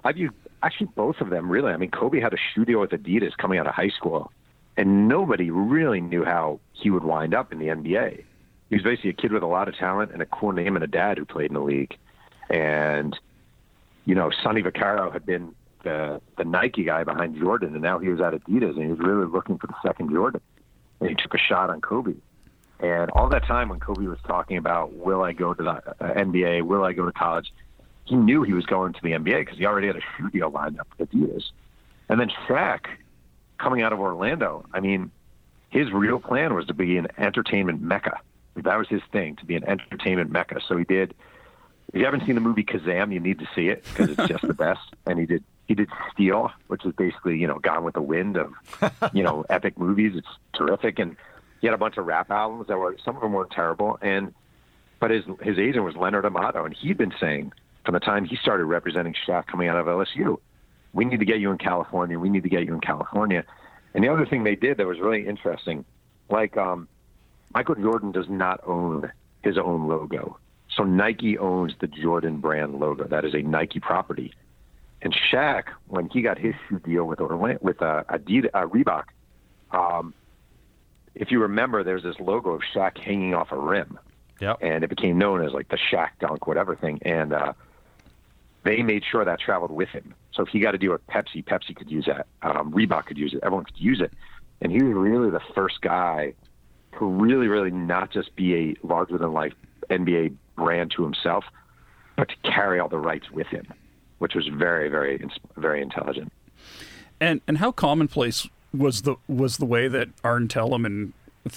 I 0.03 0.11
view 0.11 0.31
actually 0.63 0.87
both 0.95 1.21
of 1.21 1.29
them 1.29 1.49
really. 1.49 1.71
I 1.71 1.77
mean, 1.77 1.91
Kobe 1.91 2.19
had 2.19 2.33
a 2.33 2.37
shoe 2.53 2.65
deal 2.65 2.79
with 2.79 2.91
Adidas 2.91 3.37
coming 3.37 3.59
out 3.59 3.67
of 3.67 3.73
high 3.73 3.89
school, 3.89 4.31
and 4.77 5.07
nobody 5.07 5.51
really 5.51 6.01
knew 6.01 6.25
how 6.25 6.59
he 6.73 6.89
would 6.89 7.03
wind 7.03 7.33
up 7.33 7.51
in 7.51 7.59
the 7.59 7.67
NBA. 7.67 8.23
He 8.69 8.75
was 8.75 8.83
basically 8.83 9.11
a 9.11 9.13
kid 9.13 9.31
with 9.31 9.43
a 9.43 9.47
lot 9.47 9.67
of 9.67 9.75
talent 9.75 10.11
and 10.11 10.21
a 10.21 10.25
cool 10.25 10.51
name 10.51 10.75
and 10.75 10.83
a 10.83 10.87
dad 10.87 11.17
who 11.17 11.25
played 11.25 11.47
in 11.47 11.55
the 11.55 11.61
league. 11.61 11.97
And, 12.49 13.17
you 14.05 14.13
know, 14.13 14.31
Sonny 14.43 14.61
Vaccaro 14.61 15.11
had 15.11 15.25
been 15.25 15.55
the 15.83 16.21
the 16.37 16.43
Nike 16.43 16.83
guy 16.83 17.03
behind 17.03 17.37
Jordan, 17.37 17.73
and 17.73 17.81
now 17.81 17.99
he 17.99 18.09
was 18.09 18.21
at 18.21 18.33
Adidas, 18.33 18.75
and 18.75 18.83
he 18.83 18.89
was 18.89 18.99
really 18.99 19.27
looking 19.27 19.57
for 19.57 19.67
the 19.67 19.75
second 19.83 20.11
Jordan. 20.11 20.41
And 20.99 21.09
he 21.09 21.15
took 21.15 21.33
a 21.33 21.37
shot 21.37 21.69
on 21.69 21.81
Kobe. 21.81 22.15
And 22.79 23.11
all 23.11 23.27
that 23.29 23.45
time 23.45 23.69
when 23.69 23.79
Kobe 23.79 24.05
was 24.05 24.19
talking 24.25 24.57
about, 24.57 24.93
will 24.93 25.21
I 25.21 25.33
go 25.33 25.53
to 25.53 25.63
the 25.63 25.69
uh, 25.69 26.13
NBA? 26.13 26.63
Will 26.63 26.83
I 26.83 26.93
go 26.93 27.05
to 27.05 27.11
college? 27.11 27.51
He 28.05 28.15
knew 28.15 28.43
he 28.43 28.53
was 28.53 28.65
going 28.65 28.93
to 28.93 28.99
the 29.01 29.11
NBA 29.11 29.41
because 29.41 29.57
he 29.57 29.65
already 29.65 29.87
had 29.87 29.97
a 29.97 30.01
shoe 30.17 30.29
deal 30.29 30.49
lined 30.49 30.79
up 30.79 30.87
with 30.97 31.11
Adidas. 31.11 31.43
And 32.07 32.19
then 32.19 32.31
Shaq, 32.47 32.85
coming 33.57 33.81
out 33.81 33.93
of 33.93 33.99
Orlando, 33.99 34.65
I 34.73 34.79
mean, 34.79 35.11
his 35.69 35.91
real 35.91 36.19
plan 36.19 36.55
was 36.55 36.65
to 36.67 36.73
be 36.73 36.97
an 36.97 37.07
entertainment 37.17 37.81
mecca. 37.81 38.19
That 38.55 38.77
was 38.77 38.87
his 38.87 39.01
thing, 39.11 39.35
to 39.37 39.45
be 39.45 39.55
an 39.55 39.63
entertainment 39.63 40.31
mecca. 40.31 40.59
So 40.67 40.75
he 40.75 40.83
did. 40.83 41.13
If 41.93 41.99
you 41.99 42.05
haven't 42.05 42.25
seen 42.25 42.35
the 42.35 42.41
movie 42.41 42.63
Kazam, 42.63 43.13
you 43.13 43.19
need 43.19 43.39
to 43.39 43.47
see 43.55 43.67
it 43.67 43.83
because 43.83 44.09
it's 44.11 44.27
just 44.27 44.47
the 44.47 44.53
best. 44.53 44.81
And 45.05 45.19
he 45.19 45.25
did 45.25 45.43
he 45.69 45.75
did 45.75 45.87
Steel, 46.11 46.51
which 46.67 46.83
is 46.83 46.93
basically 46.93 47.37
you 47.37 47.47
know 47.47 47.59
Gone 47.59 47.83
with 47.83 47.93
the 47.93 48.01
Wind 48.01 48.37
of 48.37 48.51
you 49.13 49.23
know 49.23 49.45
epic 49.49 49.77
movies. 49.77 50.13
It's 50.15 50.27
terrific. 50.53 50.97
And 50.97 51.15
he 51.61 51.67
had 51.67 51.75
a 51.75 51.77
bunch 51.77 51.97
of 51.97 52.07
rap 52.07 52.31
albums 52.31 52.67
that 52.67 52.77
were 52.77 52.97
some 53.05 53.15
of 53.15 53.21
them 53.21 53.33
weren't 53.33 53.51
terrible, 53.51 53.99
and 54.01 54.33
but 54.99 55.11
his 55.11 55.23
his 55.41 55.59
agent 55.59 55.85
was 55.85 55.95
Leonard 55.95 56.25
Armato, 56.25 56.65
and 56.65 56.75
he'd 56.75 56.97
been 56.97 57.13
saying 57.19 57.53
from 57.85 57.93
the 57.93 57.99
time 57.99 58.25
he 58.25 58.35
started 58.35 58.65
representing 58.65 59.13
Shaq 59.27 59.45
coming 59.45 59.69
out 59.69 59.77
of 59.77 59.85
LSU, 59.85 60.39
we 60.91 61.05
need 61.05 61.19
to 61.19 61.25
get 61.25 61.39
you 61.39 61.51
in 61.51 61.59
California. 61.59 62.17
We 62.17 62.29
need 62.29 62.43
to 62.43 62.49
get 62.49 62.65
you 62.65 62.73
in 62.73 62.81
California. 62.81 63.45
And 63.93 64.03
the 64.03 64.09
other 64.09 64.25
thing 64.25 64.43
they 64.43 64.55
did 64.55 64.77
that 64.77 64.87
was 64.87 64.99
really 64.99 65.27
interesting, 65.27 65.85
like 66.31 66.57
um, 66.57 66.87
Michael 67.53 67.75
Jordan 67.75 68.11
does 68.11 68.27
not 68.27 68.59
own 68.65 69.11
his 69.43 69.57
own 69.57 69.87
logo. 69.87 70.39
So 70.75 70.83
Nike 70.83 71.37
owns 71.37 71.73
the 71.79 71.87
Jordan 71.87 72.37
brand 72.37 72.79
logo. 72.79 73.07
That 73.07 73.23
is 73.23 73.35
a 73.35 73.41
Nike 73.41 73.79
property. 73.79 74.33
And 75.01 75.13
Shaq, 75.13 75.63
when 75.87 76.09
he 76.09 76.21
got 76.21 76.37
his 76.37 76.53
shoe 76.67 76.79
deal 76.79 77.05
with 77.05 77.21
Orlando, 77.21 77.59
with 77.61 77.81
uh, 77.81 78.03
Adidas, 78.09 78.49
uh, 78.53 78.65
Reebok, 78.67 79.05
um, 79.71 80.13
if 81.15 81.31
you 81.31 81.41
remember, 81.41 81.83
there's 81.83 82.03
this 82.03 82.19
logo 82.19 82.51
of 82.51 82.61
Shaq 82.73 82.97
hanging 82.97 83.33
off 83.33 83.51
a 83.51 83.57
rim, 83.57 83.97
Yep. 84.41 84.57
and 84.61 84.83
it 84.83 84.89
became 84.89 85.17
known 85.17 85.43
as 85.45 85.51
like 85.53 85.69
the 85.69 85.77
Shaq 85.77 86.09
dunk, 86.19 86.47
whatever 86.47 86.75
thing. 86.75 86.99
And 87.03 87.33
uh, 87.33 87.53
they 88.63 88.81
made 88.83 89.03
sure 89.09 89.23
that 89.25 89.39
traveled 89.39 89.71
with 89.71 89.89
him. 89.89 90.13
So 90.33 90.43
if 90.43 90.49
he 90.49 90.59
got 90.59 90.75
a 90.75 90.77
deal 90.77 90.91
with 90.91 91.05
Pepsi, 91.07 91.43
Pepsi 91.43 91.75
could 91.75 91.89
use 91.89 92.05
that. 92.05 92.27
Um, 92.41 92.71
Reebok 92.71 93.05
could 93.05 93.17
use 93.17 93.33
it. 93.33 93.39
Everyone 93.43 93.65
could 93.65 93.79
use 93.79 94.01
it. 94.01 94.11
And 94.61 94.71
he 94.71 94.81
was 94.83 94.93
really 94.93 95.29
the 95.29 95.41
first 95.55 95.81
guy 95.81 96.33
to 96.97 97.05
really, 97.05 97.47
really 97.47 97.71
not 97.71 98.11
just 98.11 98.35
be 98.35 98.55
a 98.55 98.75
larger 98.85 99.17
than 99.17 99.31
life 99.31 99.53
NBA 99.89 100.35
brand 100.55 100.91
to 100.91 101.03
himself, 101.03 101.45
but 102.17 102.29
to 102.29 102.35
carry 102.43 102.79
all 102.79 102.89
the 102.89 102.97
rights 102.97 103.31
with 103.31 103.47
him, 103.47 103.65
which 104.19 104.35
was 104.35 104.47
very, 104.47 104.89
very, 104.89 105.21
very 105.57 105.81
intelligent. 105.81 106.31
And 107.19 107.41
and 107.47 107.57
how 107.57 107.71
commonplace 107.71 108.47
was 108.73 109.01
the 109.01 109.15
was 109.27 109.57
the 109.57 109.65
way 109.65 109.87
that 109.87 110.09
Arn 110.23 110.47
Tellem 110.47 110.85
and 110.85 111.13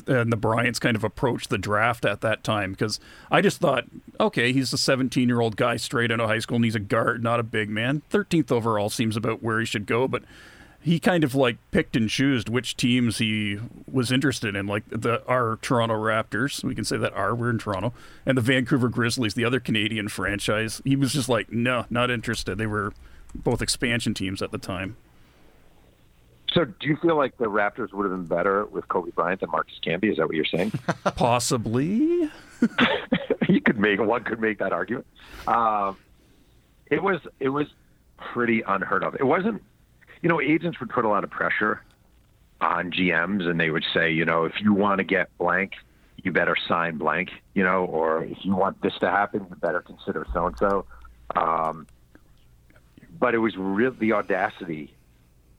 and 0.07 0.33
the 0.33 0.37
Bryants 0.37 0.79
kind 0.79 0.97
of 0.97 1.05
approached 1.05 1.51
the 1.51 1.59
draft 1.59 2.05
at 2.05 2.21
that 2.23 2.43
time? 2.43 2.73
Because 2.73 2.99
I 3.31 3.41
just 3.41 3.59
thought, 3.59 3.85
okay, 4.19 4.53
he's 4.53 4.73
a 4.73 4.79
17 4.79 5.29
year 5.29 5.41
old 5.41 5.57
guy 5.57 5.77
straight 5.77 6.11
out 6.11 6.21
of 6.21 6.29
high 6.29 6.39
school, 6.39 6.57
and 6.57 6.65
he's 6.65 6.75
a 6.75 6.81
guard, 6.81 7.23
not 7.23 7.41
a 7.41 7.45
big 7.45 7.69
man. 7.69 8.03
13th 8.11 8.51
overall 8.51 8.91
seems 8.91 9.17
about 9.17 9.43
where 9.43 9.61
he 9.61 9.67
should 9.67 9.87
go, 9.87 10.09
but 10.09 10.23
he 10.83 10.99
kind 10.99 11.25
of 11.25 11.35
like 11.35 11.59
picked 11.71 11.97
and 11.97 12.09
chose 12.09 12.45
which 12.47 12.77
teams 12.77 13.19
he 13.19 13.59
was 13.91 14.11
interested 14.11 14.57
in, 14.57 14.67
like 14.67 14.85
the 14.89 15.25
our 15.27 15.59
Toronto 15.63 15.95
Raptors. 15.95 16.65
We 16.65 16.75
can 16.75 16.85
say 16.85 16.97
that 16.97 17.13
our 17.15 17.35
we're 17.35 17.51
in 17.51 17.59
Toronto, 17.59 17.93
and 18.27 18.37
the 18.37 18.43
Vancouver 18.43 18.89
Grizzlies, 18.89 19.35
the 19.35 19.45
other 19.45 19.61
Canadian 19.61 20.09
franchise. 20.09 20.83
He 20.85 20.97
was 20.97 21.13
just 21.13 21.29
like, 21.29 21.53
no, 21.53 21.87
not 21.91 22.11
interested. 22.11 22.59
They 22.59 22.67
were 22.67 22.93
both 23.35 23.63
expansion 23.63 24.15
teams 24.15 24.43
at 24.43 24.51
the 24.51 24.59
time. 24.59 24.97
So, 26.53 26.67
do 26.67 26.87
you 26.87 26.97
feel 26.97 27.17
like 27.17 27.39
the 27.39 27.47
Raptors 27.47 27.93
would 27.93 28.05
have 28.05 28.13
been 28.13 28.27
better 28.27 28.67
with 28.67 28.87
Kobe 28.89 29.11
Bryant 29.11 29.41
than 29.41 29.51
Marcus 29.51 29.79
Camby? 29.85 30.11
Is 30.11 30.19
that 30.19 30.27
what 30.27 30.37
you're 30.37 30.45
saying? 30.45 30.73
Possibly. 31.17 32.31
you 33.49 33.61
could 33.65 33.79
make 33.79 34.01
one 34.01 34.23
could 34.25 34.41
make 34.41 34.59
that 34.59 34.73
argument. 34.73 35.07
Um, 35.47 35.97
it 36.87 37.03
was 37.03 37.21
it 37.41 37.49
was 37.49 37.69
pretty 38.19 38.63
unheard 38.63 39.03
of. 39.03 39.15
It 39.15 39.25
wasn't, 39.25 39.63
you 40.23 40.29
know, 40.29 40.41
agents 40.41 40.81
would 40.81 40.91
put 40.91 41.05
a 41.05 41.09
lot 41.09 41.25
of 41.25 41.31
pressure 41.31 41.83
on 42.61 42.93
GMs, 42.93 43.47
and 43.47 43.59
they 43.59 43.71
would 43.71 43.85
say, 43.93 44.11
you 44.13 44.25
know, 44.25 44.45
if 44.45 44.61
you 44.61 44.73
want 44.73 44.99
to 44.99 45.05
get 45.05 45.37
blank, 45.37 45.73
you 46.23 46.31
better 46.31 46.57
sign 46.69 46.97
blank, 46.97 47.31
you 47.55 47.65
know, 47.65 47.85
or 47.85 48.25
if 48.25 48.39
you 48.45 48.55
want 48.55 48.81
this 48.83 48.95
to 49.01 49.11
happen, 49.11 49.45
you 49.51 49.57
better 49.57 49.81
consider 49.81 50.25
so 50.33 50.47
and 50.47 50.57
so. 50.59 50.87
But 53.19 53.35
it 53.35 53.39
was 53.39 53.57
real. 53.57 53.91
The 53.93 54.13
audacity 54.13 54.95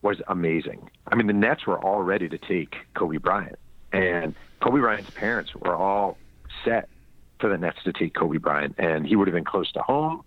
was 0.02 0.22
amazing. 0.28 0.90
I 1.08 1.16
mean, 1.16 1.28
the 1.28 1.34
Nets 1.34 1.68
were 1.68 1.78
all 1.78 2.02
ready 2.02 2.30
to 2.30 2.38
take 2.38 2.76
Kobe 2.94 3.18
Bryant, 3.18 3.60
and 3.92 4.34
Kobe 4.62 4.80
Bryant's 4.80 5.10
parents 5.12 5.54
were 5.56 5.76
all 5.76 6.18
set 6.64 6.88
for 7.40 7.50
the 7.50 7.58
Nets 7.58 7.84
to 7.84 7.92
take 7.92 8.14
Kobe 8.14 8.38
Bryant, 8.38 8.76
and 8.78 9.06
he 9.06 9.18
would 9.18 9.28
have 9.28 9.36
been 9.36 9.44
close 9.44 9.72
to 9.74 9.82
home, 9.82 10.24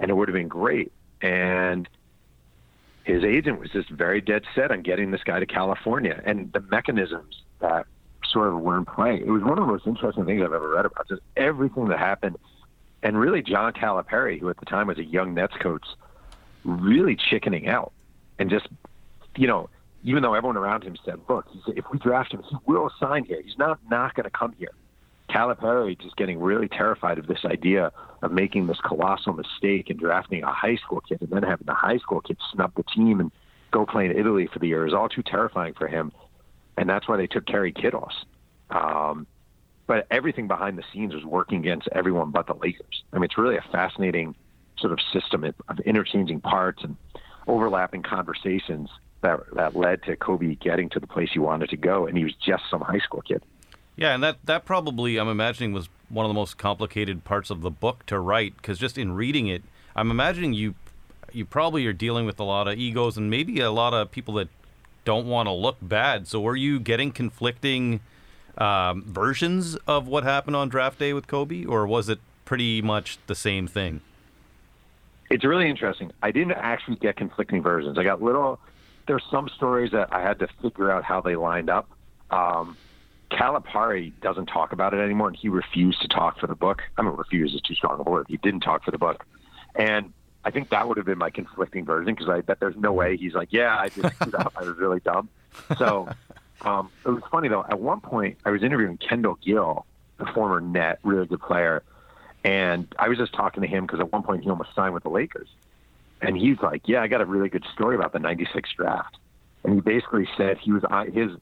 and 0.00 0.10
it 0.10 0.14
would 0.14 0.28
have 0.28 0.34
been 0.34 0.48
great. 0.48 0.90
And 1.22 1.88
his 3.04 3.24
agent 3.24 3.60
was 3.60 3.70
just 3.70 3.88
very 3.90 4.20
dead 4.20 4.44
set 4.54 4.70
on 4.70 4.82
getting 4.82 5.10
this 5.10 5.22
guy 5.24 5.40
to 5.40 5.46
California, 5.46 6.20
and 6.24 6.52
the 6.52 6.60
mechanisms 6.60 7.42
that 7.60 7.86
sort 8.24 8.48
of 8.48 8.60
were 8.60 8.76
in 8.76 8.84
play. 8.84 9.16
It 9.16 9.30
was 9.30 9.42
one 9.42 9.58
of 9.58 9.66
the 9.66 9.72
most 9.72 9.86
interesting 9.86 10.24
things 10.24 10.42
I've 10.42 10.52
ever 10.52 10.68
read 10.68 10.86
about. 10.86 11.08
Just 11.08 11.22
everything 11.36 11.88
that 11.88 11.98
happened, 11.98 12.36
and 13.02 13.18
really 13.18 13.42
John 13.42 13.72
Calipari, 13.72 14.38
who 14.38 14.48
at 14.48 14.58
the 14.58 14.66
time 14.66 14.86
was 14.86 14.98
a 14.98 15.04
young 15.04 15.34
Nets 15.34 15.56
coach, 15.56 15.84
really 16.64 17.16
chickening 17.16 17.68
out 17.68 17.92
and 18.38 18.50
just 18.50 18.66
you 19.36 19.46
know, 19.46 19.68
even 20.02 20.22
though 20.22 20.34
everyone 20.34 20.56
around 20.56 20.82
him 20.82 20.96
said, 21.04 21.20
"Look, 21.28 21.46
if 21.68 21.84
we 21.92 21.98
draft 21.98 22.32
him, 22.32 22.42
he 22.42 22.56
will 22.66 22.90
sign 22.98 23.24
here. 23.24 23.40
He's 23.42 23.58
not 23.58 23.78
not 23.88 24.14
going 24.14 24.24
to 24.24 24.30
come 24.30 24.54
here." 24.58 24.72
Calipari 25.30 26.00
just 26.00 26.16
getting 26.16 26.40
really 26.40 26.68
terrified 26.68 27.18
of 27.18 27.26
this 27.26 27.44
idea 27.44 27.92
of 28.22 28.32
making 28.32 28.66
this 28.66 28.78
colossal 28.84 29.32
mistake 29.32 29.88
and 29.88 29.98
drafting 29.98 30.42
a 30.42 30.52
high 30.52 30.76
school 30.76 31.00
kid 31.00 31.20
and 31.20 31.30
then 31.30 31.42
having 31.42 31.66
the 31.66 31.74
high 31.74 31.98
school 31.98 32.20
kid 32.20 32.36
snub 32.52 32.72
the 32.74 32.82
team 32.82 33.20
and 33.20 33.30
go 33.70 33.86
play 33.86 34.06
in 34.06 34.16
Italy 34.16 34.48
for 34.52 34.58
the 34.58 34.68
year 34.68 34.86
is 34.86 34.92
all 34.92 35.08
too 35.08 35.22
terrifying 35.22 35.74
for 35.74 35.86
him, 35.86 36.12
and 36.76 36.88
that's 36.88 37.08
why 37.08 37.16
they 37.16 37.26
took 37.26 37.46
Kerry 37.46 37.72
Kittles. 37.72 38.24
Um, 38.70 39.26
but 39.86 40.06
everything 40.10 40.48
behind 40.48 40.78
the 40.78 40.84
scenes 40.92 41.14
was 41.14 41.24
working 41.24 41.58
against 41.58 41.88
everyone 41.92 42.30
but 42.30 42.46
the 42.46 42.54
Lakers. 42.54 43.02
I 43.12 43.16
mean, 43.16 43.24
it's 43.24 43.38
really 43.38 43.56
a 43.56 43.64
fascinating 43.72 44.34
sort 44.78 44.92
of 44.92 44.98
system 45.12 45.44
of 45.44 45.80
interchanging 45.80 46.40
parts 46.40 46.82
and 46.82 46.96
overlapping 47.46 48.02
conversations 48.02 48.88
that 49.22 49.40
that 49.54 49.76
led 49.76 50.02
to 50.04 50.16
Kobe 50.16 50.54
getting 50.54 50.88
to 50.90 51.00
the 51.00 51.06
place 51.06 51.30
he 51.32 51.38
wanted 51.38 51.70
to 51.70 51.76
go, 51.76 52.06
and 52.06 52.16
he 52.16 52.24
was 52.24 52.34
just 52.34 52.62
some 52.70 52.80
high 52.80 52.98
school 52.98 53.22
kid. 53.22 53.44
Yeah, 54.00 54.14
and 54.14 54.22
that 54.22 54.38
that 54.46 54.64
probably 54.64 55.18
I'm 55.18 55.28
imagining 55.28 55.74
was 55.74 55.90
one 56.08 56.24
of 56.24 56.30
the 56.30 56.34
most 56.34 56.56
complicated 56.56 57.22
parts 57.22 57.50
of 57.50 57.60
the 57.60 57.70
book 57.70 58.06
to 58.06 58.18
write 58.18 58.56
because 58.56 58.78
just 58.78 58.96
in 58.96 59.12
reading 59.12 59.46
it, 59.46 59.62
I'm 59.94 60.10
imagining 60.10 60.54
you 60.54 60.74
you 61.32 61.44
probably 61.44 61.86
are 61.86 61.92
dealing 61.92 62.24
with 62.24 62.40
a 62.40 62.44
lot 62.44 62.66
of 62.66 62.78
egos 62.78 63.18
and 63.18 63.28
maybe 63.28 63.60
a 63.60 63.70
lot 63.70 63.92
of 63.92 64.10
people 64.10 64.32
that 64.34 64.48
don't 65.04 65.26
want 65.26 65.48
to 65.48 65.52
look 65.52 65.76
bad. 65.82 66.26
So 66.26 66.40
were 66.40 66.56
you 66.56 66.80
getting 66.80 67.12
conflicting 67.12 68.00
um, 68.56 69.04
versions 69.04 69.76
of 69.86 70.08
what 70.08 70.24
happened 70.24 70.56
on 70.56 70.70
draft 70.70 70.98
day 70.98 71.12
with 71.12 71.26
Kobe, 71.26 71.66
or 71.66 71.86
was 71.86 72.08
it 72.08 72.20
pretty 72.46 72.80
much 72.80 73.18
the 73.26 73.34
same 73.34 73.68
thing? 73.68 74.00
It's 75.28 75.44
really 75.44 75.68
interesting. 75.68 76.10
I 76.22 76.30
didn't 76.30 76.52
actually 76.52 76.96
get 76.96 77.16
conflicting 77.16 77.62
versions. 77.62 77.98
I 77.98 78.04
got 78.04 78.22
little. 78.22 78.60
There's 79.06 79.24
some 79.30 79.50
stories 79.56 79.92
that 79.92 80.08
I 80.10 80.22
had 80.22 80.38
to 80.38 80.48
figure 80.62 80.90
out 80.90 81.04
how 81.04 81.20
they 81.20 81.36
lined 81.36 81.68
up. 81.68 81.86
Um, 82.30 82.78
Calipari 83.30 84.12
doesn't 84.20 84.46
talk 84.46 84.72
about 84.72 84.92
it 84.92 84.98
anymore, 84.98 85.28
and 85.28 85.36
he 85.36 85.48
refused 85.48 86.02
to 86.02 86.08
talk 86.08 86.38
for 86.38 86.46
the 86.46 86.54
book. 86.54 86.82
I 86.96 87.02
mean, 87.02 87.12
refuse 87.12 87.54
is 87.54 87.60
too 87.60 87.74
strong 87.74 88.02
a 88.04 88.10
word. 88.10 88.26
He 88.28 88.36
didn't 88.38 88.60
talk 88.60 88.84
for 88.84 88.90
the 88.90 88.98
book, 88.98 89.24
and 89.74 90.12
I 90.44 90.50
think 90.50 90.70
that 90.70 90.88
would 90.88 90.96
have 90.96 91.06
been 91.06 91.18
my 91.18 91.30
conflicting 91.30 91.84
version 91.84 92.14
because 92.14 92.28
I 92.28 92.40
bet 92.40 92.60
there's 92.60 92.76
no 92.76 92.92
way 92.92 93.16
he's 93.16 93.34
like, 93.34 93.52
yeah, 93.52 93.76
I 93.78 93.88
just 93.88 94.14
screwed 94.14 94.34
up. 94.34 94.54
I 94.56 94.62
was 94.62 94.76
really 94.78 95.00
dumb. 95.00 95.28
So 95.76 96.08
um, 96.62 96.90
it 97.04 97.10
was 97.10 97.22
funny 97.30 97.48
though. 97.48 97.64
At 97.68 97.78
one 97.78 98.00
point, 98.00 98.38
I 98.44 98.50
was 98.50 98.62
interviewing 98.62 98.96
Kendall 98.96 99.38
Gill, 99.44 99.86
the 100.18 100.26
former 100.26 100.60
net, 100.60 100.98
really 101.02 101.26
good 101.26 101.42
player, 101.42 101.82
and 102.42 102.92
I 102.98 103.08
was 103.08 103.18
just 103.18 103.32
talking 103.34 103.62
to 103.62 103.68
him 103.68 103.86
because 103.86 104.00
at 104.00 104.12
one 104.12 104.22
point 104.22 104.42
he 104.42 104.50
almost 104.50 104.74
signed 104.74 104.94
with 104.94 105.02
the 105.02 105.10
Lakers, 105.10 105.48
and 106.22 106.36
he's 106.36 106.58
like, 106.60 106.82
yeah, 106.86 107.02
I 107.02 107.08
got 107.08 107.20
a 107.20 107.26
really 107.26 107.48
good 107.48 107.64
story 107.74 107.96
about 107.96 108.12
the 108.12 108.18
'96 108.18 108.70
draft, 108.76 109.18
and 109.62 109.74
he 109.74 109.80
basically 109.80 110.28
said 110.36 110.58
he 110.58 110.72
was 110.72 110.82
uh, 110.90 111.04
his 111.04 111.32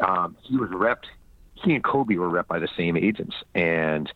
um, 0.00 0.36
he 0.42 0.56
was 0.56 0.70
repped. 0.70 1.06
He 1.54 1.74
and 1.74 1.84
Kobe 1.84 2.16
were 2.16 2.28
repped 2.28 2.48
by 2.48 2.58
the 2.58 2.68
same 2.76 2.96
agents, 2.96 3.36
and 3.54 4.12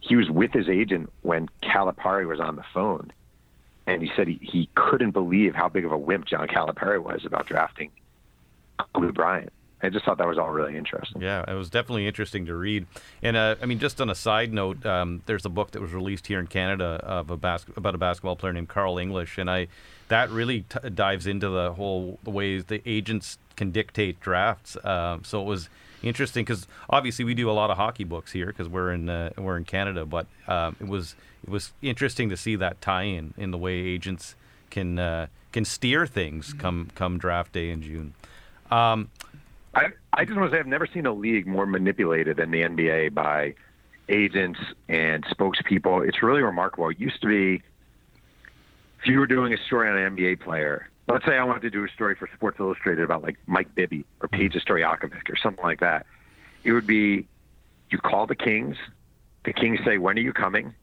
he 0.00 0.16
was 0.16 0.28
with 0.30 0.52
his 0.52 0.68
agent 0.68 1.12
when 1.22 1.48
Calipari 1.62 2.26
was 2.26 2.40
on 2.40 2.56
the 2.56 2.64
phone, 2.74 3.12
and 3.86 4.02
he 4.02 4.10
said 4.16 4.28
he, 4.28 4.38
he 4.42 4.68
couldn't 4.74 5.12
believe 5.12 5.54
how 5.54 5.68
big 5.68 5.84
of 5.84 5.92
a 5.92 5.98
wimp 5.98 6.26
John 6.26 6.48
Calipari 6.48 7.02
was 7.02 7.24
about 7.24 7.46
drafting 7.46 7.90
Kobe 8.94 9.12
Bryant. 9.12 9.52
I 9.80 9.90
just 9.90 10.04
thought 10.04 10.18
that 10.18 10.26
was 10.26 10.38
all 10.38 10.50
really 10.50 10.76
interesting. 10.76 11.22
Yeah, 11.22 11.44
it 11.46 11.54
was 11.54 11.70
definitely 11.70 12.08
interesting 12.08 12.46
to 12.46 12.54
read. 12.54 12.86
And 13.22 13.36
uh, 13.36 13.54
I 13.62 13.66
mean, 13.66 13.78
just 13.78 14.00
on 14.00 14.10
a 14.10 14.14
side 14.14 14.52
note, 14.52 14.84
um, 14.84 15.22
there's 15.26 15.44
a 15.44 15.48
book 15.48 15.70
that 15.72 15.80
was 15.80 15.92
released 15.92 16.26
here 16.26 16.40
in 16.40 16.48
Canada 16.48 17.00
of 17.04 17.30
a 17.30 17.36
bas- 17.36 17.66
about 17.76 17.94
a 17.94 17.98
basketball 17.98 18.34
player 18.34 18.52
named 18.52 18.68
Carl 18.68 18.98
English, 18.98 19.38
and 19.38 19.48
I 19.48 19.68
that 20.08 20.30
really 20.30 20.62
t- 20.62 20.90
dives 20.90 21.26
into 21.26 21.48
the 21.48 21.72
whole 21.72 22.18
the 22.24 22.30
ways 22.30 22.64
the 22.66 22.82
agents 22.86 23.38
can 23.56 23.70
dictate 23.70 24.20
drafts. 24.20 24.76
Uh, 24.76 25.18
so 25.22 25.40
it 25.40 25.44
was 25.44 25.68
interesting 26.02 26.44
because 26.44 26.66
obviously 26.88 27.24
we 27.24 27.34
do 27.34 27.50
a 27.50 27.52
lot 27.52 27.70
of 27.70 27.76
hockey 27.76 28.04
books 28.04 28.32
here 28.32 28.46
because 28.46 28.68
we're 28.68 28.92
in 28.92 29.08
uh, 29.08 29.30
we're 29.36 29.56
in 29.56 29.64
Canada, 29.64 30.04
but 30.04 30.26
um, 30.46 30.76
it 30.80 30.86
was 30.86 31.14
it 31.44 31.50
was 31.50 31.72
interesting 31.82 32.28
to 32.30 32.36
see 32.36 32.56
that 32.56 32.80
tie-in 32.80 33.34
in 33.36 33.50
the 33.50 33.58
way 33.58 33.74
agents 33.74 34.34
can 34.70 34.98
uh, 34.98 35.26
can 35.52 35.64
steer 35.64 36.06
things 36.06 36.52
come 36.52 36.90
come 36.94 37.18
draft 37.18 37.52
day 37.52 37.70
in 37.70 37.82
June. 37.82 38.14
Um, 38.70 39.10
I, 39.74 39.88
I 40.12 40.24
just 40.24 40.36
want 40.36 40.50
to 40.50 40.56
say 40.56 40.60
I've 40.60 40.66
never 40.66 40.86
seen 40.86 41.06
a 41.06 41.12
league 41.12 41.46
more 41.46 41.66
manipulated 41.66 42.36
than 42.36 42.50
the 42.50 42.62
NBA 42.62 43.14
by 43.14 43.54
agents 44.08 44.58
and 44.88 45.24
spokespeople. 45.24 46.06
It's 46.06 46.22
really 46.22 46.42
remarkable. 46.42 46.88
It 46.88 46.98
used 46.98 47.20
to 47.22 47.28
be 47.28 47.62
you 49.08 49.18
were 49.18 49.26
doing 49.26 49.52
a 49.52 49.58
story 49.66 49.88
on 49.88 49.96
an 49.96 50.16
NBA 50.16 50.40
player, 50.40 50.88
let's 51.08 51.24
say 51.24 51.36
I 51.36 51.44
wanted 51.44 51.62
to 51.62 51.70
do 51.70 51.84
a 51.84 51.88
story 51.88 52.14
for 52.14 52.28
Sports 52.34 52.58
Illustrated 52.60 53.02
about 53.02 53.22
like 53.22 53.36
Mike 53.46 53.74
Bibby 53.74 54.04
or 54.20 54.28
Peja 54.28 54.62
Stojakovic 54.62 55.30
or 55.30 55.36
something 55.36 55.64
like 55.64 55.80
that. 55.80 56.06
it 56.64 56.72
would 56.72 56.86
be 56.86 57.26
you 57.90 57.98
call 57.98 58.26
the 58.26 58.34
Kings. 58.34 58.76
The 59.44 59.52
Kings 59.52 59.80
say, 59.84 59.98
"When 59.98 60.18
are 60.18 60.20
you 60.20 60.32
coming?" 60.32 60.74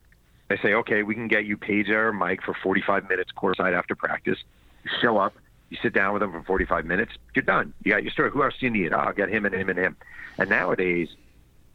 They 0.47 0.57
say, 0.57 0.73
"Okay, 0.73 1.03
we 1.03 1.13
can 1.13 1.27
get 1.27 1.45
you 1.45 1.57
Peja 1.57 1.89
or 1.95 2.13
Mike 2.13 2.41
for 2.41 2.53
45 2.53 3.07
minutes 3.09 3.31
courtside 3.37 3.77
after 3.77 3.95
practice." 3.95 4.39
You 4.83 4.91
show 5.01 5.17
up. 5.17 5.35
You 5.69 5.77
sit 5.81 5.93
down 5.93 6.13
with 6.13 6.21
them 6.21 6.31
for 6.31 6.43
45 6.43 6.85
minutes. 6.85 7.11
You're 7.35 7.43
done. 7.43 7.73
You 7.83 7.91
got 7.91 8.03
your 8.03 8.11
story. 8.11 8.29
Who 8.31 8.43
else 8.43 8.53
do 8.59 8.67
you 8.67 8.71
need? 8.71 8.93
Oh, 8.93 8.97
I'll 8.97 9.13
get 9.13 9.29
him 9.29 9.45
and 9.45 9.53
him 9.53 9.69
and 9.69 9.77
him. 9.77 9.95
And 10.37 10.49
nowadays, 10.49 11.09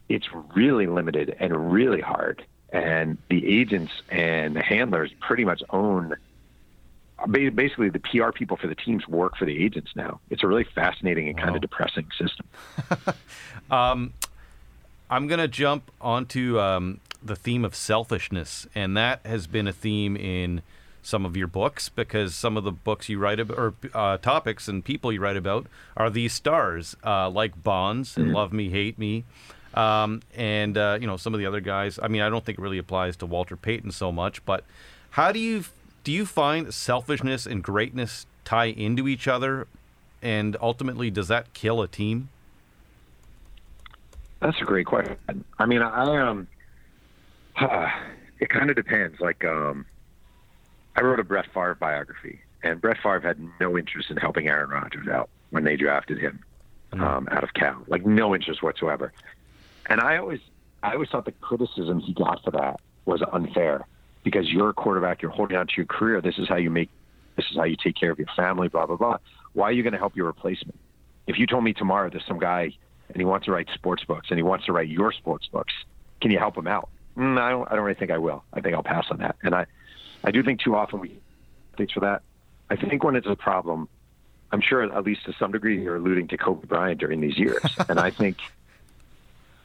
it's 0.09 0.28
really 0.55 0.86
limited 0.86 1.36
and 1.38 1.72
really 1.72 2.01
hard. 2.01 2.44
And 2.72 3.18
the 3.28 3.46
agents 3.46 3.92
and 4.09 4.55
the 4.55 4.62
handlers 4.62 5.12
pretty 5.20 5.44
much 5.44 5.62
own 5.70 6.14
basically 7.27 7.91
the 7.91 7.99
PR 8.01 8.31
people 8.33 8.57
for 8.57 8.66
the 8.66 8.75
teams 8.75 9.07
work 9.09 9.37
for 9.37 9.45
the 9.45 9.64
agents 9.64 9.93
now. 9.95 10.21
It's 10.31 10.43
a 10.43 10.47
really 10.47 10.64
fascinating 10.64 11.29
and 11.29 11.39
kind 11.39 11.55
of 11.55 11.62
depressing 11.62 12.09
system. 12.18 12.47
um, 13.71 14.12
I'm 15.11 15.27
going 15.27 15.41
to 15.41 15.49
jump 15.49 15.91
onto 16.01 16.59
um, 16.59 17.01
the 17.23 17.37
theme 17.37 17.64
of 17.64 17.75
selfishness, 17.75 18.66
and 18.75 18.97
that 18.97 19.21
has 19.25 19.47
been 19.47 19.66
a 19.66 19.73
theme 19.73 20.16
in 20.16 20.62
some 21.03 21.25
of 21.25 21.37
your 21.37 21.47
books 21.47 21.89
because 21.89 22.35
some 22.35 22.57
of 22.57 22.64
the 22.64 22.73
books 22.73 23.09
you 23.09 23.18
write 23.18 23.41
about 23.41 23.59
or 23.59 23.75
uh, 23.95 24.18
topics 24.18 24.68
and 24.68 24.85
people 24.85 25.11
you 25.12 25.21
write 25.21 25.37
about 25.37 25.66
are 25.97 26.11
these 26.11 26.33
stars 26.33 26.95
uh, 27.05 27.29
like 27.29 27.62
Bonds 27.62 28.16
and 28.16 28.27
mm-hmm. 28.27 28.37
Love 28.37 28.53
Me 28.53 28.68
Hate 28.68 28.99
Me. 28.99 29.25
Um, 29.73 30.21
and 30.35 30.77
uh, 30.77 30.99
you 31.01 31.07
know 31.07 31.16
some 31.16 31.33
of 31.33 31.39
the 31.39 31.47
other 31.47 31.61
guys. 31.61 31.99
I 32.03 32.09
mean, 32.09 32.23
I 32.23 32.29
don't 32.29 32.45
think 32.45 32.59
it 32.59 32.62
really 32.62 32.79
applies 32.79 33.16
to 33.18 33.27
Walter 33.27 33.57
Payton 33.57 33.93
so 33.93 34.11
much. 34.11 34.45
But 34.45 34.64
how 35.11 35.33
do 35.33 35.39
you 35.39 35.64
do 36.05 36.12
you 36.12 36.26
find 36.26 36.72
selfishness 36.72 37.46
and 37.46 37.62
greatness 37.62 38.26
tie 38.44 38.66
into 38.66 39.07
each 39.09 39.28
other, 39.28 39.66
and 40.22 40.57
ultimately, 40.61 41.11
does 41.11 41.28
that 41.28 41.53
kill 41.55 41.82
a 41.82 41.88
team? 41.88 42.28
That's 44.40 44.61
a 44.61 44.64
great 44.64 44.86
question. 44.86 45.16
I 45.59 45.66
mean, 45.66 45.82
I 45.82 46.28
um, 46.28 46.46
it 48.40 48.48
kind 48.48 48.70
of 48.70 48.76
depends. 48.76 49.20
Like, 49.20 49.44
um, 49.44 49.84
I 50.96 51.03
wrote 51.03 51.20
a 51.20 51.24
Brett 51.24 51.46
Favre 51.53 51.74
biography, 51.74 52.40
and 52.62 52.80
Brett 52.80 52.96
Favre 53.03 53.20
had 53.20 53.38
no 53.61 53.76
interest 53.76 54.11
in 54.11 54.16
helping 54.16 54.48
Aaron 54.48 54.70
Rodgers 54.70 55.09
out 55.09 55.28
when 55.51 55.64
they 55.64 55.76
drafted 55.76 56.18
him 56.18 56.40
mm-hmm. 56.92 57.03
um, 57.03 57.28
out 57.30 57.44
of 57.44 57.53
Cal, 57.55 57.82
like 57.88 58.07
no 58.07 58.34
interest 58.34 58.62
whatsoever. 58.62 59.12
And 59.86 60.01
I 60.01 60.16
always, 60.16 60.40
I 60.82 60.94
always 60.94 61.11
thought 61.11 61.24
the 61.24 61.32
criticism 61.32 62.01
he 62.01 62.14
got 62.14 62.42
for 62.42 62.51
that 62.53 62.80
was 63.05 63.22
unfair 63.32 63.86
because 64.23 64.49
you're 64.51 64.71
a 64.71 64.75
quarterback, 64.75 65.23
you're 65.23 65.31
holding 65.31 65.57
on 65.57 65.66
to 65.66 65.73
your 65.77 65.87
career. 65.87 66.21
This 66.21 66.39
is 66.39 66.49
how 66.49 66.57
you 66.57 66.71
make, 66.71 66.91
this 67.37 67.47
is 67.51 67.57
how 67.57 67.64
you 67.64 67.77
take 67.77 67.97
care 67.97 68.11
of 68.11 68.18
your 68.18 68.29
family, 68.37 68.68
blah, 68.68 68.87
blah, 68.87 68.97
blah. 68.97 69.18
Why 69.53 69.68
are 69.68 69.73
you 69.73 69.83
going 69.83 69.93
to 69.93 69.99
help 69.99 70.16
your 70.16 70.27
replacement? 70.27 70.79
If 71.27 71.39
you 71.39 71.47
told 71.47 71.64
me 71.64 71.73
tomorrow 71.73 72.11
there's 72.11 72.27
some 72.27 72.39
guy 72.39 72.73
and 73.09 73.16
he 73.16 73.25
wants 73.25 73.47
to 73.47 73.53
write 73.53 73.68
sports 73.75 74.05
books 74.05 74.29
and 74.31 74.39
he 74.39 74.43
wants 74.43 74.66
to 74.66 74.73
write 74.73 74.89
your 74.89 75.12
sports 75.12 75.47
books, 75.47 75.73
can 76.21 76.31
you 76.31 76.39
help 76.39 76.57
him 76.57 76.66
out? 76.66 76.89
Mm, 77.16 77.41
I 77.41 77.51
don't, 77.51 77.71
I 77.71 77.75
don't 77.75 77.85
really 77.85 77.99
think 77.99 78.11
I 78.11 78.18
will. 78.18 78.45
I 78.53 78.61
think 78.61 78.75
I'll 78.75 78.83
pass 78.83 79.07
on 79.11 79.18
that. 79.18 79.37
And 79.43 79.55
I, 79.55 79.66
I 80.23 80.31
do 80.31 80.43
think 80.43 80.61
too 80.61 80.77
often 80.77 81.01
we 81.01 81.18
thanks 81.77 81.93
for 81.93 82.01
that. 82.01 82.23
I 82.68 82.77
think 82.77 83.03
when 83.03 83.16
it's 83.16 83.27
a 83.27 83.37
problem, 83.37 83.89
I'm 84.53 84.61
sure 84.61 84.83
at 84.83 85.05
least 85.05 85.25
to 85.25 85.33
some 85.39 85.53
degree 85.53 85.83
you're 85.83 85.97
alluding 85.97 86.29
to 86.29 86.37
Kobe 86.37 86.66
Bryant 86.66 87.01
during 87.01 87.21
these 87.21 87.39
years. 87.39 87.62
and 87.89 87.99
I 87.99 88.11
think 88.11 88.39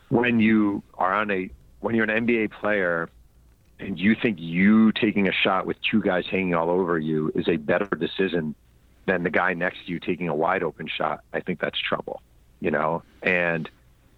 when 0.09 0.39
you 0.39 0.83
are 0.95 1.13
on 1.13 1.31
a 1.31 1.49
when 1.81 1.95
you're 1.95 2.09
an 2.09 2.25
NBA 2.25 2.51
player 2.51 3.09
and 3.79 3.99
you 3.99 4.15
think 4.15 4.39
you 4.39 4.91
taking 4.91 5.27
a 5.27 5.31
shot 5.31 5.65
with 5.65 5.77
two 5.81 6.01
guys 6.01 6.25
hanging 6.29 6.55
all 6.55 6.69
over 6.69 6.97
you 6.97 7.31
is 7.35 7.47
a 7.47 7.57
better 7.57 7.85
decision 7.85 8.55
than 9.05 9.23
the 9.23 9.29
guy 9.29 9.53
next 9.53 9.85
to 9.85 9.91
you 9.91 9.99
taking 9.99 10.29
a 10.29 10.35
wide 10.35 10.63
open 10.63 10.87
shot, 10.87 11.21
I 11.33 11.39
think 11.39 11.59
that's 11.59 11.79
trouble, 11.79 12.21
you 12.59 12.71
know? 12.71 13.03
And 13.21 13.69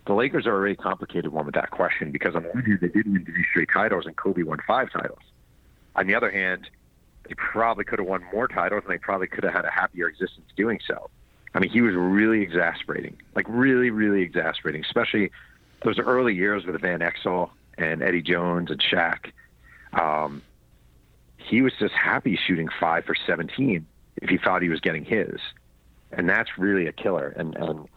the 0.06 0.14
Lakers 0.14 0.46
are 0.46 0.56
a 0.56 0.60
very 0.60 0.76
complicated 0.76 1.32
one 1.32 1.46
with 1.46 1.56
that 1.56 1.72
question 1.72 2.12
because 2.12 2.36
on 2.36 2.44
one 2.44 2.64
hand, 2.64 2.80
they 2.82 2.88
did 2.88 3.12
win 3.12 3.26
three 3.26 3.46
straight 3.50 3.70
titles 3.74 4.06
and 4.06 4.16
Kobe 4.16 4.44
won 4.44 4.60
five 4.66 4.92
titles. 4.92 5.20
On 5.96 6.08
the 6.08 6.16
other 6.16 6.32
hand, 6.32 6.70
they 7.28 7.34
probably 7.34 7.84
could 7.84 8.00
have 8.00 8.08
won 8.08 8.24
more 8.32 8.48
titles 8.48 8.84
and 8.86 8.94
they 8.94 9.00
probably 9.00 9.28
could 9.28 9.44
have 9.44 9.54
had 9.54 9.66
a 9.66 9.72
happier 9.72 10.08
existence 10.08 10.48
doing 10.56 10.80
so. 10.88 11.10
I 11.54 11.60
mean, 11.60 11.72
he 11.72 11.82
was 11.82 11.96
really 11.96 12.42
exasperating, 12.42 13.18
like 13.36 13.46
really, 13.50 13.90
really 13.90 14.22
exasperating, 14.22 14.86
especially 14.86 15.32
those 15.84 16.00
early 16.00 16.36
years 16.36 16.66
with 16.66 16.80
Van 16.80 17.00
Exel 17.00 17.50
and 17.78 18.02
Eddie 18.02 18.22
Jones 18.22 18.72
and 18.72 18.80
Shaq 18.80 19.32
um, 19.94 20.42
he 21.38 21.62
was 21.62 21.74
just 21.80 21.94
happy 21.94 22.38
shooting 22.48 22.70
five 22.80 23.06
for 23.06 23.16
17 23.26 23.86
if 24.18 24.30
he 24.30 24.38
thought 24.38 24.62
he 24.62 24.70
was 24.70 24.80
getting 24.82 25.06
his. 25.06 25.40
And 26.12 26.28
that's 26.28 26.58
really 26.58 26.88
a 26.88 26.92
killer. 26.92 27.34
And, 27.36 27.56
and 27.56 27.88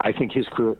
I 0.00 0.12
think 0.12 0.32
his 0.32 0.46
career, 0.48 0.76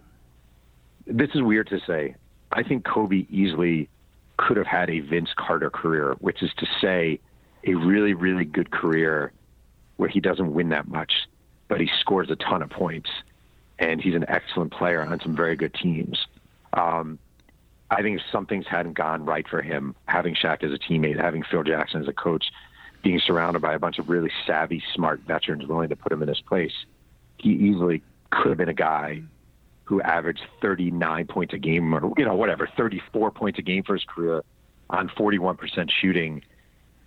this 1.06 1.30
is 1.34 1.42
weird 1.42 1.68
to 1.68 1.80
say. 1.86 2.14
I 2.52 2.62
think 2.62 2.84
Kobe 2.84 3.26
easily 3.30 3.88
could 4.36 4.56
have 4.56 4.66
had 4.66 4.90
a 4.90 5.00
Vince 5.00 5.30
Carter 5.36 5.70
career, 5.70 6.16
which 6.18 6.42
is 6.42 6.50
to 6.58 6.66
say, 6.80 7.20
a 7.64 7.74
really, 7.74 8.14
really 8.14 8.44
good 8.44 8.70
career 8.70 9.32
where 9.96 10.08
he 10.08 10.20
doesn't 10.20 10.54
win 10.54 10.70
that 10.70 10.88
much, 10.88 11.12
but 11.68 11.80
he 11.80 11.90
scores 12.00 12.30
a 12.30 12.36
ton 12.36 12.62
of 12.62 12.70
points, 12.70 13.10
and 13.78 14.00
he's 14.00 14.14
an 14.14 14.24
excellent 14.28 14.72
player 14.72 15.02
on 15.02 15.20
some 15.20 15.36
very 15.36 15.56
good 15.56 15.74
teams. 15.74 16.26
Um, 16.72 17.18
I 17.90 18.02
think 18.02 18.20
some 18.30 18.46
things 18.46 18.66
hadn't 18.68 18.94
gone 18.94 19.24
right 19.24 19.46
for 19.48 19.62
him, 19.62 19.96
having 20.06 20.34
Shaq 20.34 20.62
as 20.62 20.72
a 20.72 20.78
teammate, 20.78 21.20
having 21.20 21.42
Phil 21.42 21.64
Jackson 21.64 22.00
as 22.00 22.08
a 22.08 22.12
coach, 22.12 22.44
being 23.02 23.18
surrounded 23.18 23.60
by 23.60 23.74
a 23.74 23.78
bunch 23.78 23.98
of 23.98 24.08
really 24.08 24.30
savvy, 24.46 24.82
smart 24.94 25.20
veterans 25.20 25.66
willing 25.66 25.88
to 25.88 25.96
put 25.96 26.12
him 26.12 26.22
in 26.22 26.28
his 26.28 26.40
place. 26.40 26.72
He 27.38 27.50
easily 27.50 28.02
could 28.30 28.50
have 28.50 28.58
been 28.58 28.68
a 28.68 28.74
guy 28.74 29.22
who 29.84 30.00
averaged 30.02 30.42
39 30.62 31.26
points 31.26 31.52
a 31.52 31.58
game 31.58 31.92
or, 31.92 32.12
you 32.16 32.24
know, 32.24 32.36
whatever, 32.36 32.68
34 32.76 33.32
points 33.32 33.58
a 33.58 33.62
game 33.62 33.82
for 33.82 33.94
his 33.94 34.04
career 34.04 34.44
on 34.88 35.08
41% 35.08 35.90
shooting 35.90 36.42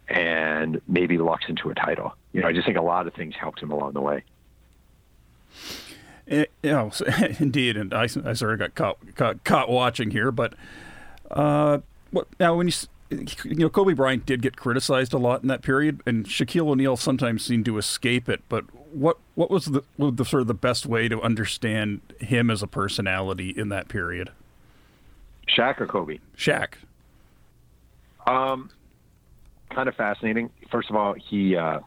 and 0.09 0.81
maybe 0.87 1.17
locks 1.17 1.45
into 1.47 1.69
a 1.69 1.75
title. 1.75 2.13
You 2.33 2.41
know, 2.41 2.47
I 2.49 2.51
just 2.53 2.65
think 2.65 2.77
a 2.77 2.81
lot 2.81 3.07
of 3.07 3.13
things 3.13 3.35
helped 3.39 3.61
him 3.61 3.71
along 3.71 3.93
the 3.93 4.01
way. 4.01 4.23
It, 6.27 6.51
eh, 6.63 6.67
you 6.67 6.71
know, 6.71 6.91
indeed, 7.39 7.77
and 7.77 7.93
I, 7.93 8.03
I 8.03 8.33
sort 8.33 8.53
of 8.53 8.59
got 8.59 8.75
caught, 8.75 9.15
caught, 9.15 9.43
caught 9.43 9.69
watching 9.69 10.11
here, 10.11 10.31
but 10.31 10.53
uh, 11.31 11.79
what 12.11 12.27
now 12.39 12.55
when 12.55 12.67
you 12.67 12.73
you 13.43 13.55
know 13.55 13.69
Kobe 13.69 13.93
Bryant 13.93 14.25
did 14.25 14.41
get 14.41 14.55
criticized 14.55 15.13
a 15.13 15.17
lot 15.17 15.41
in 15.41 15.47
that 15.47 15.61
period, 15.61 16.01
and 16.05 16.25
Shaquille 16.25 16.67
O'Neal 16.67 16.97
sometimes 16.97 17.43
seemed 17.43 17.65
to 17.65 17.77
escape 17.77 18.29
it. 18.29 18.41
But 18.49 18.65
what 18.93 19.17
what 19.35 19.49
was 19.49 19.65
the, 19.65 19.83
the 19.97 20.25
sort 20.25 20.41
of 20.41 20.47
the 20.47 20.53
best 20.53 20.85
way 20.85 21.07
to 21.07 21.21
understand 21.21 22.01
him 22.19 22.49
as 22.49 22.63
a 22.63 22.67
personality 22.67 23.49
in 23.49 23.69
that 23.69 23.89
period? 23.89 24.31
Shaq 25.47 25.81
or 25.81 25.87
Kobe? 25.87 26.19
Shaq. 26.37 26.75
Um, 28.25 28.69
kind 29.71 29.89
of 29.89 29.95
fascinating. 29.95 30.49
First 30.71 30.89
of 30.89 30.95
all, 30.95 31.13
he 31.13 31.55
uh, 31.55 31.79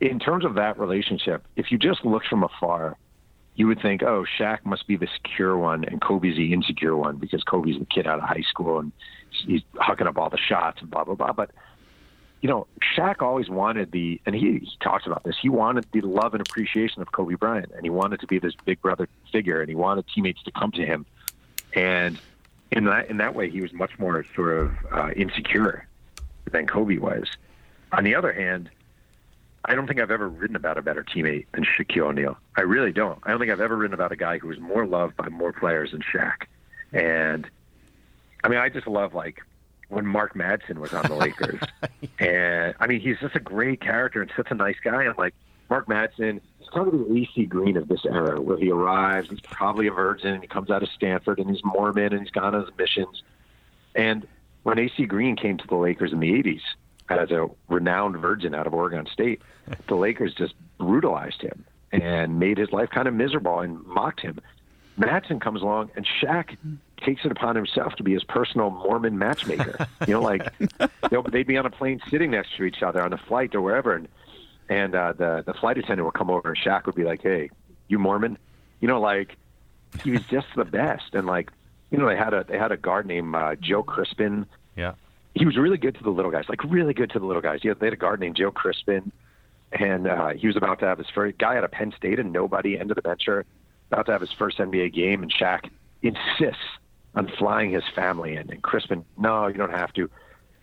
in 0.00 0.18
terms 0.18 0.44
of 0.44 0.54
that 0.54 0.78
relationship, 0.78 1.44
if 1.56 1.70
you 1.70 1.78
just 1.78 2.04
looked 2.04 2.26
from 2.26 2.42
afar, 2.42 2.96
you 3.56 3.66
would 3.68 3.80
think, 3.80 4.02
oh, 4.02 4.24
Shaq 4.38 4.64
must 4.64 4.86
be 4.86 4.96
the 4.96 5.08
secure 5.14 5.56
one 5.56 5.84
and 5.84 6.00
Kobe's 6.00 6.36
the 6.36 6.52
insecure 6.52 6.96
one 6.96 7.16
because 7.16 7.44
Kobe's 7.44 7.78
the 7.78 7.84
kid 7.84 8.06
out 8.06 8.18
of 8.18 8.24
high 8.24 8.44
school 8.48 8.80
and 8.80 8.92
he's 9.30 9.62
hucking 9.74 10.06
up 10.06 10.18
all 10.18 10.30
the 10.30 10.38
shots 10.38 10.80
and 10.80 10.90
blah 10.90 11.04
blah 11.04 11.14
blah. 11.14 11.32
But 11.32 11.50
you 12.44 12.50
know, 12.50 12.66
Shaq 12.94 13.22
always 13.22 13.48
wanted 13.48 13.90
the, 13.90 14.20
and 14.26 14.34
he, 14.34 14.58
he 14.58 14.70
talks 14.82 15.06
about 15.06 15.24
this. 15.24 15.34
He 15.40 15.48
wanted 15.48 15.86
the 15.92 16.02
love 16.02 16.34
and 16.34 16.42
appreciation 16.46 17.00
of 17.00 17.10
Kobe 17.10 17.36
Bryant, 17.36 17.72
and 17.74 17.84
he 17.84 17.88
wanted 17.88 18.20
to 18.20 18.26
be 18.26 18.38
this 18.38 18.52
big 18.66 18.82
brother 18.82 19.08
figure, 19.32 19.62
and 19.62 19.68
he 19.70 19.74
wanted 19.74 20.04
teammates 20.14 20.42
to 20.42 20.50
come 20.50 20.70
to 20.72 20.84
him. 20.84 21.06
And 21.72 22.18
in 22.70 22.84
that 22.84 23.08
in 23.08 23.16
that 23.16 23.34
way, 23.34 23.48
he 23.48 23.62
was 23.62 23.72
much 23.72 23.98
more 23.98 24.26
sort 24.34 24.58
of 24.58 24.72
uh, 24.92 25.10
insecure 25.16 25.88
than 26.50 26.66
Kobe 26.66 26.98
was. 26.98 27.24
On 27.92 28.04
the 28.04 28.14
other 28.14 28.32
hand, 28.32 28.68
I 29.66 29.74
don't 29.74 29.86
think 29.86 30.00
I've 30.00 30.10
ever 30.10 30.28
written 30.28 30.56
about 30.56 30.76
a 30.76 30.82
better 30.82 31.02
teammate 31.02 31.46
than 31.52 31.64
Shaquille 31.64 32.08
O'Neal. 32.08 32.36
I 32.56 32.62
really 32.62 32.92
don't. 32.92 33.18
I 33.22 33.30
don't 33.30 33.40
think 33.40 33.50
I've 33.50 33.60
ever 33.60 33.76
written 33.76 33.94
about 33.94 34.12
a 34.12 34.16
guy 34.16 34.38
who 34.38 34.48
was 34.48 34.60
more 34.60 34.86
loved 34.86 35.16
by 35.16 35.28
more 35.28 35.52
players 35.52 35.92
than 35.92 36.02
Shaq. 36.02 36.46
And 36.92 37.48
I 38.42 38.48
mean, 38.48 38.58
I 38.58 38.68
just 38.68 38.86
love 38.86 39.14
like 39.14 39.40
when 39.88 40.06
Mark 40.06 40.34
Madsen 40.34 40.78
was 40.78 40.92
on 40.92 41.06
the 41.06 41.14
Lakers. 41.14 41.60
and 42.18 42.74
I 42.78 42.86
mean, 42.86 43.00
he's 43.00 43.18
just 43.20 43.36
a 43.36 43.40
great 43.40 43.80
character 43.80 44.20
and 44.20 44.30
such 44.36 44.50
a 44.50 44.54
nice 44.54 44.76
guy. 44.82 45.04
And 45.04 45.16
like 45.16 45.34
Mark 45.70 45.86
Madsen, 45.86 46.40
he's 46.58 46.68
kind 46.68 46.86
of 46.86 46.92
the 46.92 47.16
AC 47.16 47.46
Green 47.46 47.76
of 47.76 47.88
this 47.88 48.04
era, 48.04 48.40
where 48.40 48.58
he 48.58 48.70
arrives, 48.70 49.30
he's 49.30 49.40
probably 49.40 49.86
a 49.86 49.92
virgin, 49.92 50.34
and 50.34 50.42
he 50.42 50.48
comes 50.48 50.70
out 50.70 50.82
of 50.82 50.90
Stanford, 50.90 51.38
and 51.38 51.48
he's 51.48 51.64
Mormon, 51.64 52.12
and 52.12 52.20
he's 52.20 52.30
gone 52.30 52.54
on 52.54 52.66
his 52.66 52.70
missions. 52.76 53.22
And 53.94 54.26
when 54.62 54.78
AC 54.78 55.06
Green 55.06 55.36
came 55.36 55.56
to 55.56 55.66
the 55.66 55.76
Lakers 55.76 56.12
in 56.12 56.20
the 56.20 56.32
'80s, 56.32 56.60
as 57.10 57.30
a 57.30 57.48
renowned 57.68 58.16
virgin 58.16 58.54
out 58.54 58.66
of 58.66 58.74
Oregon 58.74 59.06
State, 59.12 59.42
the 59.88 59.94
Lakers 59.94 60.34
just 60.34 60.54
brutalized 60.78 61.42
him 61.42 61.64
and 61.92 62.38
made 62.38 62.58
his 62.58 62.72
life 62.72 62.90
kind 62.90 63.06
of 63.06 63.14
miserable 63.14 63.60
and 63.60 63.84
mocked 63.86 64.20
him. 64.20 64.40
Madsen 64.98 65.40
comes 65.40 65.62
along 65.62 65.90
and 65.96 66.06
Shaq 66.06 66.56
takes 67.04 67.24
it 67.24 67.32
upon 67.32 67.56
himself 67.56 67.94
to 67.96 68.02
be 68.02 68.12
his 68.12 68.24
personal 68.24 68.70
Mormon 68.70 69.18
matchmaker. 69.18 69.88
you 70.06 70.14
know, 70.14 70.22
like 70.22 70.52
they'd 71.30 71.46
be 71.46 71.56
on 71.56 71.66
a 71.66 71.70
plane 71.70 72.00
sitting 72.10 72.30
next 72.30 72.56
to 72.56 72.64
each 72.64 72.82
other 72.82 73.02
on 73.02 73.12
a 73.12 73.18
flight 73.18 73.54
or 73.54 73.60
wherever, 73.60 73.94
and 73.94 74.08
and 74.68 74.94
uh, 74.94 75.12
the 75.12 75.42
the 75.44 75.54
flight 75.54 75.78
attendant 75.78 76.04
would 76.06 76.14
come 76.14 76.30
over 76.30 76.48
and 76.50 76.58
Shaq 76.58 76.86
would 76.86 76.94
be 76.94 77.04
like, 77.04 77.22
"Hey, 77.22 77.50
you 77.88 77.98
Mormon?" 77.98 78.38
You 78.80 78.88
know, 78.88 79.00
like 79.00 79.36
he 80.02 80.10
was 80.10 80.22
just 80.24 80.46
the 80.56 80.64
best. 80.64 81.14
And 81.14 81.26
like, 81.26 81.50
you 81.90 81.98
know, 81.98 82.08
they 82.08 82.16
had 82.16 82.34
a 82.34 82.44
they 82.44 82.58
had 82.58 82.72
a 82.72 82.76
guard 82.76 83.06
named 83.06 83.34
uh, 83.34 83.54
Joe 83.56 83.82
Crispin. 83.82 84.46
Yeah. 84.76 84.94
He 85.34 85.44
was 85.44 85.56
really 85.56 85.78
good 85.78 85.96
to 85.96 86.02
the 86.02 86.10
little 86.10 86.30
guys, 86.30 86.44
like 86.48 86.62
really 86.64 86.94
good 86.94 87.10
to 87.10 87.18
the 87.18 87.26
little 87.26 87.42
guys. 87.42 87.60
Yeah, 87.62 87.74
they 87.74 87.86
had 87.86 87.92
a 87.92 87.96
guard 87.96 88.20
named 88.20 88.36
Joe 88.36 88.50
Crispin, 88.50 89.10
and 89.72 90.06
uh, 90.06 90.30
he 90.30 90.46
was 90.46 90.56
about 90.56 90.78
to 90.80 90.86
have 90.86 90.98
his 90.98 91.08
first 91.10 91.38
guy 91.38 91.56
out 91.56 91.64
of 91.64 91.72
Penn 91.72 91.92
State 91.96 92.18
and 92.18 92.32
nobody 92.32 92.78
end 92.78 92.90
of 92.90 92.94
the 92.94 93.02
bencher, 93.02 93.44
about 93.90 94.06
to 94.06 94.12
have 94.12 94.20
his 94.20 94.32
first 94.32 94.58
NBA 94.58 94.92
game, 94.94 95.22
and 95.22 95.32
Shaq 95.32 95.70
insists 96.02 96.62
on 97.14 97.28
flying 97.38 97.72
his 97.72 97.84
family 97.94 98.36
in, 98.36 98.50
and 98.50 98.62
Crispin, 98.62 99.04
no, 99.18 99.46
you 99.46 99.54
don't 99.54 99.70
have 99.70 99.92
to. 99.94 100.08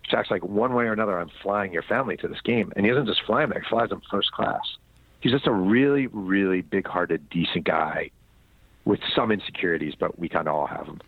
Shaq's 0.09 0.31
like, 0.31 0.43
one 0.43 0.73
way 0.73 0.85
or 0.85 0.93
another, 0.93 1.19
I'm 1.19 1.31
flying 1.41 1.73
your 1.73 1.83
family 1.83 2.17
to 2.17 2.27
this 2.27 2.41
game, 2.41 2.71
and 2.75 2.85
he 2.85 2.91
doesn't 2.91 3.07
just 3.07 3.23
fly 3.23 3.41
them 3.41 3.51
there; 3.51 3.61
he 3.61 3.67
flies 3.67 3.89
them 3.89 4.01
first 4.09 4.31
class. 4.31 4.77
He's 5.19 5.31
just 5.31 5.47
a 5.47 5.51
really, 5.51 6.07
really 6.07 6.61
big-hearted, 6.61 7.29
decent 7.29 7.65
guy 7.65 8.09
with 8.85 8.99
some 9.15 9.31
insecurities, 9.31 9.93
but 9.95 10.17
we 10.17 10.27
kind 10.27 10.47
of 10.47 10.55
all 10.55 10.65
have 10.65 10.87
them. 10.87 10.99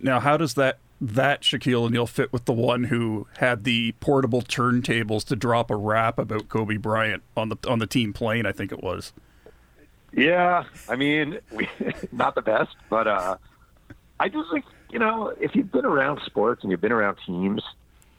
Now, 0.00 0.20
how 0.20 0.36
does 0.36 0.54
that 0.54 0.78
that 1.02 1.42
Shaquille 1.42 1.82
O'Neal 1.82 2.06
fit 2.06 2.32
with 2.32 2.44
the 2.44 2.52
one 2.52 2.84
who 2.84 3.26
had 3.38 3.64
the 3.64 3.90
portable 3.98 4.40
turntables 4.40 5.24
to 5.24 5.36
drop 5.36 5.68
a 5.68 5.76
rap 5.76 6.16
about 6.16 6.48
Kobe 6.48 6.76
Bryant 6.76 7.24
on 7.36 7.48
the 7.48 7.56
on 7.68 7.80
the 7.80 7.88
team 7.88 8.12
plane? 8.12 8.46
I 8.46 8.52
think 8.52 8.70
it 8.70 8.82
was. 8.82 9.12
Yeah, 10.12 10.64
I 10.88 10.94
mean, 10.94 11.40
we, 11.50 11.68
not 12.12 12.36
the 12.36 12.42
best, 12.42 12.76
but 12.88 13.08
uh, 13.08 13.36
I 14.20 14.28
just 14.28 14.50
think 14.52 14.64
you 14.90 15.00
know 15.00 15.34
if 15.40 15.56
you've 15.56 15.72
been 15.72 15.84
around 15.84 16.20
sports 16.24 16.62
and 16.62 16.70
you've 16.70 16.80
been 16.80 16.92
around 16.92 17.18
teams 17.26 17.62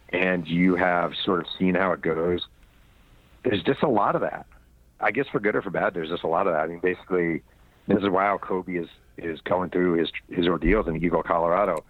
and 0.09 0.45
you 0.45 0.75
have 0.75 1.13
sort 1.23 1.39
of 1.39 1.45
seen 1.57 1.75
how 1.75 1.93
it 1.93 2.01
goes, 2.01 2.45
there's 3.43 3.63
just 3.63 3.81
a 3.81 3.89
lot 3.89 4.15
of 4.15 4.21
that. 4.21 4.45
I 4.99 5.11
guess 5.11 5.27
for 5.31 5.39
good 5.39 5.55
or 5.55 5.61
for 5.61 5.69
bad, 5.69 5.93
there's 5.93 6.09
just 6.09 6.23
a 6.23 6.27
lot 6.27 6.47
of 6.47 6.53
that. 6.53 6.63
I 6.63 6.67
mean, 6.67 6.79
basically, 6.79 7.43
this 7.87 7.99
is 8.03 8.09
why 8.09 8.37
Kobe 8.41 8.73
is 8.73 8.89
is 9.17 9.39
going 9.39 9.69
through 9.69 9.93
his 9.93 10.11
his 10.29 10.47
ordeals 10.47 10.89
in 10.89 11.01
Eagle, 11.01 11.23
Colorado, 11.23 11.85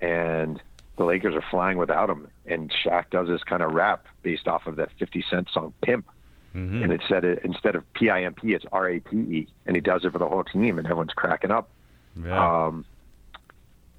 and 0.00 0.60
the 0.96 1.04
Lakers 1.04 1.34
are 1.34 1.44
flying 1.50 1.78
without 1.78 2.10
him. 2.10 2.28
And 2.46 2.70
Shaq 2.70 3.10
does 3.10 3.28
this 3.28 3.42
kind 3.44 3.62
of 3.62 3.72
rap 3.72 4.06
based 4.22 4.48
off 4.48 4.66
of 4.66 4.76
that 4.76 4.90
50 4.98 5.24
Cent 5.30 5.48
song 5.52 5.72
"Pimp," 5.82 6.06
Mm-hmm. 6.54 6.82
and 6.82 6.92
it 6.92 7.02
said 7.06 7.24
it 7.24 7.40
instead 7.44 7.76
of 7.76 7.84
P 7.92 8.08
I 8.08 8.22
M 8.22 8.32
P, 8.34 8.54
it's 8.54 8.64
R 8.72 8.88
A 8.88 9.00
P 9.00 9.16
E, 9.16 9.48
and 9.66 9.76
he 9.76 9.82
does 9.82 10.04
it 10.04 10.12
for 10.12 10.18
the 10.18 10.26
whole 10.26 10.44
team, 10.44 10.78
and 10.78 10.86
everyone's 10.86 11.12
cracking 11.12 11.50
up. 11.50 11.68
Yeah. 12.16 12.66
Um, 12.66 12.86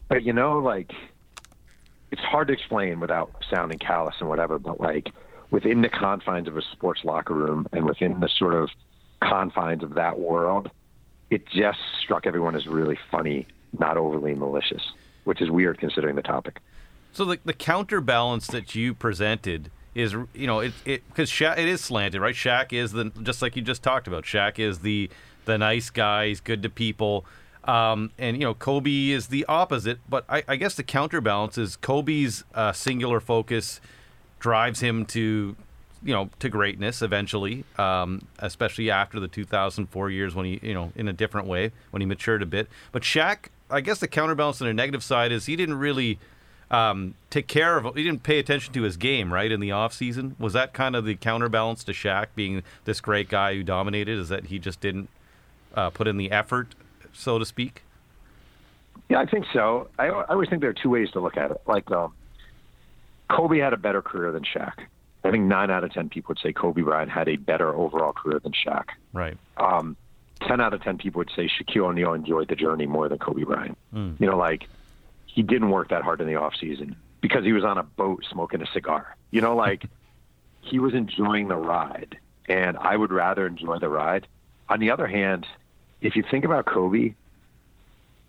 but 0.07 0.23
you 0.23 0.33
know, 0.33 0.57
like 0.57 0.91
it's 2.11 2.21
hard 2.21 2.47
to 2.47 2.53
explain 2.53 2.99
without 2.99 3.31
sounding 3.49 3.77
callous 3.77 4.15
and 4.19 4.27
whatever. 4.27 4.57
But 4.57 4.79
like 4.79 5.09
within 5.51 5.81
the 5.83 5.89
confines 5.89 6.47
of 6.47 6.57
a 6.57 6.61
sports 6.61 7.01
locker 7.03 7.35
room 7.35 7.67
and 7.71 7.85
within 7.85 8.19
the 8.19 8.27
sort 8.29 8.55
of 8.55 8.69
confines 9.21 9.83
of 9.83 9.93
that 9.93 10.19
world, 10.19 10.71
it 11.29 11.47
just 11.47 11.79
struck 12.03 12.25
everyone 12.25 12.55
as 12.55 12.65
really 12.65 12.97
funny, 13.11 13.45
not 13.77 13.95
overly 13.95 14.33
malicious, 14.33 14.81
which 15.29 15.41
is 15.41 15.51
weird 15.51 15.77
considering 15.77 16.15
the 16.15 16.23
topic. 16.23 16.59
So 17.13 17.23
the 17.23 17.37
the 17.45 17.53
counterbalance 17.53 18.47
that 18.47 18.73
you 18.73 18.95
presented 18.95 19.69
is 19.93 20.13
you 20.33 20.47
know 20.47 20.59
it 20.59 20.73
it 20.85 21.07
because 21.07 21.29
Shaq 21.29 21.59
it 21.59 21.67
is 21.67 21.81
slanted 21.81 22.19
right. 22.19 22.33
Shaq 22.33 22.73
is 22.73 22.93
the 22.93 23.11
just 23.21 23.43
like 23.43 23.55
you 23.55 23.61
just 23.61 23.83
talked 23.83 24.07
about. 24.07 24.23
Shaq 24.23 24.57
is 24.57 24.79
the 24.79 25.07
the 25.45 25.59
nice 25.59 25.91
guy. 25.91 26.29
He's 26.29 26.41
good 26.41 26.63
to 26.63 26.69
people. 26.69 27.25
Um, 27.63 28.09
and 28.17 28.37
you 28.37 28.43
know 28.43 28.55
Kobe 28.55 29.09
is 29.09 29.27
the 29.27 29.45
opposite, 29.45 29.99
but 30.09 30.25
I, 30.27 30.43
I 30.47 30.55
guess 30.55 30.73
the 30.73 30.83
counterbalance 30.83 31.59
is 31.59 31.75
Kobe's 31.75 32.43
uh, 32.55 32.71
singular 32.71 33.19
focus 33.19 33.79
drives 34.39 34.79
him 34.79 35.05
to 35.07 35.55
you 36.01 36.13
know 36.13 36.31
to 36.39 36.49
greatness 36.49 37.03
eventually, 37.03 37.65
um, 37.77 38.25
especially 38.39 38.89
after 38.89 39.19
the 39.19 39.27
2004 39.27 40.09
years 40.09 40.33
when 40.33 40.47
he 40.47 40.59
you 40.63 40.73
know 40.73 40.91
in 40.95 41.07
a 41.07 41.13
different 41.13 41.45
way 41.45 41.71
when 41.91 42.01
he 42.01 42.07
matured 42.07 42.41
a 42.41 42.47
bit. 42.47 42.67
But 42.91 43.03
Shaq, 43.03 43.49
I 43.69 43.81
guess 43.81 43.99
the 43.99 44.07
counterbalance 44.07 44.61
on 44.61 44.67
the 44.67 44.73
negative 44.73 45.03
side 45.03 45.31
is 45.31 45.45
he 45.45 45.55
didn't 45.55 45.79
really 45.79 46.19
um, 46.71 47.15
take 47.29 47.47
care 47.47 47.77
of. 47.77 47.95
He 47.95 48.03
didn't 48.03 48.23
pay 48.23 48.39
attention 48.39 48.73
to 48.73 48.83
his 48.83 48.97
game 48.97 49.33
right 49.33 49.51
in 49.51 49.59
the 49.59 49.71
off 49.71 49.93
season. 49.93 50.35
Was 50.39 50.53
that 50.53 50.73
kind 50.73 50.95
of 50.95 51.05
the 51.05 51.15
counterbalance 51.15 51.83
to 51.85 51.91
Shaq 51.91 52.27
being 52.35 52.63
this 52.85 53.01
great 53.01 53.29
guy 53.29 53.55
who 53.55 53.63
dominated? 53.63 54.17
Is 54.17 54.29
that 54.29 54.45
he 54.45 54.59
just 54.59 54.81
didn't 54.81 55.09
uh, 55.75 55.89
put 55.89 56.07
in 56.07 56.17
the 56.17 56.31
effort, 56.31 56.75
so 57.13 57.39
to 57.39 57.45
speak? 57.45 57.83
Yeah, 59.09 59.19
I 59.19 59.25
think 59.25 59.45
so. 59.53 59.89
I, 59.97 60.07
I 60.07 60.25
always 60.25 60.49
think 60.49 60.61
there 60.61 60.69
are 60.69 60.73
two 60.73 60.89
ways 60.89 61.09
to 61.11 61.19
look 61.19 61.37
at 61.37 61.49
it. 61.49 61.61
Like, 61.65 61.89
um, 61.91 62.13
Kobe 63.29 63.57
had 63.59 63.73
a 63.73 63.77
better 63.77 64.01
career 64.01 64.31
than 64.31 64.43
Shaq. 64.43 64.73
I 65.23 65.31
think 65.31 65.45
nine 65.45 65.69
out 65.69 65.83
of 65.83 65.91
ten 65.91 66.09
people 66.09 66.29
would 66.29 66.39
say 66.39 66.53
Kobe 66.53 66.81
Bryant 66.81 67.11
had 67.11 67.27
a 67.27 67.35
better 67.35 67.73
overall 67.73 68.13
career 68.13 68.39
than 68.39 68.53
Shaq. 68.53 68.85
Right. 69.11 69.37
Um, 69.57 69.97
ten 70.41 70.61
out 70.61 70.73
of 70.73 70.81
ten 70.81 70.97
people 70.97 71.19
would 71.19 71.31
say 71.35 71.49
Shaquille 71.49 71.85
O'Neal 71.85 72.13
enjoyed 72.13 72.47
the 72.47 72.55
journey 72.55 72.85
more 72.85 73.09
than 73.09 73.17
Kobe 73.17 73.43
Bryant. 73.43 73.77
Mm. 73.93 74.19
You 74.19 74.27
know, 74.27 74.37
like 74.37 74.67
he 75.25 75.43
didn't 75.43 75.69
work 75.69 75.89
that 75.89 76.03
hard 76.03 76.21
in 76.21 76.27
the 76.27 76.35
off 76.35 76.53
season 76.59 76.95
because 77.21 77.43
he 77.43 77.53
was 77.53 77.63
on 77.63 77.77
a 77.77 77.83
boat 77.83 78.25
smoking 78.29 78.61
a 78.61 78.67
cigar. 78.67 79.15
You 79.31 79.41
know, 79.41 79.55
like 79.55 79.85
he 80.61 80.79
was 80.79 80.93
enjoying 80.93 81.47
the 81.47 81.55
ride, 81.55 82.17
and 82.47 82.77
I 82.77 82.95
would 82.95 83.11
rather 83.11 83.45
enjoy 83.45 83.79
the 83.79 83.89
ride. 83.89 84.27
On 84.69 84.79
the 84.79 84.91
other 84.91 85.07
hand, 85.07 85.45
if 86.01 86.15
you 86.15 86.23
think 86.29 86.45
about 86.45 86.65
Kobe, 86.65 87.15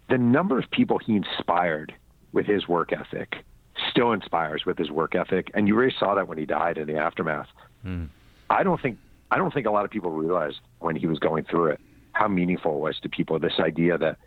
the 0.09 0.19
number 0.19 0.59
of 0.59 0.71
people 0.71 0.99
he 0.99 1.17
inspired 1.17 1.95
with 2.33 2.47
his 2.47 2.67
work 2.67 2.93
ethic 2.93 3.45
still 3.91 4.13
inspires 4.13 4.65
with 4.67 4.77
his 4.77 4.91
work 4.91 5.15
ethic, 5.15 5.51
and 5.55 5.69
you 5.69 5.75
really 5.75 5.95
saw 5.99 6.15
that 6.15 6.29
when 6.29 6.39
he 6.39 6.47
died 6.47 6.79
in 6.79 6.87
the 6.87 6.97
aftermath. 6.97 7.49
Mm. 7.85 8.09
I 8.49 8.63
don't 8.63 8.81
think 8.81 8.99
I 9.31 9.39
don't 9.39 9.55
think 9.55 9.67
a 9.67 9.71
lot 9.71 9.85
of 9.85 9.91
people 9.91 10.11
realized 10.11 10.59
when 10.81 10.97
he 10.97 11.07
was 11.07 11.19
going 11.19 11.45
through 11.45 11.67
it 11.67 11.81
how 12.13 12.29
meaningful 12.29 12.77
it 12.77 12.81
was 12.81 12.99
to 13.01 13.09
people. 13.09 13.39
This 13.39 13.59
idea 13.59 13.99
that 13.99 14.19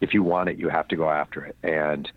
if 0.00 0.14
you 0.14 0.22
want 0.22 0.48
it, 0.48 0.58
you 0.58 0.68
have 0.68 0.88
to 0.88 0.96
go 0.96 1.10
after 1.10 1.44
it, 1.44 1.56
and 1.62 2.10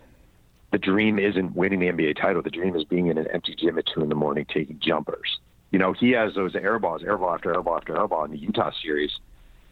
the 0.72 0.80
dream 0.80 1.20
isn't 1.20 1.56
winning 1.56 1.80
the 1.80 1.88
NBA 1.88 2.20
title. 2.20 2.42
The 2.42 2.50
dream 2.50 2.76
is 2.76 2.84
being 2.84 3.08
in 3.08 3.18
an 3.20 3.28
empty 3.28 3.56
gym 3.56 3.78
at 3.78 3.86
two 3.86 4.02
in 4.02 4.10
the 4.10 4.16
morning 4.16 4.46
taking 4.52 4.80
jumpers. 4.80 5.40
You 5.70 5.80
know, 5.80 5.94
he 5.94 6.12
has 6.12 6.34
those 6.34 6.56
air 6.56 6.80
balls, 6.80 7.04
air 7.04 7.18
ball 7.18 7.34
after 7.34 7.54
air 7.54 7.62
ball 7.62 7.78
after 7.78 7.98
air 7.98 8.08
ball 8.08 8.24
in 8.24 8.32
the 8.32 8.38
Utah 8.38 8.72
series. 8.82 9.12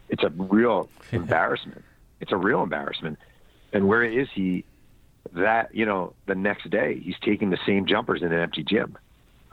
It's 0.08 0.22
a 0.22 0.28
real 0.30 0.88
embarrassment. 1.12 1.84
It's 2.20 2.30
a 2.30 2.36
real 2.36 2.62
embarrassment. 2.62 3.18
And 3.72 3.88
where 3.88 4.04
is 4.04 4.28
he? 4.32 4.64
That 5.32 5.74
you 5.74 5.86
know, 5.86 6.14
the 6.26 6.34
next 6.34 6.68
day 6.70 6.98
he's 6.98 7.16
taking 7.20 7.50
the 7.50 7.58
same 7.64 7.86
jumpers 7.86 8.22
in 8.22 8.32
an 8.32 8.40
empty 8.40 8.64
gym, 8.64 8.98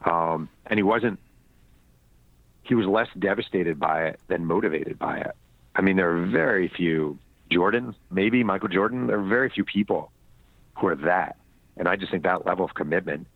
um, 0.04 0.50
and 0.66 0.78
he 0.78 0.84
wasn't. 0.84 1.20
He 2.64 2.76
was 2.76 2.86
less 2.86 3.08
devastated 3.18 3.80
by 3.80 4.06
it 4.06 4.20
than 4.28 4.46
motivated 4.46 5.00
by 5.00 5.20
it. 5.20 5.36
I 5.80 5.82
mean, 5.82 5.96
there 5.96 6.12
are 6.12 6.26
very 6.26 6.68
few. 6.68 7.18
Jordan, 7.50 7.96
maybe 8.12 8.44
Michael 8.44 8.68
Jordan. 8.68 9.08
There 9.08 9.18
are 9.18 9.24
very 9.24 9.50
few 9.50 9.64
people 9.64 10.12
who 10.78 10.88
are 10.88 10.96
that, 10.96 11.38
and 11.78 11.88
I 11.88 11.96
just 11.96 12.12
think 12.12 12.24
that 12.24 12.46
level 12.46 12.66
of 12.66 12.74
commitment. 12.74 13.28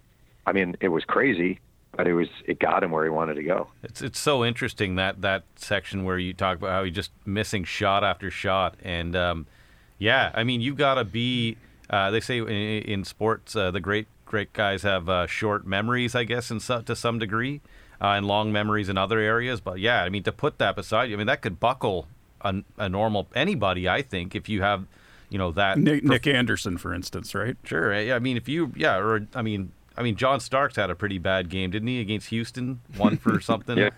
I 0.46 0.52
mean, 0.52 0.76
it 0.82 0.90
was 0.90 1.06
crazy, 1.06 1.62
but 1.96 2.06
it 2.06 2.14
was 2.14 2.28
it 2.46 2.60
got 2.60 2.84
him 2.84 2.92
where 2.92 3.06
he 3.06 3.10
wanted 3.10 3.36
to 3.36 3.44
go. 3.44 3.70
It's 3.82 4.02
it's 4.02 4.20
so 4.20 4.44
interesting 4.44 4.98
that 4.98 5.22
that 5.22 5.46
section 5.56 6.04
where 6.04 6.20
you 6.20 6.34
talk 6.34 6.58
about 6.58 6.72
how 6.72 6.84
he 6.84 6.92
just 6.92 7.12
missing 7.26 7.64
shot 7.64 8.04
after 8.04 8.30
shot, 8.30 8.76
and 8.84 9.16
um, 9.16 9.48
yeah, 9.98 10.30
I 10.34 10.44
mean 10.44 10.60
you've 10.60 10.78
got 10.78 10.96
to 10.96 11.06
be. 11.06 11.56
Uh, 11.90 12.12
they 12.12 12.20
say 12.20 12.40
in, 12.40 12.48
in 12.50 13.04
sports, 13.06 13.56
uh, 13.56 13.72
the 13.72 13.80
great 13.80 14.08
great 14.26 14.52
guys 14.52 14.84
have 14.84 15.08
uh, 15.08 15.28
short 15.28 15.66
memories, 15.66 16.14
I 16.14 16.26
guess, 16.26 16.52
in 16.52 16.60
to 16.60 16.94
some 16.94 17.20
degree, 17.20 17.62
uh, 18.02 18.08
and 18.08 18.28
long 18.28 18.52
memories 18.52 18.90
in 18.90 18.98
other 18.98 19.20
areas. 19.20 19.62
But 19.62 19.80
yeah, 19.80 20.04
I 20.04 20.10
mean 20.10 20.24
to 20.24 20.34
put 20.34 20.58
that 20.58 20.76
beside 20.76 21.10
you, 21.10 21.16
I 21.16 21.18
mean 21.18 21.28
that 21.28 21.42
could 21.42 21.58
buckle 21.58 22.10
a, 22.44 22.56
a 22.78 22.90
normal 22.90 23.28
anybody. 23.36 23.88
I 23.88 24.02
think 24.02 24.36
if 24.36 24.50
you 24.50 24.62
have, 24.62 24.86
you 25.30 25.38
know 25.38 25.52
that 25.52 25.78
Nick, 25.78 26.04
Nick 26.04 26.28
Anderson, 26.28 26.78
for 26.78 26.94
instance, 26.94 27.34
right? 27.34 27.56
Sure. 27.64 27.94
I 27.94 28.20
mean, 28.20 28.38
if 28.38 28.48
you, 28.48 28.72
yeah, 28.76 28.98
or 28.98 29.28
I 29.34 29.42
mean, 29.42 29.72
I 29.98 30.04
mean, 30.04 30.16
John 30.16 30.40
Starks 30.40 30.76
had 30.76 30.90
a 30.90 30.96
pretty 30.96 31.18
bad 31.18 31.50
game, 31.50 31.72
didn't 31.72 31.88
he, 31.88 32.00
against 32.00 32.30
Houston? 32.30 32.82
One 32.98 33.18
for 33.18 33.40
something. 33.42 33.78
Yeah. 33.78 33.90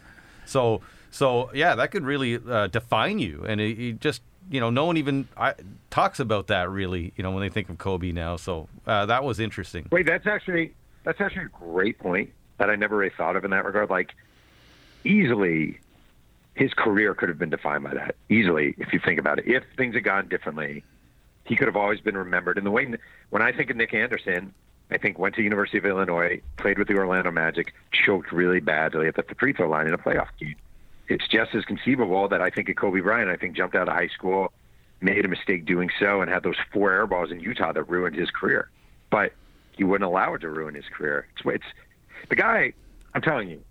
So, 0.45 0.81
so 1.11 1.49
yeah, 1.53 1.75
that 1.75 1.91
could 1.91 2.03
really 2.03 2.35
uh, 2.35 2.67
define 2.67 3.19
you, 3.19 3.45
and 3.47 3.59
it, 3.59 3.79
it 3.79 4.01
just, 4.01 4.21
you 4.49 4.59
know, 4.59 4.69
no 4.69 4.85
one 4.85 4.97
even 4.97 5.27
I, 5.37 5.53
talks 5.89 6.19
about 6.19 6.47
that 6.47 6.69
really, 6.69 7.13
you 7.15 7.23
know, 7.23 7.31
when 7.31 7.41
they 7.41 7.49
think 7.49 7.69
of 7.69 7.77
Kobe 7.77 8.11
now. 8.11 8.35
So 8.35 8.67
uh, 8.85 9.05
that 9.07 9.23
was 9.23 9.39
interesting. 9.39 9.87
Wait, 9.91 10.05
that's 10.05 10.27
actually 10.27 10.73
that's 11.03 11.21
actually 11.21 11.45
a 11.45 11.49
great 11.49 11.99
point 11.99 12.31
that 12.57 12.69
I 12.69 12.75
never 12.75 12.97
really 12.97 13.13
thought 13.15 13.35
of 13.35 13.45
in 13.45 13.51
that 13.51 13.65
regard. 13.65 13.89
Like, 13.89 14.13
easily, 15.03 15.79
his 16.55 16.73
career 16.73 17.13
could 17.13 17.29
have 17.29 17.37
been 17.37 17.49
defined 17.49 17.83
by 17.83 17.93
that. 17.93 18.15
Easily, 18.29 18.75
if 18.77 18.93
you 18.93 18.99
think 18.99 19.19
about 19.19 19.39
it, 19.39 19.47
if 19.47 19.63
things 19.77 19.93
had 19.93 20.03
gone 20.03 20.27
differently, 20.27 20.83
he 21.43 21.55
could 21.55 21.67
have 21.67 21.75
always 21.75 21.99
been 21.99 22.17
remembered. 22.17 22.57
And 22.57 22.65
the 22.65 22.71
way 22.71 22.91
when 23.29 23.41
I 23.41 23.51
think 23.51 23.69
of 23.69 23.77
Nick 23.77 23.93
Anderson, 23.93 24.53
I 24.89 24.97
think 24.97 25.19
went 25.19 25.35
to 25.35 25.41
University 25.41 25.77
of 25.77 25.85
Illinois, 25.85 26.41
played 26.57 26.79
with 26.79 26.87
the 26.87 26.95
Orlando 26.95 27.29
Magic, 27.29 27.73
choked 27.91 28.31
really 28.31 28.61
badly 28.61 29.07
at 29.07 29.15
the 29.15 29.23
free 29.37 29.53
throw 29.53 29.69
line 29.69 29.87
in 29.87 29.93
a 29.93 29.97
playoff 29.97 30.29
game. 30.39 30.55
It's 31.07 31.27
just 31.27 31.53
as 31.53 31.65
conceivable 31.65 32.27
that 32.29 32.41
I 32.41 32.49
think 32.49 32.69
of 32.69 32.77
Kobe 32.77 33.01
Bryant. 33.01 33.29
I 33.29 33.35
think 33.35 33.55
jumped 33.55 33.75
out 33.75 33.87
of 33.87 33.93
high 33.93 34.07
school, 34.07 34.51
made 35.01 35.23
a 35.25 35.27
mistake 35.27 35.65
doing 35.65 35.89
so, 35.99 36.21
and 36.21 36.31
had 36.31 36.43
those 36.43 36.55
four 36.71 36.91
air 36.91 37.05
balls 37.05 37.31
in 37.31 37.39
Utah 37.41 37.73
that 37.73 37.83
ruined 37.83 38.15
his 38.15 38.31
career. 38.31 38.69
But 39.11 39.33
he 39.73 39.83
wouldn't 39.83 40.07
allow 40.07 40.33
it 40.33 40.39
to 40.39 40.49
ruin 40.49 40.73
his 40.73 40.85
career. 40.85 41.27
It's, 41.35 41.45
it's 41.45 42.29
the 42.29 42.35
guy. 42.35 42.73
I'm 43.13 43.21
telling 43.21 43.49
you, 43.49 43.61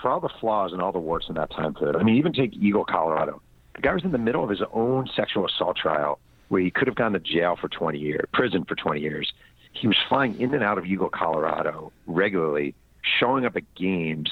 for 0.00 0.10
all 0.10 0.20
the 0.20 0.30
flaws 0.40 0.72
and 0.72 0.82
all 0.82 0.92
the 0.92 0.98
warts 0.98 1.28
in 1.28 1.34
that 1.34 1.50
time 1.50 1.74
period. 1.74 1.96
I 1.96 2.02
mean, 2.02 2.16
even 2.16 2.32
take 2.32 2.54
Eagle, 2.54 2.84
Colorado. 2.84 3.40
The 3.74 3.82
guy 3.82 3.94
was 3.94 4.04
in 4.04 4.12
the 4.12 4.18
middle 4.18 4.42
of 4.42 4.50
his 4.50 4.62
own 4.72 5.08
sexual 5.14 5.46
assault 5.46 5.76
trial 5.76 6.18
where 6.48 6.60
he 6.60 6.70
could 6.70 6.86
have 6.86 6.96
gone 6.96 7.12
to 7.12 7.18
jail 7.18 7.56
for 7.60 7.68
20 7.68 7.98
years, 7.98 8.24
prison 8.32 8.64
for 8.64 8.74
20 8.74 9.00
years. 9.00 9.32
He 9.72 9.86
was 9.86 9.96
flying 10.08 10.40
in 10.40 10.54
and 10.54 10.62
out 10.62 10.78
of 10.78 10.86
Eagle, 10.86 11.10
Colorado 11.10 11.92
regularly, 12.06 12.74
showing 13.18 13.44
up 13.44 13.56
at 13.56 13.74
games, 13.74 14.30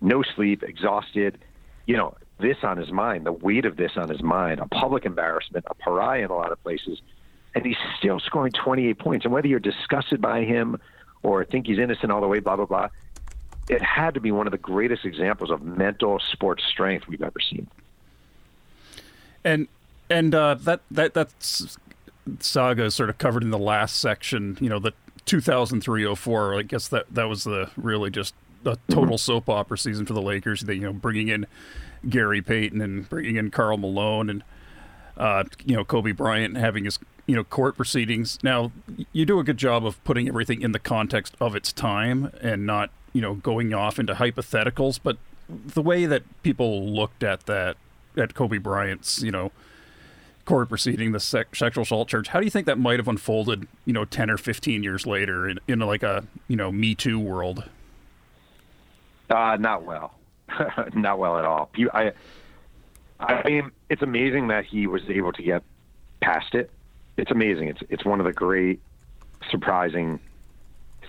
no 0.00 0.22
sleep, 0.22 0.62
exhausted. 0.62 1.38
You 1.86 1.96
know, 1.96 2.14
this 2.38 2.58
on 2.62 2.76
his 2.76 2.90
mind, 2.90 3.26
the 3.26 3.32
weight 3.32 3.64
of 3.64 3.76
this 3.76 3.92
on 3.96 4.08
his 4.08 4.22
mind, 4.22 4.60
a 4.60 4.66
public 4.66 5.04
embarrassment, 5.04 5.64
a 5.68 5.74
pariah 5.74 6.24
in 6.24 6.30
a 6.30 6.34
lot 6.34 6.52
of 6.52 6.62
places, 6.62 7.00
and 7.54 7.66
he's 7.66 7.76
still 7.98 8.18
scoring 8.20 8.52
28 8.52 8.98
points. 8.98 9.24
And 9.24 9.34
whether 9.34 9.48
you're 9.48 9.60
disgusted 9.60 10.20
by 10.20 10.44
him 10.44 10.80
or 11.22 11.44
think 11.44 11.66
he's 11.66 11.78
innocent 11.78 12.10
all 12.10 12.20
the 12.20 12.28
way, 12.28 12.40
blah 12.40 12.56
blah 12.56 12.66
blah, 12.66 12.88
it 13.68 13.82
had 13.82 14.14
to 14.14 14.20
be 14.20 14.32
one 14.32 14.46
of 14.46 14.50
the 14.50 14.58
greatest 14.58 15.04
examples 15.04 15.50
of 15.50 15.62
mental 15.62 16.20
sports 16.32 16.64
strength 16.64 17.06
we've 17.08 17.22
ever 17.22 17.40
seen. 17.40 17.68
And 19.44 19.68
and 20.10 20.34
uh, 20.34 20.54
that 20.60 20.80
that 20.90 21.14
that's 21.14 21.78
saga 22.40 22.84
is 22.84 22.94
sort 22.94 23.10
of 23.10 23.18
covered 23.18 23.42
in 23.42 23.50
the 23.50 23.58
last 23.58 23.96
section. 23.96 24.58
You 24.60 24.68
know, 24.68 24.78
the 24.78 24.92
2003-04. 25.26 26.58
I 26.58 26.62
guess 26.62 26.88
that 26.88 27.06
that 27.14 27.28
was 27.28 27.44
the 27.44 27.70
really 27.76 28.10
just 28.10 28.34
a 28.64 28.76
total 28.88 29.18
soap 29.18 29.48
opera 29.48 29.78
season 29.78 30.06
for 30.06 30.12
the 30.12 30.22
Lakers. 30.22 30.62
They 30.62 30.74
you 30.74 30.82
know 30.82 30.92
bringing 30.92 31.28
in 31.28 31.46
Gary 32.08 32.42
Payton 32.42 32.80
and 32.80 33.08
bringing 33.08 33.36
in 33.36 33.50
Karl 33.50 33.76
Malone 33.78 34.30
and 34.30 34.44
uh, 35.16 35.44
you 35.64 35.76
know 35.76 35.84
Kobe 35.84 36.12
Bryant 36.12 36.56
having 36.56 36.84
his 36.84 36.98
you 37.26 37.36
know 37.36 37.44
court 37.44 37.76
proceedings. 37.76 38.38
Now 38.42 38.72
you 39.12 39.24
do 39.24 39.38
a 39.38 39.44
good 39.44 39.58
job 39.58 39.86
of 39.86 40.02
putting 40.04 40.28
everything 40.28 40.62
in 40.62 40.72
the 40.72 40.78
context 40.78 41.34
of 41.40 41.56
its 41.56 41.72
time 41.72 42.32
and 42.40 42.66
not 42.66 42.90
you 43.12 43.20
know 43.20 43.34
going 43.34 43.74
off 43.74 43.98
into 43.98 44.14
hypotheticals. 44.14 44.98
But 45.02 45.18
the 45.48 45.82
way 45.82 46.06
that 46.06 46.22
people 46.42 46.86
looked 46.86 47.22
at 47.22 47.46
that 47.46 47.76
at 48.16 48.34
Kobe 48.34 48.58
Bryant's 48.58 49.22
you 49.22 49.30
know 49.30 49.52
court 50.44 50.68
proceeding, 50.68 51.12
the 51.12 51.20
sec- 51.20 51.54
sexual 51.54 51.82
assault 51.82 52.08
charge. 52.08 52.28
How 52.28 52.40
do 52.40 52.44
you 52.44 52.50
think 52.50 52.66
that 52.66 52.78
might 52.78 52.98
have 52.98 53.08
unfolded, 53.08 53.68
you 53.84 53.92
know, 53.92 54.04
ten 54.04 54.30
or 54.30 54.36
fifteen 54.36 54.82
years 54.82 55.06
later 55.06 55.48
in, 55.48 55.58
in 55.68 55.78
like 55.80 56.02
a 56.02 56.24
you 56.48 56.56
know 56.56 56.72
Me 56.72 56.94
Too 56.94 57.18
world? 57.18 57.64
Uh, 59.30 59.56
not 59.58 59.84
well, 59.84 60.14
not 60.94 61.18
well 61.18 61.38
at 61.38 61.44
all. 61.44 61.70
I, 61.94 62.12
I 63.20 63.48
mean, 63.48 63.70
it's 63.88 64.02
amazing 64.02 64.48
that 64.48 64.64
he 64.64 64.86
was 64.86 65.02
able 65.08 65.32
to 65.32 65.42
get 65.42 65.62
past 66.20 66.54
it. 66.54 66.70
It's 67.16 67.30
amazing. 67.30 67.68
It's 67.68 67.80
it's 67.88 68.04
one 68.04 68.20
of 68.20 68.26
the 68.26 68.32
great, 68.32 68.80
surprising 69.50 70.20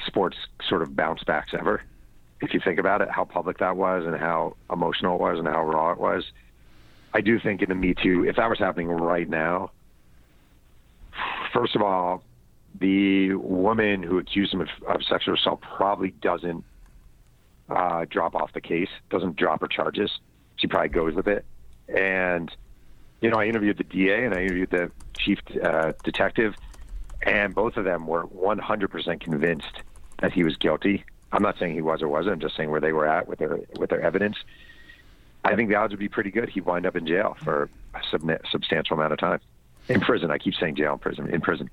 sports 0.05 0.37
sort 0.67 0.81
of 0.81 0.95
bounce 0.95 1.23
backs 1.23 1.53
ever. 1.53 1.81
If 2.43 2.53
you 2.53 2.59
think 2.59 2.77
about 2.77 3.01
it, 3.01 3.09
how 3.09 3.23
public 3.23 3.59
that 3.59 3.77
was 3.77 4.05
and 4.05 4.17
how 4.17 4.57
emotional 4.69 5.15
it 5.15 5.21
was 5.21 5.39
and 5.39 5.47
how 5.47 5.63
raw 5.63 5.93
it 5.93 5.97
was. 5.97 6.25
I 7.13 7.21
do 7.21 7.39
think 7.39 7.61
in 7.61 7.69
the 7.69 7.75
Me 7.75 7.93
Too, 7.93 8.25
if 8.27 8.35
that 8.35 8.49
was 8.49 8.59
happening 8.59 8.89
right 8.89 9.29
now, 9.29 9.71
first 11.53 11.73
of 11.73 11.81
all, 11.81 12.21
the 12.77 13.33
woman 13.35 14.03
who 14.03 14.17
accused 14.17 14.53
him 14.53 14.59
of, 14.59 14.67
of 14.85 15.03
sexual 15.05 15.35
assault 15.35 15.61
probably 15.61 16.11
doesn't 16.11 16.65
uh, 17.69 18.05
drop 18.09 18.35
off 18.35 18.51
the 18.51 18.59
case, 18.61 18.89
doesn't 19.09 19.37
drop 19.37 19.61
her 19.61 19.67
charges. 19.67 20.11
She 20.57 20.67
probably 20.67 20.89
goes 20.89 21.13
with 21.13 21.29
it. 21.29 21.45
And, 21.87 22.53
you 23.21 23.29
know, 23.29 23.37
I 23.37 23.45
interviewed 23.45 23.77
the 23.77 23.85
DA 23.85 24.25
and 24.25 24.33
I 24.33 24.41
interviewed 24.41 24.71
the 24.71 24.91
chief 25.17 25.39
uh, 25.63 25.93
detective, 26.03 26.55
and 27.21 27.55
both 27.55 27.77
of 27.77 27.85
them 27.85 28.05
were 28.05 28.27
100% 28.27 29.21
convinced 29.21 29.81
that 30.19 30.33
he 30.33 30.43
was 30.43 30.57
guilty. 30.57 31.05
I'm 31.33 31.41
not 31.41 31.57
saying 31.57 31.73
he 31.73 31.81
was 31.81 32.01
or 32.01 32.07
wasn't. 32.07 32.33
I'm 32.35 32.39
just 32.39 32.55
saying 32.55 32.69
where 32.69 32.79
they 32.79 32.93
were 32.93 33.07
at 33.07 33.27
with 33.27 33.39
their 33.39 33.59
with 33.77 33.89
their 33.89 34.01
evidence. 34.01 34.37
I 35.43 35.55
think 35.55 35.67
the 35.67 35.75
odds 35.75 35.91
would 35.91 35.99
be 35.99 36.07
pretty 36.07 36.31
good 36.31 36.47
he'd 36.49 36.63
wind 36.63 36.85
up 36.85 36.95
in 36.95 37.05
jail 37.05 37.35
for 37.43 37.69
a 37.93 38.01
sub- 38.09 38.29
substantial 38.49 38.95
amount 38.95 39.11
of 39.11 39.19
time. 39.19 39.39
In 39.89 39.99
prison. 39.99 40.31
I 40.31 40.37
keep 40.37 40.53
saying 40.55 40.75
jail 40.75 40.93
in 40.93 40.99
prison. 40.99 41.29
In 41.29 41.41
prison. 41.41 41.69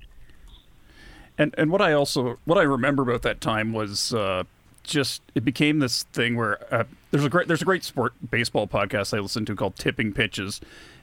And 1.37 1.55
and 1.57 1.71
what 1.71 1.81
I 1.81 1.93
also 1.93 2.39
what 2.45 2.57
I 2.57 2.63
remember 2.63 3.03
about 3.03 3.21
that 3.21 3.39
time 3.39 3.71
was 3.71 4.13
uh, 4.13 4.43
just 4.83 5.21
it 5.35 5.45
became 5.45 5.79
this 5.79 6.03
thing 6.03 6.35
where 6.35 6.59
uh, 6.73 6.83
there's 7.11 7.23
a 7.23 7.29
great 7.29 7.47
there's 7.47 7.61
a 7.61 7.65
great 7.65 7.83
sport 7.83 8.13
baseball 8.29 8.67
podcast 8.67 9.15
I 9.15 9.21
listen 9.21 9.45
to 9.45 9.55
called 9.55 9.75
Tipping 9.75 10.11
Pitches, 10.11 10.59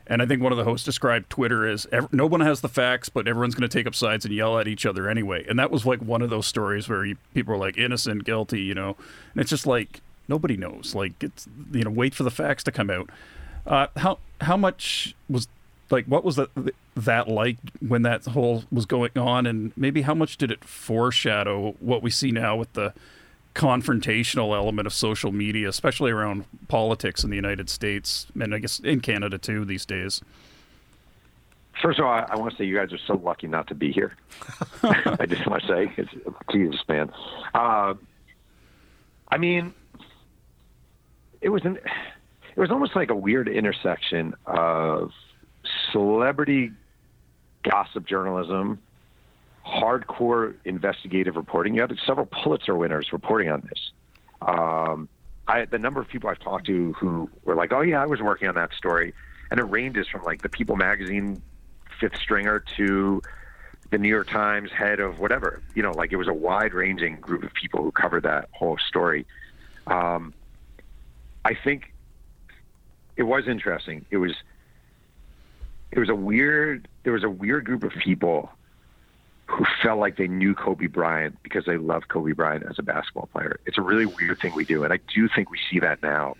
and 0.08 0.22
I 0.22 0.26
think 0.26 0.42
one 0.42 0.52
of 0.52 0.58
the 0.58 0.64
hosts 0.64 0.84
described 0.84 1.28
Twitter 1.28 1.66
as 1.66 1.86
no 2.10 2.26
one 2.26 2.40
has 2.40 2.62
the 2.62 2.68
facts, 2.68 3.08
but 3.08 3.28
everyone's 3.28 3.54
going 3.54 3.68
to 3.68 3.78
take 3.78 3.86
up 3.86 3.94
sides 3.94 4.24
and 4.24 4.34
yell 4.34 4.58
at 4.58 4.66
each 4.66 4.86
other 4.86 5.08
anyway. 5.08 5.44
And 5.48 5.58
that 5.58 5.70
was 5.70 5.84
like 5.84 6.00
one 6.00 6.22
of 6.22 6.30
those 6.30 6.46
stories 6.46 6.88
where 6.88 7.04
you, 7.04 7.16
people 7.34 7.54
were 7.54 7.60
like 7.60 7.76
innocent, 7.76 8.24
guilty, 8.24 8.62
you 8.62 8.74
know, 8.74 8.96
and 9.32 9.40
it's 9.40 9.50
just 9.50 9.66
like 9.66 10.00
nobody 10.26 10.56
knows. 10.56 10.94
Like 10.94 11.22
it's 11.22 11.46
you 11.72 11.84
know, 11.84 11.90
wait 11.90 12.14
for 12.14 12.22
the 12.22 12.30
facts 12.30 12.64
to 12.64 12.72
come 12.72 12.90
out. 12.90 13.10
Uh, 13.66 13.88
how 13.96 14.18
how 14.40 14.56
much 14.56 15.14
was 15.28 15.46
like 15.90 16.06
what 16.06 16.24
was 16.24 16.36
that 16.36 16.48
that 16.96 17.28
like 17.28 17.58
when 17.86 18.02
that 18.02 18.24
whole 18.26 18.64
was 18.70 18.86
going 18.86 19.16
on, 19.16 19.46
and 19.46 19.72
maybe 19.76 20.02
how 20.02 20.14
much 20.14 20.38
did 20.38 20.50
it 20.50 20.64
foreshadow 20.64 21.74
what 21.80 22.02
we 22.02 22.10
see 22.10 22.30
now 22.30 22.56
with 22.56 22.72
the 22.72 22.94
confrontational 23.58 24.54
element 24.54 24.86
of 24.86 24.92
social 24.92 25.32
media, 25.32 25.68
especially 25.68 26.12
around 26.12 26.44
politics 26.68 27.24
in 27.24 27.30
the 27.30 27.36
United 27.36 27.68
States 27.68 28.28
and 28.40 28.54
I 28.54 28.58
guess 28.60 28.78
in 28.78 29.00
Canada 29.00 29.36
too 29.36 29.64
these 29.64 29.84
days? 29.84 30.22
First 31.82 31.98
of 31.98 32.06
all, 32.06 32.12
I, 32.12 32.20
I 32.30 32.36
want 32.36 32.52
to 32.52 32.56
say 32.56 32.64
you 32.64 32.76
guys 32.76 32.92
are 32.92 32.98
so 33.06 33.14
lucky 33.14 33.48
not 33.48 33.66
to 33.68 33.74
be 33.74 33.92
here. 33.92 34.14
I 34.82 35.26
just 35.26 35.46
want 35.46 35.62
to 35.62 35.68
say, 35.68 35.92
it's, 35.96 36.10
Jesus, 36.52 36.80
man. 36.88 37.10
Uh, 37.52 37.94
I 39.28 39.38
mean, 39.38 39.74
it 41.40 41.48
was 41.48 41.64
an 41.64 41.76
it 41.76 42.60
was 42.60 42.70
almost 42.70 42.96
like 42.96 43.10
a 43.10 43.14
weird 43.14 43.48
intersection 43.48 44.34
of 44.46 45.10
celebrity 45.92 46.72
gossip 47.62 48.06
journalism, 48.06 48.80
hardcore 49.68 50.54
investigative 50.64 51.36
reporting. 51.36 51.74
You 51.74 51.82
had 51.82 51.96
several 52.06 52.26
Pulitzer 52.26 52.74
winners 52.74 53.12
reporting 53.12 53.50
on 53.50 53.68
this. 53.68 53.90
Um, 54.40 55.08
I, 55.46 55.64
the 55.64 55.78
number 55.78 56.00
of 56.00 56.08
people 56.08 56.30
I've 56.30 56.38
talked 56.38 56.66
to 56.66 56.92
who 56.94 57.30
were 57.44 57.54
like, 57.54 57.72
"Oh 57.72 57.80
yeah, 57.80 58.02
I 58.02 58.06
was 58.06 58.20
working 58.20 58.48
on 58.48 58.54
that 58.54 58.72
story," 58.74 59.14
and 59.50 59.60
it 59.60 59.64
ranges 59.64 60.06
from 60.08 60.22
like 60.22 60.42
the 60.42 60.48
People 60.48 60.76
magazine 60.76 61.42
fifth 62.00 62.16
stringer 62.16 62.60
to 62.76 63.22
the 63.90 63.98
New 63.98 64.08
York 64.08 64.28
Times 64.28 64.70
head 64.70 65.00
of 65.00 65.18
whatever. 65.18 65.62
You 65.74 65.82
know, 65.82 65.92
like 65.92 66.12
it 66.12 66.16
was 66.16 66.28
a 66.28 66.34
wide 66.34 66.74
ranging 66.74 67.16
group 67.16 67.42
of 67.42 67.52
people 67.54 67.82
who 67.82 67.90
covered 67.90 68.22
that 68.24 68.48
whole 68.52 68.78
story. 68.78 69.26
Um, 69.86 70.34
I 71.44 71.54
think 71.54 71.92
it 73.16 73.22
was 73.24 73.48
interesting. 73.48 74.04
It 74.10 74.18
was 74.18 74.34
it 75.90 75.98
was 75.98 76.08
a 76.08 76.14
weird 76.14 76.88
there 77.02 77.12
was 77.12 77.24
a 77.24 77.30
weird 77.30 77.64
group 77.64 77.82
of 77.82 77.92
people 77.92 78.50
who 79.48 79.64
felt 79.82 79.98
like 79.98 80.16
they 80.16 80.28
knew 80.28 80.54
Kobe 80.54 80.86
Bryant 80.86 81.42
because 81.42 81.64
they 81.64 81.78
loved 81.78 82.08
Kobe 82.08 82.32
Bryant 82.32 82.64
as 82.68 82.78
a 82.78 82.82
basketball 82.82 83.28
player. 83.32 83.58
It's 83.64 83.78
a 83.78 83.82
really 83.82 84.04
weird 84.04 84.38
thing 84.40 84.54
we 84.54 84.64
do, 84.64 84.84
and 84.84 84.92
I 84.92 84.98
do 85.14 85.28
think 85.34 85.50
we 85.50 85.58
see 85.70 85.80
that 85.80 86.02
now. 86.02 86.36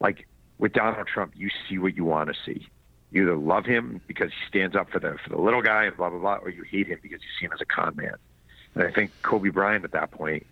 Like 0.00 0.28
with 0.58 0.74
Donald 0.74 1.06
Trump, 1.06 1.32
you 1.34 1.48
see 1.68 1.78
what 1.78 1.96
you 1.96 2.04
want 2.04 2.28
to 2.28 2.34
see. 2.44 2.68
You 3.10 3.22
either 3.22 3.36
love 3.36 3.64
him 3.64 4.02
because 4.06 4.30
he 4.30 4.48
stands 4.48 4.76
up 4.76 4.90
for 4.90 5.00
the 5.00 5.16
for 5.24 5.30
the 5.30 5.40
little 5.40 5.62
guy 5.62 5.84
and 5.84 5.96
blah 5.96 6.10
blah 6.10 6.18
blah, 6.18 6.36
or 6.36 6.50
you 6.50 6.62
hate 6.62 6.88
him 6.88 6.98
because 7.02 7.22
you 7.22 7.28
see 7.40 7.46
him 7.46 7.52
as 7.54 7.60
a 7.62 7.64
con 7.64 7.96
man. 7.96 8.16
And 8.74 8.84
I 8.84 8.92
think 8.92 9.12
Kobe 9.22 9.48
Bryant 9.48 9.84
at 9.84 9.92
that 9.92 10.10
point, 10.10 10.44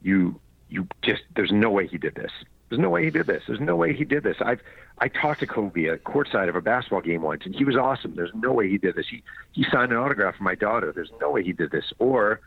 you 0.00 0.40
you 0.70 0.86
just 1.02 1.22
there's 1.36 1.52
no 1.52 1.70
way 1.70 1.86
he 1.86 1.98
did 1.98 2.14
this. 2.14 2.32
There's 2.70 2.80
no 2.80 2.88
way 2.88 3.04
he 3.04 3.10
did 3.10 3.26
this. 3.26 3.42
There's 3.48 3.60
no 3.60 3.74
way 3.74 3.92
he 3.92 4.04
did 4.04 4.22
this. 4.22 4.36
I've 4.40 4.60
I 4.98 5.08
talked 5.08 5.40
to 5.40 5.46
Kobe 5.46 5.88
at 5.88 6.04
courtside 6.04 6.48
of 6.48 6.54
a 6.54 6.60
basketball 6.60 7.00
game 7.00 7.22
once, 7.22 7.42
and 7.44 7.54
he 7.54 7.64
was 7.64 7.76
awesome. 7.76 8.14
There's 8.14 8.32
no 8.34 8.52
way 8.52 8.68
he 8.68 8.78
did 8.78 8.94
this. 8.94 9.06
He 9.10 9.22
he 9.52 9.64
signed 9.70 9.90
an 9.90 9.98
autograph 9.98 10.36
for 10.36 10.44
my 10.44 10.54
daughter. 10.54 10.92
There's 10.92 11.10
no 11.20 11.30
way 11.30 11.42
he 11.42 11.52
did 11.52 11.72
this. 11.72 11.92
Or 11.98 12.40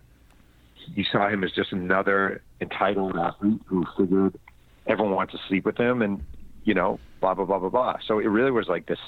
you 0.95 1.03
saw 1.03 1.28
him 1.28 1.43
as 1.43 1.51
just 1.51 1.74
another 1.74 2.41
entitled 2.61 3.17
athlete 3.17 3.59
who 3.65 3.86
figured 3.97 4.39
everyone 4.88 5.13
wants 5.13 5.34
to 5.34 5.39
sleep 5.47 5.65
with 5.65 5.78
him, 5.78 6.01
and 6.01 6.24
you 6.63 6.74
know, 6.74 6.99
blah 7.19 7.34
blah 7.34 7.45
blah 7.45 7.59
blah 7.59 7.69
blah. 7.69 7.97
So 8.07 8.19
it 8.19 8.28
really 8.28 8.51
was 8.51 8.69
like 8.69 8.86
this 8.86 8.99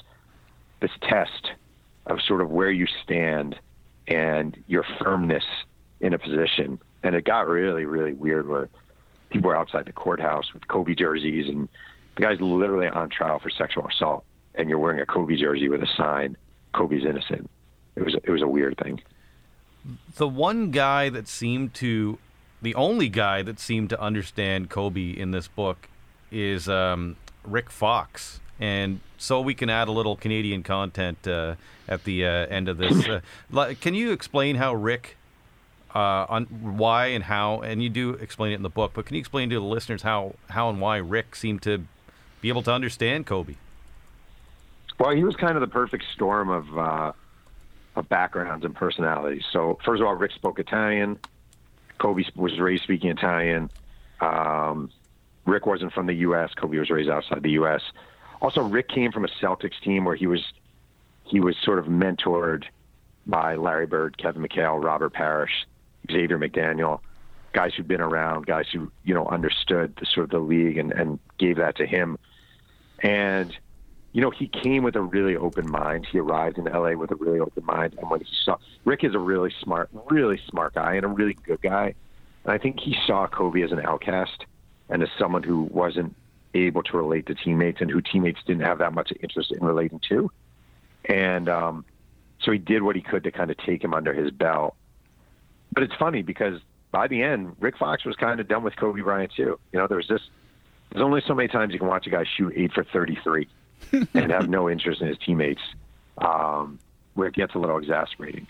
this 0.81 0.91
test 1.01 1.51
of 2.07 2.21
sort 2.21 2.41
of 2.41 2.49
where 2.49 2.71
you 2.71 2.87
stand 3.03 3.57
and 4.07 4.61
your 4.67 4.83
firmness 4.99 5.45
in 6.01 6.13
a 6.13 6.19
position. 6.19 6.79
And 7.03 7.15
it 7.15 7.23
got 7.23 7.47
really, 7.47 7.85
really 7.85 8.13
weird 8.13 8.47
where 8.49 8.69
people 9.35 9.49
were 9.49 9.57
outside 9.57 9.85
the 9.85 9.91
courthouse 9.91 10.53
with 10.53 10.65
Kobe 10.69 10.95
jerseys, 10.95 11.49
and 11.49 11.67
the 12.15 12.21
guy's 12.21 12.39
literally 12.39 12.87
on 12.87 13.09
trial 13.09 13.39
for 13.39 13.49
sexual 13.49 13.85
assault, 13.85 14.23
and 14.55 14.69
you're 14.69 14.79
wearing 14.79 15.01
a 15.01 15.05
Kobe 15.05 15.35
jersey 15.35 15.67
with 15.67 15.83
a 15.83 15.87
sign, 15.97 16.37
"Kobe's 16.73 17.03
innocent." 17.03 17.49
It 17.95 18.03
was 18.03 18.15
it 18.15 18.29
was 18.29 18.41
a 18.41 18.47
weird 18.47 18.77
thing. 18.81 19.01
The 20.15 20.27
one 20.27 20.71
guy 20.71 21.09
that 21.09 21.27
seemed 21.27 21.73
to, 21.75 22.17
the 22.61 22.73
only 22.75 23.09
guy 23.09 23.41
that 23.41 23.59
seemed 23.59 23.89
to 23.89 24.01
understand 24.01 24.69
Kobe 24.69 25.11
in 25.11 25.31
this 25.31 25.47
book, 25.49 25.89
is 26.31 26.69
um, 26.69 27.17
Rick 27.43 27.69
Fox, 27.69 28.39
and 28.57 29.01
so 29.17 29.41
we 29.41 29.53
can 29.53 29.69
add 29.69 29.89
a 29.89 29.91
little 29.91 30.15
Canadian 30.15 30.63
content 30.63 31.27
uh, 31.27 31.55
at 31.89 32.05
the 32.05 32.25
uh, 32.25 32.29
end 32.29 32.69
of 32.69 32.77
this. 32.77 33.05
Uh, 33.55 33.73
can 33.79 33.93
you 33.93 34.11
explain 34.11 34.55
how 34.55 34.73
Rick 34.73 35.17
uh, 35.95 36.25
on 36.27 36.45
why 36.45 37.07
and 37.07 37.23
how, 37.23 37.61
and 37.61 37.81
you 37.81 37.89
do 37.89 38.11
explain 38.11 38.51
it 38.51 38.55
in 38.55 38.63
the 38.63 38.69
book, 38.69 38.91
but 38.93 39.05
can 39.05 39.15
you 39.15 39.19
explain 39.19 39.49
to 39.49 39.55
the 39.55 39.65
listeners 39.65 40.01
how, 40.01 40.35
how 40.49 40.69
and 40.69 40.81
why 40.81 40.97
Rick 40.97 41.35
seemed 41.35 41.61
to 41.63 41.85
be 42.41 42.49
able 42.49 42.61
to 42.63 42.71
understand 42.73 43.25
Kobe? 43.25 43.55
Well, 44.99 45.15
he 45.15 45.23
was 45.23 45.35
kind 45.35 45.55
of 45.55 45.61
the 45.61 45.67
perfect 45.67 46.03
storm 46.13 46.49
of 46.49 46.77
uh, 46.77 47.11
of 47.95 48.09
backgrounds 48.09 48.65
and 48.65 48.75
personalities. 48.75 49.43
So, 49.51 49.77
first 49.85 50.01
of 50.01 50.07
all, 50.07 50.15
Rick 50.15 50.31
spoke 50.33 50.59
Italian. 50.59 51.17
Kobe 51.97 52.23
was 52.35 52.59
raised 52.59 52.83
speaking 52.83 53.09
Italian. 53.09 53.69
Um, 54.19 54.89
Rick 55.45 55.65
wasn't 55.65 55.93
from 55.93 56.07
the 56.07 56.13
U.S. 56.13 56.51
Kobe 56.55 56.77
was 56.77 56.89
raised 56.89 57.09
outside 57.09 57.41
the 57.43 57.51
U.S. 57.51 57.81
Also, 58.41 58.61
Rick 58.61 58.89
came 58.89 59.11
from 59.11 59.25
a 59.25 59.29
Celtics 59.41 59.79
team 59.81 60.05
where 60.05 60.15
he 60.15 60.27
was 60.27 60.43
he 61.23 61.39
was 61.39 61.55
sort 61.63 61.79
of 61.79 61.85
mentored 61.85 62.65
by 63.25 63.55
Larry 63.55 63.85
Bird, 63.85 64.17
Kevin 64.17 64.43
McHale, 64.43 64.81
Robert 64.81 65.13
Parish, 65.13 65.65
Xavier 66.11 66.37
McDaniel, 66.37 66.99
guys 67.53 67.73
who'd 67.73 67.87
been 67.87 68.01
around, 68.01 68.45
guys 68.45 68.65
who 68.71 68.91
you 69.03 69.13
know 69.13 69.25
understood 69.27 69.95
the 69.99 70.05
sort 70.05 70.25
of 70.25 70.29
the 70.31 70.39
league 70.39 70.77
and, 70.77 70.91
and 70.91 71.19
gave 71.37 71.57
that 71.57 71.77
to 71.77 71.85
him. 71.85 72.17
And 72.99 73.55
you 74.13 74.21
know, 74.21 74.29
he 74.29 74.47
came 74.47 74.83
with 74.83 74.95
a 74.95 75.01
really 75.01 75.35
open 75.35 75.69
mind. 75.69 76.07
He 76.09 76.19
arrived 76.19 76.57
in 76.57 76.65
LA 76.65 76.91
with 76.91 77.11
a 77.11 77.15
really 77.15 77.39
open 77.39 77.65
mind, 77.65 77.95
and 77.99 78.09
when 78.09 78.21
he 78.21 78.27
saw 78.43 78.57
Rick 78.85 79.03
is 79.03 79.13
a 79.13 79.19
really 79.19 79.53
smart, 79.61 79.89
really 80.09 80.39
smart 80.49 80.75
guy 80.75 80.95
and 80.95 81.05
a 81.05 81.09
really 81.09 81.33
good 81.33 81.61
guy, 81.61 81.93
and 82.43 82.53
I 82.53 82.57
think 82.57 82.79
he 82.79 82.95
saw 83.05 83.27
Kobe 83.27 83.61
as 83.61 83.71
an 83.71 83.81
outcast 83.81 84.45
and 84.89 85.01
as 85.03 85.09
someone 85.17 85.43
who 85.43 85.63
wasn't 85.63 86.15
able 86.53 86.83
to 86.83 86.97
relate 86.97 87.25
to 87.27 87.35
teammates 87.35 87.81
and 87.81 87.91
who 87.91 88.01
teammates 88.01 88.39
didn't 88.45 88.63
have 88.63 88.77
that 88.77 88.93
much 88.93 89.11
interest 89.19 89.51
in 89.51 89.65
relating 89.65 89.99
to. 90.09 90.31
And 91.05 91.49
um, 91.49 91.85
so 92.41 92.51
he 92.51 92.57
did 92.57 92.83
what 92.83 92.95
he 92.95 93.01
could 93.01 93.23
to 93.23 93.31
kind 93.31 93.51
of 93.51 93.57
take 93.57 93.83
him 93.83 93.93
under 93.93 94.13
his 94.13 94.31
belt. 94.31 94.75
But 95.75 95.83
it's 95.83 95.93
funny 95.95 96.21
because 96.21 96.59
by 96.91 97.07
the 97.07 97.21
end, 97.21 97.55
Rick 97.59 97.77
Fox 97.77 98.05
was 98.05 98.15
kind 98.15 98.39
of 98.39 98.47
done 98.47 98.63
with 98.63 98.75
Kobe 98.77 99.01
Bryant 99.01 99.31
too. 99.35 99.59
You 99.71 99.79
know, 99.79 99.87
there's 99.87 100.07
just 100.07 100.23
there's 100.91 101.03
only 101.03 101.21
so 101.27 101.35
many 101.35 101.49
times 101.49 101.73
you 101.73 101.79
can 101.79 101.87
watch 101.87 102.07
a 102.07 102.09
guy 102.09 102.23
shoot 102.23 102.53
eight 102.55 102.71
for 102.71 102.83
33 102.85 103.47
and 104.13 104.31
have 104.31 104.49
no 104.49 104.69
interest 104.69 105.01
in 105.01 105.09
his 105.09 105.17
teammates, 105.17 105.61
um, 106.17 106.79
where 107.13 107.27
it 107.27 107.35
gets 107.35 107.53
a 107.53 107.59
little 107.59 107.77
exasperating. 107.77 108.47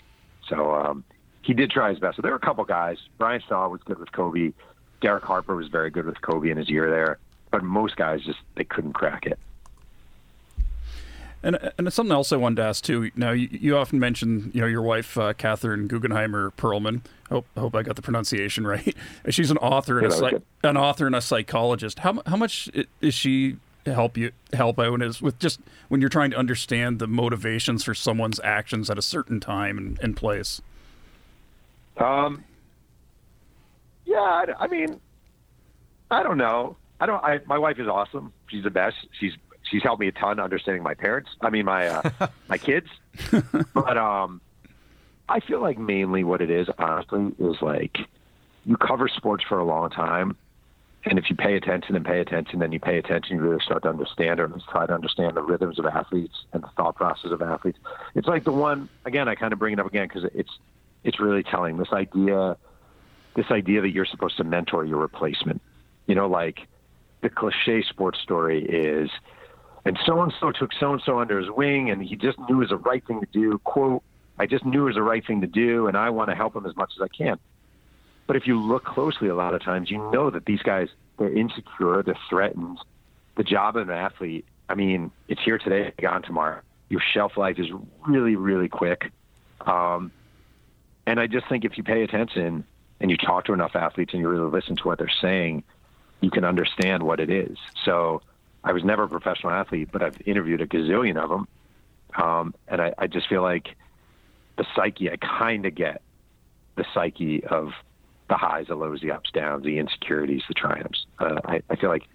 So 0.48 0.72
um, 0.72 1.04
he 1.42 1.54
did 1.54 1.70
try 1.70 1.90
his 1.90 1.98
best. 1.98 2.16
So 2.16 2.22
there 2.22 2.30
were 2.30 2.36
a 2.36 2.40
couple 2.40 2.64
guys. 2.64 2.98
Brian 3.18 3.42
Shaw 3.48 3.68
was 3.68 3.80
good 3.84 3.98
with 3.98 4.12
Kobe. 4.12 4.52
Derek 5.00 5.24
Harper 5.24 5.56
was 5.56 5.68
very 5.68 5.90
good 5.90 6.06
with 6.06 6.20
Kobe 6.22 6.50
in 6.50 6.56
his 6.56 6.70
year 6.70 6.88
there, 6.88 7.18
but 7.50 7.64
most 7.64 7.96
guys 7.96 8.22
just 8.24 8.38
they 8.54 8.64
couldn't 8.64 8.92
crack 8.92 9.26
it. 9.26 9.38
And 11.46 11.72
and 11.78 11.92
something 11.92 12.12
else 12.12 12.32
I 12.32 12.36
wanted 12.36 12.56
to 12.56 12.62
ask 12.64 12.82
too. 12.82 13.12
Now 13.14 13.30
you, 13.30 13.48
you 13.52 13.76
often 13.76 14.00
mention 14.00 14.50
you 14.52 14.60
know 14.62 14.66
your 14.66 14.82
wife 14.82 15.16
uh, 15.16 15.32
Catherine 15.32 15.86
Guggenheimer 15.86 16.52
Pearlman. 16.54 17.02
Hope 17.30 17.46
hope 17.56 17.76
I 17.76 17.84
got 17.84 17.94
the 17.94 18.02
pronunciation 18.02 18.66
right. 18.66 18.96
She's 19.28 19.52
an 19.52 19.58
author 19.58 20.00
and 20.00 20.12
yeah, 20.12 20.40
a 20.64 20.68
an 20.68 20.76
author 20.76 21.06
and 21.06 21.14
a 21.14 21.20
psychologist. 21.20 22.00
How 22.00 22.20
how 22.26 22.36
much 22.36 22.68
is 23.00 23.14
she 23.14 23.58
help 23.86 24.16
you 24.16 24.32
help 24.52 24.80
out 24.80 25.00
is 25.00 25.22
with 25.22 25.38
just 25.38 25.60
when 25.86 26.00
you're 26.00 26.10
trying 26.10 26.32
to 26.32 26.36
understand 26.36 26.98
the 26.98 27.06
motivations 27.06 27.84
for 27.84 27.94
someone's 27.94 28.40
actions 28.42 28.90
at 28.90 28.98
a 28.98 29.02
certain 29.02 29.38
time 29.38 29.78
and, 29.78 30.00
and 30.02 30.16
place? 30.16 30.60
Um, 31.96 32.42
yeah, 34.04 34.18
I, 34.18 34.46
I 34.58 34.66
mean, 34.66 35.00
I 36.10 36.24
don't 36.24 36.38
know. 36.38 36.76
I 36.98 37.06
don't. 37.06 37.22
I, 37.22 37.38
my 37.46 37.58
wife 37.58 37.78
is 37.78 37.86
awesome. 37.86 38.32
She's 38.48 38.64
the 38.64 38.70
best. 38.70 38.96
She's 39.20 39.32
she's 39.70 39.82
helped 39.82 40.00
me 40.00 40.08
a 40.08 40.12
ton 40.12 40.40
understanding 40.40 40.82
my 40.82 40.94
parents. 40.94 41.30
I 41.40 41.50
mean, 41.50 41.64
my 41.64 41.88
uh, 41.88 42.28
my 42.48 42.58
kids. 42.58 42.88
but 43.74 43.98
um, 43.98 44.40
I 45.28 45.40
feel 45.40 45.60
like 45.60 45.78
mainly 45.78 46.24
what 46.24 46.40
it 46.40 46.50
is, 46.50 46.68
honestly, 46.78 47.32
is 47.38 47.60
like 47.62 47.98
you 48.64 48.76
cover 48.76 49.08
sports 49.08 49.44
for 49.48 49.58
a 49.58 49.64
long 49.64 49.90
time, 49.90 50.36
and 51.04 51.18
if 51.18 51.30
you 51.30 51.36
pay 51.36 51.56
attention 51.56 51.94
and 51.94 52.04
pay 52.04 52.20
attention, 52.20 52.58
then 52.58 52.72
you 52.72 52.80
pay 52.80 52.98
attention, 52.98 53.36
you 53.36 53.42
really 53.42 53.62
start 53.64 53.82
to 53.84 53.88
understand 53.88 54.40
or 54.40 54.50
try 54.70 54.86
to 54.86 54.92
understand 54.92 55.36
the 55.36 55.42
rhythms 55.42 55.78
of 55.78 55.86
athletes 55.86 56.44
and 56.52 56.62
the 56.62 56.68
thought 56.76 56.96
process 56.96 57.30
of 57.30 57.42
athletes. 57.42 57.78
It's 58.14 58.26
like 58.26 58.44
the 58.44 58.52
one 58.52 58.88
again. 59.04 59.28
I 59.28 59.34
kind 59.34 59.52
of 59.52 59.58
bring 59.58 59.72
it 59.72 59.80
up 59.80 59.86
again 59.86 60.08
because 60.08 60.28
it's 60.34 60.50
it's 61.04 61.20
really 61.20 61.42
telling 61.42 61.76
this 61.76 61.92
idea 61.92 62.56
this 63.36 63.50
idea 63.50 63.82
that 63.82 63.90
you're 63.90 64.06
supposed 64.06 64.36
to 64.38 64.44
mentor 64.44 64.84
your 64.84 64.98
replacement. 64.98 65.60
You 66.06 66.14
know, 66.14 66.26
like 66.26 66.66
the 67.20 67.28
cliche 67.28 67.82
sports 67.82 68.18
story 68.20 68.64
is, 68.64 69.10
and 69.86 69.98
so 70.04 70.20
and 70.20 70.34
so 70.40 70.50
took 70.50 70.72
so 70.72 70.92
and 70.92 71.02
so 71.04 71.20
under 71.20 71.38
his 71.38 71.50
wing, 71.50 71.90
and 71.90 72.02
he 72.02 72.16
just 72.16 72.38
knew 72.40 72.56
it 72.56 72.58
was 72.58 72.68
the 72.70 72.76
right 72.76 73.06
thing 73.06 73.20
to 73.20 73.26
do. 73.32 73.58
Quote, 73.58 74.02
I 74.38 74.46
just 74.46 74.66
knew 74.66 74.82
it 74.82 74.86
was 74.86 74.94
the 74.96 75.02
right 75.02 75.24
thing 75.24 75.40
to 75.42 75.46
do, 75.46 75.86
and 75.86 75.96
I 75.96 76.10
want 76.10 76.28
to 76.30 76.34
help 76.34 76.56
him 76.56 76.66
as 76.66 76.76
much 76.76 76.92
as 76.96 77.02
I 77.02 77.08
can. 77.08 77.38
But 78.26 78.36
if 78.36 78.46
you 78.46 78.60
look 78.60 78.84
closely, 78.84 79.28
a 79.28 79.34
lot 79.36 79.54
of 79.54 79.62
times 79.62 79.90
you 79.90 79.98
know 80.10 80.30
that 80.30 80.44
these 80.44 80.60
guys 80.62 80.88
they're 81.18 81.32
insecure, 81.32 82.02
they're 82.02 82.18
threatened. 82.28 82.78
The 83.36 83.44
job 83.44 83.76
of 83.76 83.88
an 83.88 83.96
athlete, 83.96 84.44
I 84.68 84.74
mean, 84.74 85.10
it's 85.28 85.40
here 85.42 85.58
today, 85.58 85.92
gone 86.00 86.22
tomorrow. 86.22 86.60
Your 86.88 87.00
shelf 87.00 87.36
life 87.36 87.58
is 87.58 87.68
really, 88.06 88.36
really 88.36 88.68
quick. 88.68 89.10
Um, 89.60 90.10
and 91.06 91.20
I 91.20 91.26
just 91.26 91.48
think 91.48 91.64
if 91.64 91.78
you 91.78 91.84
pay 91.84 92.02
attention 92.02 92.64
and 93.00 93.10
you 93.10 93.16
talk 93.16 93.44
to 93.46 93.52
enough 93.52 93.76
athletes 93.76 94.12
and 94.12 94.20
you 94.20 94.28
really 94.28 94.50
listen 94.50 94.76
to 94.76 94.82
what 94.84 94.98
they're 94.98 95.08
saying, 95.20 95.62
you 96.20 96.30
can 96.30 96.44
understand 96.44 97.02
what 97.02 97.20
it 97.20 97.30
is. 97.30 97.56
So 97.84 98.22
I 98.66 98.72
was 98.72 98.82
never 98.82 99.04
a 99.04 99.08
professional 99.08 99.52
athlete, 99.52 99.90
but 99.92 100.02
I've 100.02 100.20
interviewed 100.26 100.60
a 100.60 100.66
gazillion 100.66 101.16
of 101.16 101.30
them. 101.30 101.48
Um, 102.16 102.54
and 102.66 102.82
I, 102.82 102.92
I 102.98 103.06
just 103.06 103.28
feel 103.28 103.40
like 103.40 103.68
the 104.58 104.66
psyche, 104.74 105.08
I 105.08 105.16
kind 105.16 105.64
of 105.66 105.74
get 105.74 106.02
the 106.74 106.84
psyche 106.92 107.44
of 107.44 107.70
the 108.28 108.36
highs, 108.36 108.66
the 108.66 108.74
lows, 108.74 109.00
the 109.00 109.12
ups, 109.12 109.30
downs, 109.30 109.64
the 109.64 109.78
insecurities, 109.78 110.42
the 110.48 110.54
triumphs. 110.54 111.06
Uh, 111.20 111.40
I, 111.44 111.62
I 111.70 111.76
feel 111.76 111.90
like 111.90 112.08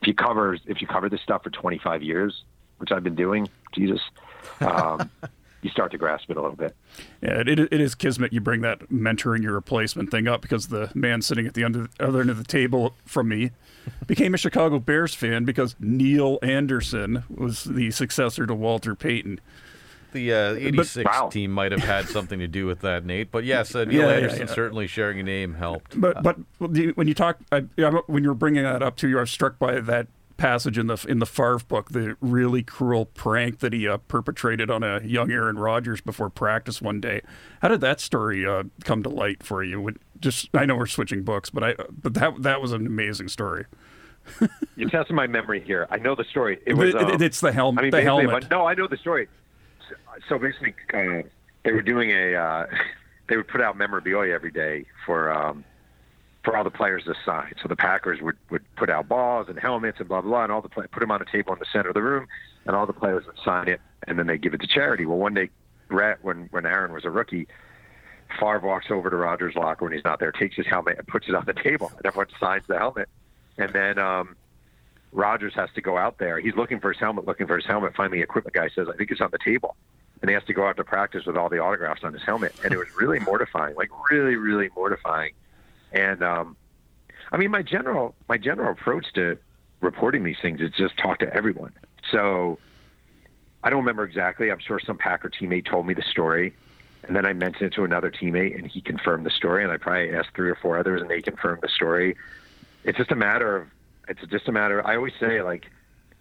if 0.00 0.06
you 0.06 0.14
cover 0.14 0.56
if 0.66 0.80
you 0.80 0.86
cover 0.86 1.08
this 1.08 1.20
stuff 1.20 1.42
for 1.42 1.50
25 1.50 2.04
years, 2.04 2.44
which 2.76 2.92
I've 2.92 3.02
been 3.02 3.16
doing, 3.16 3.48
Jesus, 3.74 4.00
um, 4.60 5.10
you 5.62 5.70
start 5.70 5.90
to 5.90 5.98
grasp 5.98 6.30
it 6.30 6.36
a 6.36 6.40
little 6.40 6.56
bit. 6.56 6.76
Yeah, 7.20 7.40
it, 7.40 7.48
it 7.58 7.80
is 7.80 7.94
kismet. 7.94 8.32
You 8.32 8.40
bring 8.40 8.60
that 8.60 8.88
mentoring 8.90 9.42
your 9.42 9.54
replacement 9.54 10.10
thing 10.10 10.28
up 10.28 10.40
because 10.40 10.68
the 10.68 10.90
man 10.94 11.20
sitting 11.22 11.46
at 11.46 11.54
the 11.54 11.64
other 11.64 12.20
end 12.20 12.30
of 12.30 12.38
the 12.38 12.44
table 12.44 12.94
from 13.04 13.28
me 13.28 13.50
became 14.06 14.34
a 14.34 14.38
Chicago 14.38 14.78
Bears 14.78 15.14
fan 15.14 15.44
because 15.44 15.74
Neal 15.80 16.38
Anderson 16.42 17.24
was 17.28 17.64
the 17.64 17.90
successor 17.90 18.46
to 18.46 18.54
Walter 18.54 18.94
Payton. 18.94 19.40
The 20.12 20.32
uh, 20.32 20.54
86 20.54 20.94
but, 20.94 21.04
wow. 21.04 21.28
team 21.28 21.50
might 21.50 21.70
have 21.70 21.82
had 21.82 22.08
something 22.08 22.38
to 22.38 22.48
do 22.48 22.64
with 22.64 22.80
that, 22.80 23.04
Nate. 23.04 23.30
But 23.30 23.44
yes, 23.44 23.74
uh, 23.74 23.84
Neal 23.84 24.08
yeah, 24.08 24.14
Anderson 24.14 24.38
yeah, 24.38 24.46
yeah. 24.46 24.54
certainly 24.54 24.86
sharing 24.86 25.20
a 25.20 25.22
name 25.22 25.54
helped. 25.54 26.00
But 26.00 26.22
but 26.22 26.38
when 26.58 27.08
you 27.08 27.14
talk, 27.14 27.40
I, 27.52 27.60
when 28.06 28.22
you 28.22 28.30
were 28.30 28.34
bringing 28.34 28.62
that 28.62 28.82
up 28.82 28.96
too, 28.96 29.08
you 29.08 29.18
are 29.18 29.26
struck 29.26 29.58
by 29.58 29.80
that 29.80 30.06
passage 30.38 30.78
in 30.78 30.86
the 30.86 31.04
in 31.06 31.18
the 31.18 31.26
Favre 31.26 31.58
book, 31.58 31.90
the 31.90 32.16
really 32.22 32.62
cruel 32.62 33.04
prank 33.04 33.58
that 33.58 33.74
he 33.74 33.86
uh, 33.86 33.98
perpetrated 33.98 34.70
on 34.70 34.82
a 34.82 35.02
young 35.02 35.30
Aaron 35.30 35.58
Rodgers 35.58 36.00
before 36.00 36.30
practice 36.30 36.80
one 36.80 37.00
day. 37.00 37.20
How 37.60 37.68
did 37.68 37.82
that 37.82 38.00
story 38.00 38.46
uh, 38.46 38.62
come 38.84 39.02
to 39.02 39.10
light 39.10 39.42
for 39.42 39.62
you? 39.62 39.94
Just 40.18 40.48
I 40.54 40.64
know 40.64 40.76
we're 40.76 40.86
switching 40.86 41.22
books, 41.24 41.50
but 41.50 41.62
I 41.62 41.74
but 41.90 42.14
that 42.14 42.42
that 42.42 42.62
was 42.62 42.72
an 42.72 42.86
amazing 42.86 43.28
story. 43.28 43.66
You're 44.76 44.90
testing 44.90 45.16
my 45.16 45.26
memory 45.26 45.60
here. 45.60 45.86
I 45.90 45.98
know 45.98 46.14
the 46.14 46.24
story. 46.24 46.58
It 46.66 46.74
was. 46.74 46.94
Um, 46.94 47.20
it's 47.20 47.40
the 47.40 47.52
helmet. 47.52 47.80
I 47.80 47.82
mean, 47.82 47.90
the 47.90 48.02
helmet. 48.02 48.50
no, 48.50 48.66
I 48.66 48.74
know 48.74 48.86
the 48.86 48.96
story. 48.96 49.28
So 50.28 50.38
basically, 50.38 50.74
uh, 50.94 51.22
they 51.64 51.72
were 51.72 51.82
doing 51.82 52.10
a. 52.10 52.34
Uh, 52.34 52.66
they 53.28 53.36
would 53.36 53.48
put 53.48 53.60
out 53.60 53.76
memorabilia 53.76 54.32
every 54.32 54.50
day 54.50 54.86
for 55.04 55.30
um, 55.30 55.64
for 56.48 56.56
all 56.56 56.64
the 56.64 56.70
players 56.70 57.04
to 57.04 57.14
sign. 57.26 57.52
So 57.60 57.68
the 57.68 57.76
Packers 57.76 58.22
would, 58.22 58.36
would 58.48 58.64
put 58.76 58.88
out 58.88 59.06
balls 59.06 59.48
and 59.50 59.58
helmets 59.58 59.98
and 59.98 60.08
blah, 60.08 60.22
blah, 60.22 60.30
blah, 60.30 60.42
and 60.44 60.52
all 60.52 60.62
the 60.62 60.70
play, 60.70 60.86
put 60.90 61.00
them 61.00 61.10
on 61.10 61.20
a 61.20 61.24
table 61.30 61.52
in 61.52 61.58
the 61.58 61.66
center 61.70 61.90
of 61.90 61.94
the 61.94 62.02
room, 62.02 62.26
and 62.64 62.74
all 62.74 62.86
the 62.86 62.94
players 62.94 63.26
would 63.26 63.36
sign 63.44 63.68
it, 63.68 63.82
and 64.06 64.18
then 64.18 64.26
they 64.26 64.38
give 64.38 64.54
it 64.54 64.60
to 64.62 64.66
charity. 64.66 65.04
Well, 65.04 65.18
one 65.18 65.34
day, 65.34 65.50
Brett, 65.88 66.18
when, 66.22 66.48
when 66.50 66.64
Aaron 66.64 66.94
was 66.94 67.04
a 67.04 67.10
rookie, 67.10 67.46
Favre 68.40 68.60
walks 68.60 68.86
over 68.90 69.10
to 69.10 69.16
Rodgers' 69.16 69.56
locker 69.56 69.84
when 69.84 69.92
he's 69.92 70.04
not 70.04 70.20
there, 70.20 70.32
takes 70.32 70.56
his 70.56 70.66
helmet 70.66 70.96
and 70.96 71.06
puts 71.06 71.28
it 71.28 71.34
on 71.34 71.44
the 71.44 71.52
table, 71.52 71.92
and 71.94 72.06
everyone 72.06 72.28
signs 72.40 72.64
the 72.66 72.78
helmet. 72.78 73.10
And 73.58 73.70
then 73.74 73.98
um, 73.98 74.34
Rodgers 75.12 75.52
has 75.54 75.68
to 75.74 75.82
go 75.82 75.98
out 75.98 76.16
there. 76.16 76.40
He's 76.40 76.54
looking 76.54 76.80
for 76.80 76.90
his 76.92 76.98
helmet, 76.98 77.26
looking 77.26 77.46
for 77.46 77.56
his 77.56 77.66
helmet. 77.66 77.94
Finally, 77.94 78.18
the 78.18 78.24
equipment 78.24 78.54
guy 78.54 78.70
says, 78.74 78.88
I 78.88 78.96
think 78.96 79.10
it's 79.10 79.20
on 79.20 79.30
the 79.32 79.38
table. 79.44 79.76
And 80.22 80.30
he 80.30 80.34
has 80.34 80.44
to 80.44 80.54
go 80.54 80.66
out 80.66 80.78
to 80.78 80.84
practice 80.84 81.26
with 81.26 81.36
all 81.36 81.50
the 81.50 81.58
autographs 81.58 82.04
on 82.04 82.14
his 82.14 82.22
helmet. 82.22 82.54
And 82.64 82.72
it 82.72 82.78
was 82.78 82.88
really 82.96 83.18
mortifying, 83.26 83.76
like 83.76 83.90
really, 84.10 84.36
really 84.36 84.70
mortifying. 84.74 85.32
And 85.92 86.22
um, 86.22 86.56
I 87.32 87.36
mean, 87.36 87.50
my 87.50 87.62
general 87.62 88.14
my 88.28 88.38
general 88.38 88.72
approach 88.72 89.12
to 89.14 89.38
reporting 89.80 90.24
these 90.24 90.38
things 90.40 90.60
is 90.60 90.70
just 90.72 90.96
talk 90.98 91.18
to 91.20 91.32
everyone. 91.32 91.72
So 92.10 92.58
I 93.62 93.70
don't 93.70 93.80
remember 93.80 94.04
exactly. 94.04 94.50
I'm 94.50 94.58
sure 94.58 94.80
some 94.80 94.98
Packer 94.98 95.30
teammate 95.30 95.66
told 95.66 95.86
me 95.86 95.94
the 95.94 96.02
story, 96.02 96.54
and 97.04 97.14
then 97.14 97.26
I 97.26 97.32
mentioned 97.32 97.72
it 97.72 97.74
to 97.74 97.84
another 97.84 98.10
teammate, 98.10 98.56
and 98.56 98.66
he 98.66 98.80
confirmed 98.80 99.26
the 99.26 99.30
story. 99.30 99.62
And 99.62 99.72
I 99.72 99.76
probably 99.76 100.14
asked 100.14 100.30
three 100.34 100.50
or 100.50 100.56
four 100.56 100.78
others, 100.78 101.00
and 101.00 101.10
they 101.10 101.22
confirmed 101.22 101.62
the 101.62 101.68
story. 101.68 102.16
It's 102.84 102.98
just 102.98 103.10
a 103.10 103.16
matter 103.16 103.56
of 103.56 103.68
it's 104.08 104.20
just 104.30 104.48
a 104.48 104.52
matter. 104.52 104.86
I 104.86 104.96
always 104.96 105.12
say 105.20 105.42
like 105.42 105.66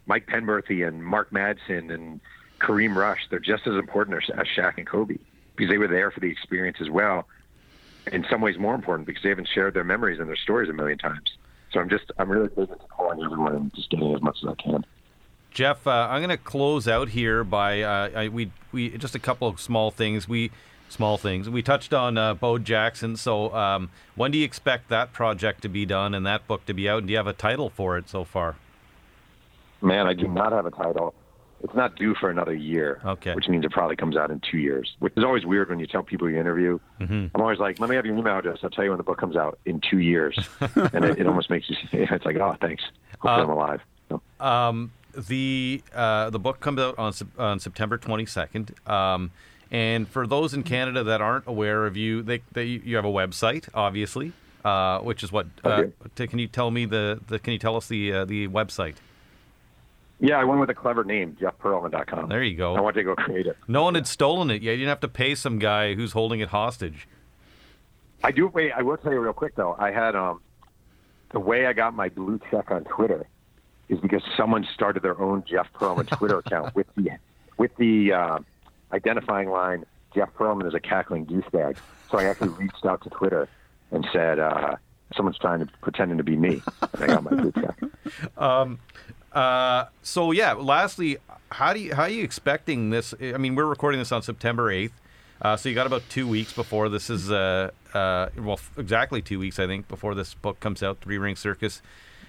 Mike 0.06 0.28
Penberthy 0.28 0.88
and 0.88 1.04
Mark 1.04 1.32
Madsen 1.32 1.94
and 1.94 2.20
Kareem 2.60 2.96
Rush. 2.96 3.28
They're 3.30 3.40
just 3.40 3.68
as 3.68 3.76
important 3.76 4.24
as 4.30 4.48
Shaq 4.48 4.78
and 4.78 4.88
Kobe 4.88 5.18
because 5.56 5.72
they 5.72 5.78
were 5.78 5.88
there 5.88 6.12
for 6.12 6.20
the 6.20 6.30
experience 6.30 6.78
as 6.82 6.90
well 6.90 7.28
in 8.12 8.26
some 8.30 8.42
ways 8.42 8.58
more 8.58 8.76
important 8.76 9.08
because 9.08 9.24
they 9.24 9.30
haven't 9.30 9.50
shared 9.54 9.74
their 9.74 9.84
memories 9.84 10.20
and 10.20 10.28
their 10.28 10.36
stories 10.36 10.70
a 10.70 10.74
million 10.74 10.98
times. 10.98 11.38
So 11.72 11.80
I'm 11.80 11.90
just 11.90 12.12
I'm 12.18 12.30
really 12.30 12.48
big 12.48 12.70
into 12.70 12.86
calling 12.90 13.22
everyone 13.24 13.56
and 13.56 13.74
just 13.76 13.90
getting 13.90 14.14
as 14.16 14.22
much 14.22 14.38
as 14.44 14.50
I 14.50 14.56
can. 14.62 14.86
Jeff, 15.52 15.88
uh, 15.88 16.08
I'm 16.10 16.20
going 16.22 16.30
to 16.30 16.38
close 16.38 16.88
out 16.88 17.10
here 17.10 17.44
by 17.44 17.82
uh, 17.82 18.10
I, 18.16 18.28
we 18.30 18.52
we 18.72 18.98
just 18.98 19.16
a 19.16 19.20
couple 19.20 19.48
of 19.48 19.60
small 19.60 19.92
things. 19.92 20.28
We 20.28 20.52
small 20.90 21.18
things. 21.18 21.50
We 21.50 21.62
touched 21.62 21.94
on 21.94 22.18
uh, 22.18 22.34
Bo 22.34 22.58
Jackson. 22.58 23.18
So 23.18 23.54
um, 23.54 23.90
when 24.16 24.32
do 24.32 24.38
you 24.38 24.46
expect 24.46 24.90
that 24.90 25.14
project 25.14 25.62
to 25.64 25.70
be 25.70 25.86
done 25.86 26.14
and 26.14 26.26
that 26.26 26.48
book 26.48 26.66
to 26.66 26.74
be 26.74 26.88
out? 26.88 27.00
And 27.00 27.08
do 27.08 27.12
you 27.12 27.18
have 27.18 27.28
a 27.28 27.34
title 27.34 27.70
for 27.70 27.98
it 27.98 28.10
so 28.10 28.24
far? 28.24 28.56
Man, 29.82 30.08
I 30.08 30.14
do 30.14 30.28
not 30.28 30.52
have 30.52 30.66
a 30.66 30.72
title. 30.72 31.14
It's 31.64 31.74
not 31.74 31.96
due 31.96 32.14
for 32.16 32.30
another 32.30 32.54
year. 32.54 33.00
Okay. 33.04 33.34
Which 33.34 33.48
means 33.48 33.66
it 33.66 33.72
probably 33.72 33.96
comes 33.96 34.16
out 34.16 34.30
in 34.32 34.40
two 34.40 34.58
years. 34.58 34.96
Which 35.00 35.14
is 35.18 35.24
always 35.24 35.46
weird 35.46 35.70
when 35.70 35.80
you 35.80 35.88
tell 35.88 36.04
people 36.04 36.30
you 36.30 36.40
interview. 36.40 36.80
Mm-hmm. 37.02 37.28
I'm 37.36 37.42
always 37.42 37.60
like, 37.60 37.80
let 37.80 37.90
me 37.90 37.96
have 37.96 38.06
your 38.06 38.16
email 38.16 38.38
address. 38.38 38.60
I'll 38.64 38.70
tell 38.70 38.84
you 38.84 38.92
when 38.92 38.98
the 38.98 39.04
book 39.04 39.18
comes 39.18 39.36
out 39.36 39.58
in 39.66 39.82
two 39.82 40.00
years. 40.00 40.38
and 40.94 41.04
it, 41.04 41.20
it 41.20 41.28
almost 41.28 41.50
makes 41.50 41.70
you. 41.70 41.76
It's 41.94 42.26
like, 42.26 42.36
oh, 42.38 42.56
thanks. 42.62 42.84
Hopefully 43.20 43.34
Uh, 43.34 43.44
I'm 43.44 43.50
alive. 43.50 43.82
So, 44.10 44.22
Um, 44.40 44.92
the 45.16 45.82
uh, 45.96 46.30
the 46.30 46.40
book 46.40 46.60
comes 46.60 46.80
out 46.80 46.98
on 47.00 47.12
on 47.40 47.60
September 47.60 47.98
22nd. 47.98 48.88
Um, 48.88 49.32
and 49.72 50.08
for 50.08 50.28
those 50.28 50.54
in 50.54 50.64
Canada 50.64 51.04
that 51.06 51.22
aren't 51.22 51.48
aware 51.48 51.86
of 51.88 51.98
you, 51.98 52.22
they, 52.22 52.42
they 52.52 52.66
you 52.66 52.96
have 52.96 53.06
a 53.06 53.10
website, 53.10 53.68
obviously, 53.74 54.32
uh, 54.64 55.00
which 55.00 55.24
is 55.24 55.32
what. 55.32 55.48
Uh, 55.64 55.86
t- 56.16 56.28
can 56.28 56.40
you 56.40 56.48
tell 56.48 56.72
me 56.72 56.86
the, 56.86 57.20
the 57.28 57.40
Can 57.40 57.54
you 57.54 57.60
tell 57.60 57.76
us 57.76 57.88
the 57.88 58.14
uh, 58.14 58.26
the 58.26 58.48
website? 58.48 58.96
Yeah, 60.20 60.40
I 60.40 60.44
went 60.46 60.60
with 60.60 60.70
a 60.70 60.74
clever 60.74 61.04
name, 61.04 61.38
jeffpearlman.com. 61.40 62.30
There 62.30 62.44
you 62.44 62.58
go. 62.58 62.74
I 62.74 62.78
go. 62.78 62.84
want 62.84 62.96
to 62.96 63.04
go 63.04 63.16
creative. 63.16 63.56
No 63.68 63.84
one 63.84 63.96
had 63.96 64.08
stolen 64.08 64.50
it 64.50 64.64
yet. 64.64 64.72
You 64.72 64.78
didn't 64.78 64.90
have 64.90 65.00
to 65.02 65.08
pay 65.08 65.36
some 65.36 65.60
guy 65.60 65.94
who's 65.94 66.14
holding 66.14 66.40
it 66.40 66.50
hostage. 66.50 67.08
I 68.24 68.32
do. 68.32 68.48
Wait, 68.48 68.72
I 68.72 68.82
will 68.82 68.98
tell 68.98 69.14
you 69.14 69.20
real 69.20 69.34
quick 69.34 69.56
though. 69.56 69.76
I 69.78 69.92
had 69.92 70.16
um, 70.16 70.42
the 71.32 71.40
way 71.40 71.68
I 71.68 71.74
got 71.74 71.94
my 71.94 72.10
blue 72.10 72.40
check 72.50 72.72
on 72.72 72.84
Twitter 72.86 73.28
is 73.90 74.00
because 74.00 74.24
someone 74.36 74.68
started 74.74 75.04
their 75.04 75.20
own 75.22 75.44
Jeff 75.48 75.68
Pearlman 75.74 76.08
Twitter 76.18 76.40
account 76.40 76.76
with 76.76 76.88
the 76.96 77.12
with 77.58 77.76
the 77.78 78.14
uh, 78.14 78.40
identifying 78.92 79.50
line 79.50 79.86
Jeff 80.16 80.34
Pearlman 80.34 80.68
is 80.68 80.74
a 80.74 80.80
cackling 80.80 81.26
douchebag. 81.26 81.78
So 82.10 82.18
I 82.18 82.26
actually 82.26 82.50
reached 82.50 82.86
out 82.86 83.04
to 83.04 83.10
Twitter 83.10 83.48
and 83.92 84.08
said 84.12 84.40
uh, 84.40 84.78
someone's 85.16 85.38
trying 85.38 85.60
to 85.60 85.68
pretending 85.82 86.18
to 86.18 86.24
be 86.24 86.36
me, 86.36 86.62
and 86.94 87.04
I 87.04 87.08
got 87.08 87.24
my 87.24 87.32
blue 87.32 87.52
check. 87.52 87.78
Uh, 89.38 89.88
so 90.02 90.32
yeah. 90.32 90.54
Lastly, 90.54 91.18
how 91.52 91.72
do 91.72 91.80
you 91.80 91.94
how 91.94 92.04
are 92.04 92.10
you 92.10 92.24
expecting 92.24 92.90
this? 92.90 93.14
I 93.22 93.38
mean, 93.38 93.54
we're 93.54 93.66
recording 93.66 94.00
this 94.00 94.12
on 94.12 94.24
September 94.24 94.72
eighth, 94.72 95.00
uh, 95.44 95.56
so 95.56 95.70
you 95.70 95.76
got 95.76 95.86
about 95.86 96.02
two 96.10 96.28
weeks 96.28 96.54
before 96.54 96.90
this 96.90 97.12
is 97.12 97.32
uh, 97.32 97.70
uh, 97.94 98.30
well, 98.36 98.60
exactly 98.78 99.22
two 99.22 99.38
weeks 99.38 99.60
I 99.60 99.68
think 99.68 99.88
before 99.88 100.16
this 100.16 100.34
book 100.34 100.60
comes 100.60 100.82
out, 100.82 101.02
Three 101.02 101.20
Ring 101.20 101.36
Circus. 101.36 101.84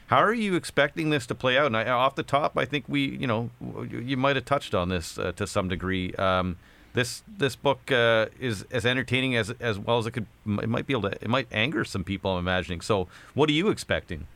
How 0.09 0.18
are 0.18 0.34
you 0.34 0.54
expecting 0.54 1.09
this 1.09 1.26
to 1.28 1.34
play 1.34 1.56
out? 1.56 1.66
And 1.66 1.78
I, 1.78 1.88
off 1.88 2.14
the 2.14 2.22
top, 2.22 2.59
I 2.59 2.66
think 2.66 2.84
we, 2.88 3.06
you 3.06 3.26
know, 3.26 3.50
you 3.90 4.18
might 4.18 4.36
have 4.36 4.44
touched 4.44 4.74
on 4.74 4.90
this 4.90 5.18
uh, 5.18 5.32
to 5.32 5.46
some 5.46 5.68
degree. 5.68 6.12
Um, 6.16 6.56
this 6.92 7.22
this 7.26 7.56
book 7.56 7.90
uh, 7.90 8.26
is 8.38 8.66
as 8.70 8.84
entertaining 8.84 9.34
as 9.34 9.48
as 9.61 9.78
well 9.78 9.96
as 9.96 10.04
it 10.04 10.11
could. 10.11 10.26
It 10.46 10.68
might 10.68 10.86
be 10.86 10.92
able 10.92 11.09
to. 11.09 11.16
It 11.22 11.30
might 11.30 11.48
anger 11.52 11.86
some 11.86 12.04
people. 12.04 12.32
I'm 12.32 12.40
imagining. 12.40 12.82
So, 12.82 13.09
what 13.32 13.48
are 13.48 13.54
you 13.54 13.70
expecting? 13.70 14.26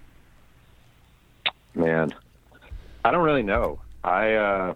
Man, 1.75 2.15
I 3.05 3.11
don't 3.11 3.23
really 3.23 3.43
know. 3.43 3.81
I 4.05 4.35
uh, 4.35 4.75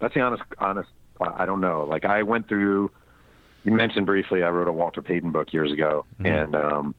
that's 0.00 0.14
the 0.14 0.20
honest 0.20 0.42
honest. 0.58 0.88
I 1.20 1.46
don't 1.46 1.60
know. 1.60 1.86
Like 1.88 2.04
I 2.04 2.22
went 2.22 2.48
through. 2.48 2.90
You 3.64 3.72
mentioned 3.72 4.04
briefly. 4.04 4.42
I 4.42 4.50
wrote 4.50 4.68
a 4.68 4.72
Walter 4.72 5.00
Payton 5.00 5.30
book 5.30 5.52
years 5.52 5.72
ago, 5.72 6.04
and 6.22 6.54
um, 6.54 6.94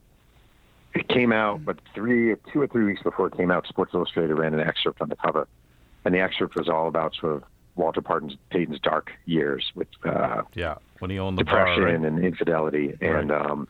it 0.96 1.08
came 1.10 1.32
out, 1.32 1.64
but 1.64 1.78
three, 1.94 2.34
two 2.52 2.62
or 2.62 2.68
three 2.68 2.86
weeks 2.86 3.04
before 3.04 3.28
it 3.28 3.38
came 3.38 3.52
out, 3.52 3.68
Sports 3.68 3.94
Illustrated 3.94 4.34
ran 4.34 4.54
an 4.54 4.62
excerpt 4.62 5.02
on 5.02 5.10
the 5.10 5.16
cover, 5.16 5.48
and 6.06 6.16
the 6.16 6.20
excerpt 6.20 6.56
was 6.56 6.68
all 6.70 6.88
about 6.88 7.14
sort 7.20 7.36
of 7.36 7.44
Walter 7.76 8.02
Payton's, 8.02 8.36
Payton's 8.50 8.80
dark 8.80 9.12
years 9.26 9.72
with 9.76 9.90
uh, 10.06 10.44
Yeah, 10.54 10.76
when 11.00 11.12
he 11.12 11.20
owned 11.20 11.38
the 11.38 11.44
depression 11.44 11.84
bar, 11.84 11.92
right? 11.92 12.02
and 12.02 12.24
infidelity. 12.24 12.98
And 13.02 13.32
um, 13.32 13.68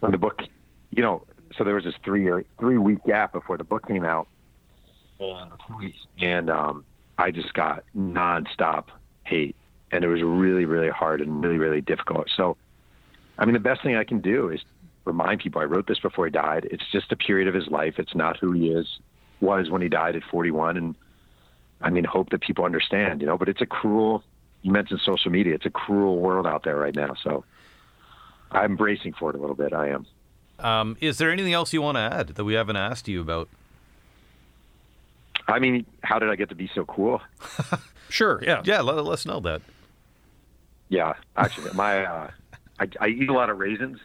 when 0.00 0.12
the 0.12 0.18
book, 0.18 0.42
you 0.90 1.02
know, 1.02 1.24
so 1.56 1.64
there 1.64 1.74
was 1.74 1.84
this 1.84 1.94
three 2.04 2.22
year, 2.22 2.44
three 2.60 2.78
week 2.78 3.02
gap 3.04 3.32
before 3.32 3.56
the 3.56 3.64
book 3.64 3.88
came 3.88 4.04
out, 4.04 4.28
and 6.18 6.50
um, 6.50 6.84
I 7.18 7.30
just 7.30 7.54
got 7.54 7.84
nonstop 7.96 8.86
hate, 9.24 9.56
and 9.90 10.04
it 10.04 10.08
was 10.08 10.22
really, 10.22 10.64
really 10.64 10.88
hard 10.88 11.20
and 11.20 11.42
really, 11.42 11.58
really 11.58 11.80
difficult. 11.80 12.28
So, 12.36 12.56
I 13.38 13.44
mean, 13.44 13.54
the 13.54 13.60
best 13.60 13.82
thing 13.82 13.96
I 13.96 14.04
can 14.04 14.20
do 14.20 14.50
is 14.50 14.60
remind 15.04 15.40
people. 15.40 15.60
I 15.60 15.64
wrote 15.64 15.86
this 15.86 15.98
before 15.98 16.26
he 16.26 16.30
died. 16.30 16.68
It's 16.70 16.84
just 16.90 17.12
a 17.12 17.16
period 17.16 17.48
of 17.48 17.54
his 17.54 17.68
life. 17.68 17.98
It's 17.98 18.14
not 18.14 18.36
who 18.38 18.52
he 18.52 18.70
is 18.70 18.86
was 19.40 19.70
when 19.70 19.82
he 19.82 19.88
died 19.88 20.16
at 20.16 20.22
41, 20.30 20.76
and 20.76 20.94
I 21.80 21.90
mean, 21.90 22.04
hope 22.04 22.30
that 22.30 22.40
people 22.40 22.64
understand, 22.64 23.20
you 23.20 23.26
know. 23.26 23.36
But 23.36 23.48
it's 23.48 23.60
a 23.60 23.66
cruel. 23.66 24.22
You 24.62 24.70
mentioned 24.70 25.00
social 25.04 25.30
media. 25.30 25.54
It's 25.54 25.66
a 25.66 25.70
cruel 25.70 26.18
world 26.18 26.46
out 26.46 26.62
there 26.62 26.76
right 26.76 26.94
now. 26.94 27.14
So 27.22 27.44
I'm 28.52 28.76
bracing 28.76 29.14
for 29.14 29.30
it 29.30 29.36
a 29.36 29.38
little 29.40 29.56
bit. 29.56 29.72
I 29.72 29.88
am. 29.88 30.06
Um, 30.60 30.96
is 31.00 31.18
there 31.18 31.30
anything 31.30 31.52
else 31.52 31.72
you 31.72 31.82
want 31.82 31.96
to 31.96 32.02
add 32.02 32.28
that 32.28 32.44
we 32.44 32.54
haven't 32.54 32.76
asked 32.76 33.08
you 33.08 33.20
about? 33.20 33.48
I 35.48 35.58
mean, 35.58 35.86
how 36.02 36.18
did 36.18 36.30
I 36.30 36.36
get 36.36 36.48
to 36.50 36.54
be 36.54 36.70
so 36.74 36.84
cool? 36.84 37.20
Sure, 38.12 38.40
yeah. 38.44 38.60
Yeah, 38.64 38.82
let, 38.82 38.96
let 38.96 39.14
us 39.14 39.24
know 39.24 39.40
that. 39.40 39.62
Yeah, 40.90 41.14
actually, 41.34 41.72
my 41.72 42.04
uh, 42.04 42.30
I, 42.78 42.88
I 43.00 43.08
eat 43.08 43.30
a 43.30 43.32
lot 43.32 43.48
of 43.48 43.58
raisins, 43.58 43.98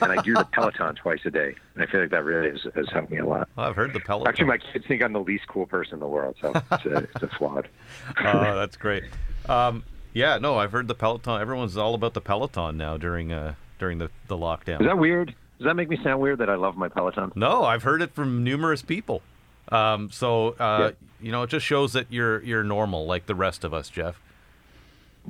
and 0.00 0.10
I 0.10 0.22
do 0.22 0.32
the 0.32 0.44
Peloton 0.44 0.94
twice 0.94 1.20
a 1.26 1.30
day, 1.30 1.54
and 1.74 1.82
I 1.82 1.86
feel 1.86 2.00
like 2.00 2.10
that 2.10 2.24
really 2.24 2.50
has, 2.50 2.66
has 2.74 2.88
helped 2.88 3.10
me 3.10 3.18
a 3.18 3.26
lot. 3.26 3.50
Well, 3.56 3.68
I've 3.68 3.76
heard 3.76 3.92
the 3.92 4.00
Peloton. 4.00 4.28
Actually, 4.28 4.46
my 4.46 4.56
kids 4.56 4.86
think 4.86 5.02
I'm 5.02 5.12
the 5.12 5.20
least 5.20 5.46
cool 5.46 5.66
person 5.66 5.94
in 5.94 6.00
the 6.00 6.08
world, 6.08 6.36
so 6.40 6.52
it's 6.72 6.86
a, 6.86 6.96
it's 7.14 7.22
a 7.22 7.28
flawed. 7.36 7.68
oh, 8.24 8.54
that's 8.56 8.78
great. 8.78 9.04
Um, 9.46 9.84
yeah, 10.14 10.38
no, 10.38 10.56
I've 10.56 10.72
heard 10.72 10.88
the 10.88 10.94
Peloton. 10.94 11.38
Everyone's 11.38 11.76
all 11.76 11.94
about 11.94 12.14
the 12.14 12.22
Peloton 12.22 12.78
now 12.78 12.96
during 12.96 13.30
uh, 13.30 13.54
during 13.78 13.98
the, 13.98 14.10
the 14.28 14.38
lockdown. 14.38 14.80
Is 14.80 14.86
that 14.86 14.96
weird? 14.96 15.34
Does 15.58 15.66
that 15.66 15.74
make 15.74 15.90
me 15.90 15.98
sound 16.02 16.22
weird 16.22 16.38
that 16.38 16.48
I 16.48 16.54
love 16.54 16.78
my 16.78 16.88
Peloton? 16.88 17.32
No, 17.34 17.64
I've 17.64 17.82
heard 17.82 18.00
it 18.00 18.14
from 18.14 18.42
numerous 18.42 18.80
people. 18.80 19.20
Um, 19.70 20.10
so 20.10 20.48
uh, 20.58 20.92
Yeah. 20.92 21.06
you 21.26 21.32
know, 21.32 21.42
it 21.42 21.50
just 21.50 21.64
shows 21.66 21.92
that 21.92 22.06
you're 22.10 22.42
you're 22.42 22.64
normal 22.64 23.06
like 23.06 23.26
the 23.26 23.34
rest 23.34 23.64
of 23.64 23.72
us, 23.74 23.88
Jeff. 23.88 24.20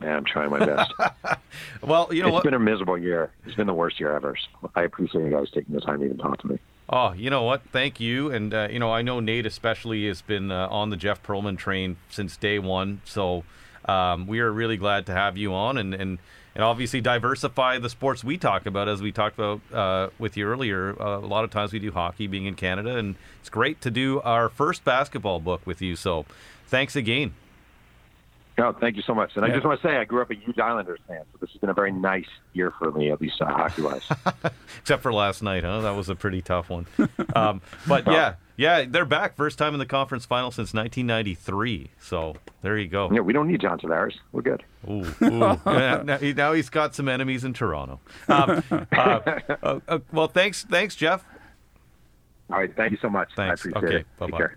Yeah, 0.01 0.17
I'm 0.17 0.25
trying 0.25 0.51
my 0.51 0.65
best. 0.65 0.93
Well, 1.83 2.09
you 2.13 2.23
know 2.23 2.29
it's 2.29 2.35
what? 2.35 2.45
been 2.45 2.55
a 2.55 2.59
miserable 2.61 2.97
year. 2.99 3.33
It's 3.45 3.57
been 3.57 3.67
the 3.67 3.75
worst 3.75 3.99
year 3.99 4.15
ever. 4.15 4.37
So 4.37 4.71
I 4.77 4.83
appreciate 4.83 5.25
you 5.25 5.31
guys 5.31 5.51
taking 5.51 5.75
the 5.75 5.81
time 5.81 5.99
to 5.99 6.05
even 6.05 6.19
talk 6.19 6.39
to 6.43 6.47
me. 6.47 6.59
Oh, 6.89 7.13
you 7.13 7.29
know 7.31 7.43
what? 7.43 7.63
Thank 7.73 7.99
you. 8.01 8.31
And, 8.31 8.53
uh, 8.55 8.69
you 8.71 8.79
know, 8.79 8.93
I 8.93 9.03
know 9.03 9.19
Nate 9.21 9.47
especially 9.47 10.07
has 10.07 10.23
been 10.23 10.51
uh, 10.53 10.69
on 10.71 10.91
the 10.91 10.97
Jeff 10.97 11.23
Pearlman 11.23 11.57
train 11.59 11.97
since 12.09 12.37
day 12.37 12.59
one. 12.59 13.01
So 13.05 13.45
um, 13.87 14.27
we 14.27 14.41
are 14.41 14.51
really 14.53 14.77
glad 14.77 15.07
to 15.07 15.13
have 15.13 15.37
you 15.37 15.53
on 15.55 15.77
and, 15.79 15.95
and, 15.95 16.19
and 16.55 16.65
obviously 16.65 17.01
diversify 17.01 17.79
the 17.79 17.89
sports 17.89 18.25
we 18.25 18.37
talk 18.37 18.67
about, 18.67 18.89
as 18.89 19.01
we 19.01 19.13
talked 19.13 19.39
about 19.39 19.61
uh, 19.73 20.11
with 20.19 20.37
you 20.37 20.47
earlier. 20.47 21.01
Uh, 21.01 21.19
a 21.19 21.27
lot 21.27 21.45
of 21.45 21.51
times 21.51 21.73
we 21.73 21.79
do 21.79 21.93
hockey 21.93 22.27
being 22.27 22.47
in 22.47 22.55
Canada, 22.55 22.97
and 22.97 23.15
it's 23.41 23.49
great 23.49 23.81
to 23.83 23.91
do 23.91 24.21
our 24.23 24.49
first 24.49 24.85
basketball 24.85 25.41
book 25.41 25.61
with 25.65 25.81
you. 25.81 25.97
So 25.97 26.27
thanks 26.67 26.97
again. 26.97 27.35
No, 28.59 28.73
thank 28.73 28.97
you 28.97 29.03
so 29.03 29.15
much. 29.15 29.37
And 29.37 29.45
I 29.45 29.49
just 29.49 29.65
want 29.65 29.81
to 29.81 29.89
say 29.89 29.97
I 29.97 30.05
grew 30.05 30.21
up 30.21 30.31
a 30.31 30.35
huge 30.35 30.59
Islanders 30.59 30.99
fan, 31.09 31.23
so 31.33 31.39
this 31.41 31.51
has 31.51 31.61
been 31.61 31.71
a 31.71 31.75
very 31.75 31.93
nice 31.93 32.29
year 32.53 32.75
for 32.79 32.93
me, 32.93 33.11
at 33.11 33.19
least 33.19 33.41
uh, 33.41 33.47
hockey-wise. 33.47 34.07
Except 34.81 35.03
for 35.03 35.15
last 35.15 35.43
night, 35.43 35.65
huh? 35.65 35.81
That 35.81 35.93
was 35.93 36.11
a 36.11 36.15
pretty 36.15 36.43
tough 36.43 36.69
one. 36.69 36.87
Um, 37.35 37.63
but 37.89 38.07
yeah, 38.07 38.35
yeah, 38.61 38.85
they're 38.87 39.07
back. 39.07 39.37
First 39.37 39.57
time 39.57 39.73
in 39.73 39.79
the 39.79 39.87
conference 39.87 40.27
final 40.27 40.51
since 40.51 40.75
1993. 40.75 41.91
So 41.99 42.37
there 42.61 42.77
you 42.77 42.89
go. 42.89 43.11
yeah, 43.11 43.21
we 43.21 43.33
don't 43.33 43.49
need 43.49 43.61
John 43.63 43.79
Tavares. 43.81 44.13
We're 44.33 44.43
good. 44.43 44.63
Ooh, 44.87 45.07
ooh. 45.23 45.59
Now, 45.65 46.19
now 46.21 46.53
he's 46.53 46.69
got 46.69 46.95
some 46.95 47.09
enemies 47.09 47.43
in 47.45 47.55
Toronto. 47.55 48.01
Um, 48.29 48.63
uh, 48.93 49.21
uh, 49.63 49.81
uh, 49.89 49.99
well, 50.13 50.29
thanks, 50.29 50.65
thanks, 50.65 50.95
Jeff. 50.95 51.25
All 52.51 52.59
right, 52.59 52.75
thank 52.77 52.93
you 52.93 52.99
so 53.01 53.09
much. 53.09 53.31
Thanks. 53.35 53.65
I 53.65 53.71
appreciate 53.71 53.85
Okay, 53.89 53.97
it. 54.01 54.07
bye-bye. 54.19 54.31
Take 54.31 54.37
care. 54.37 54.57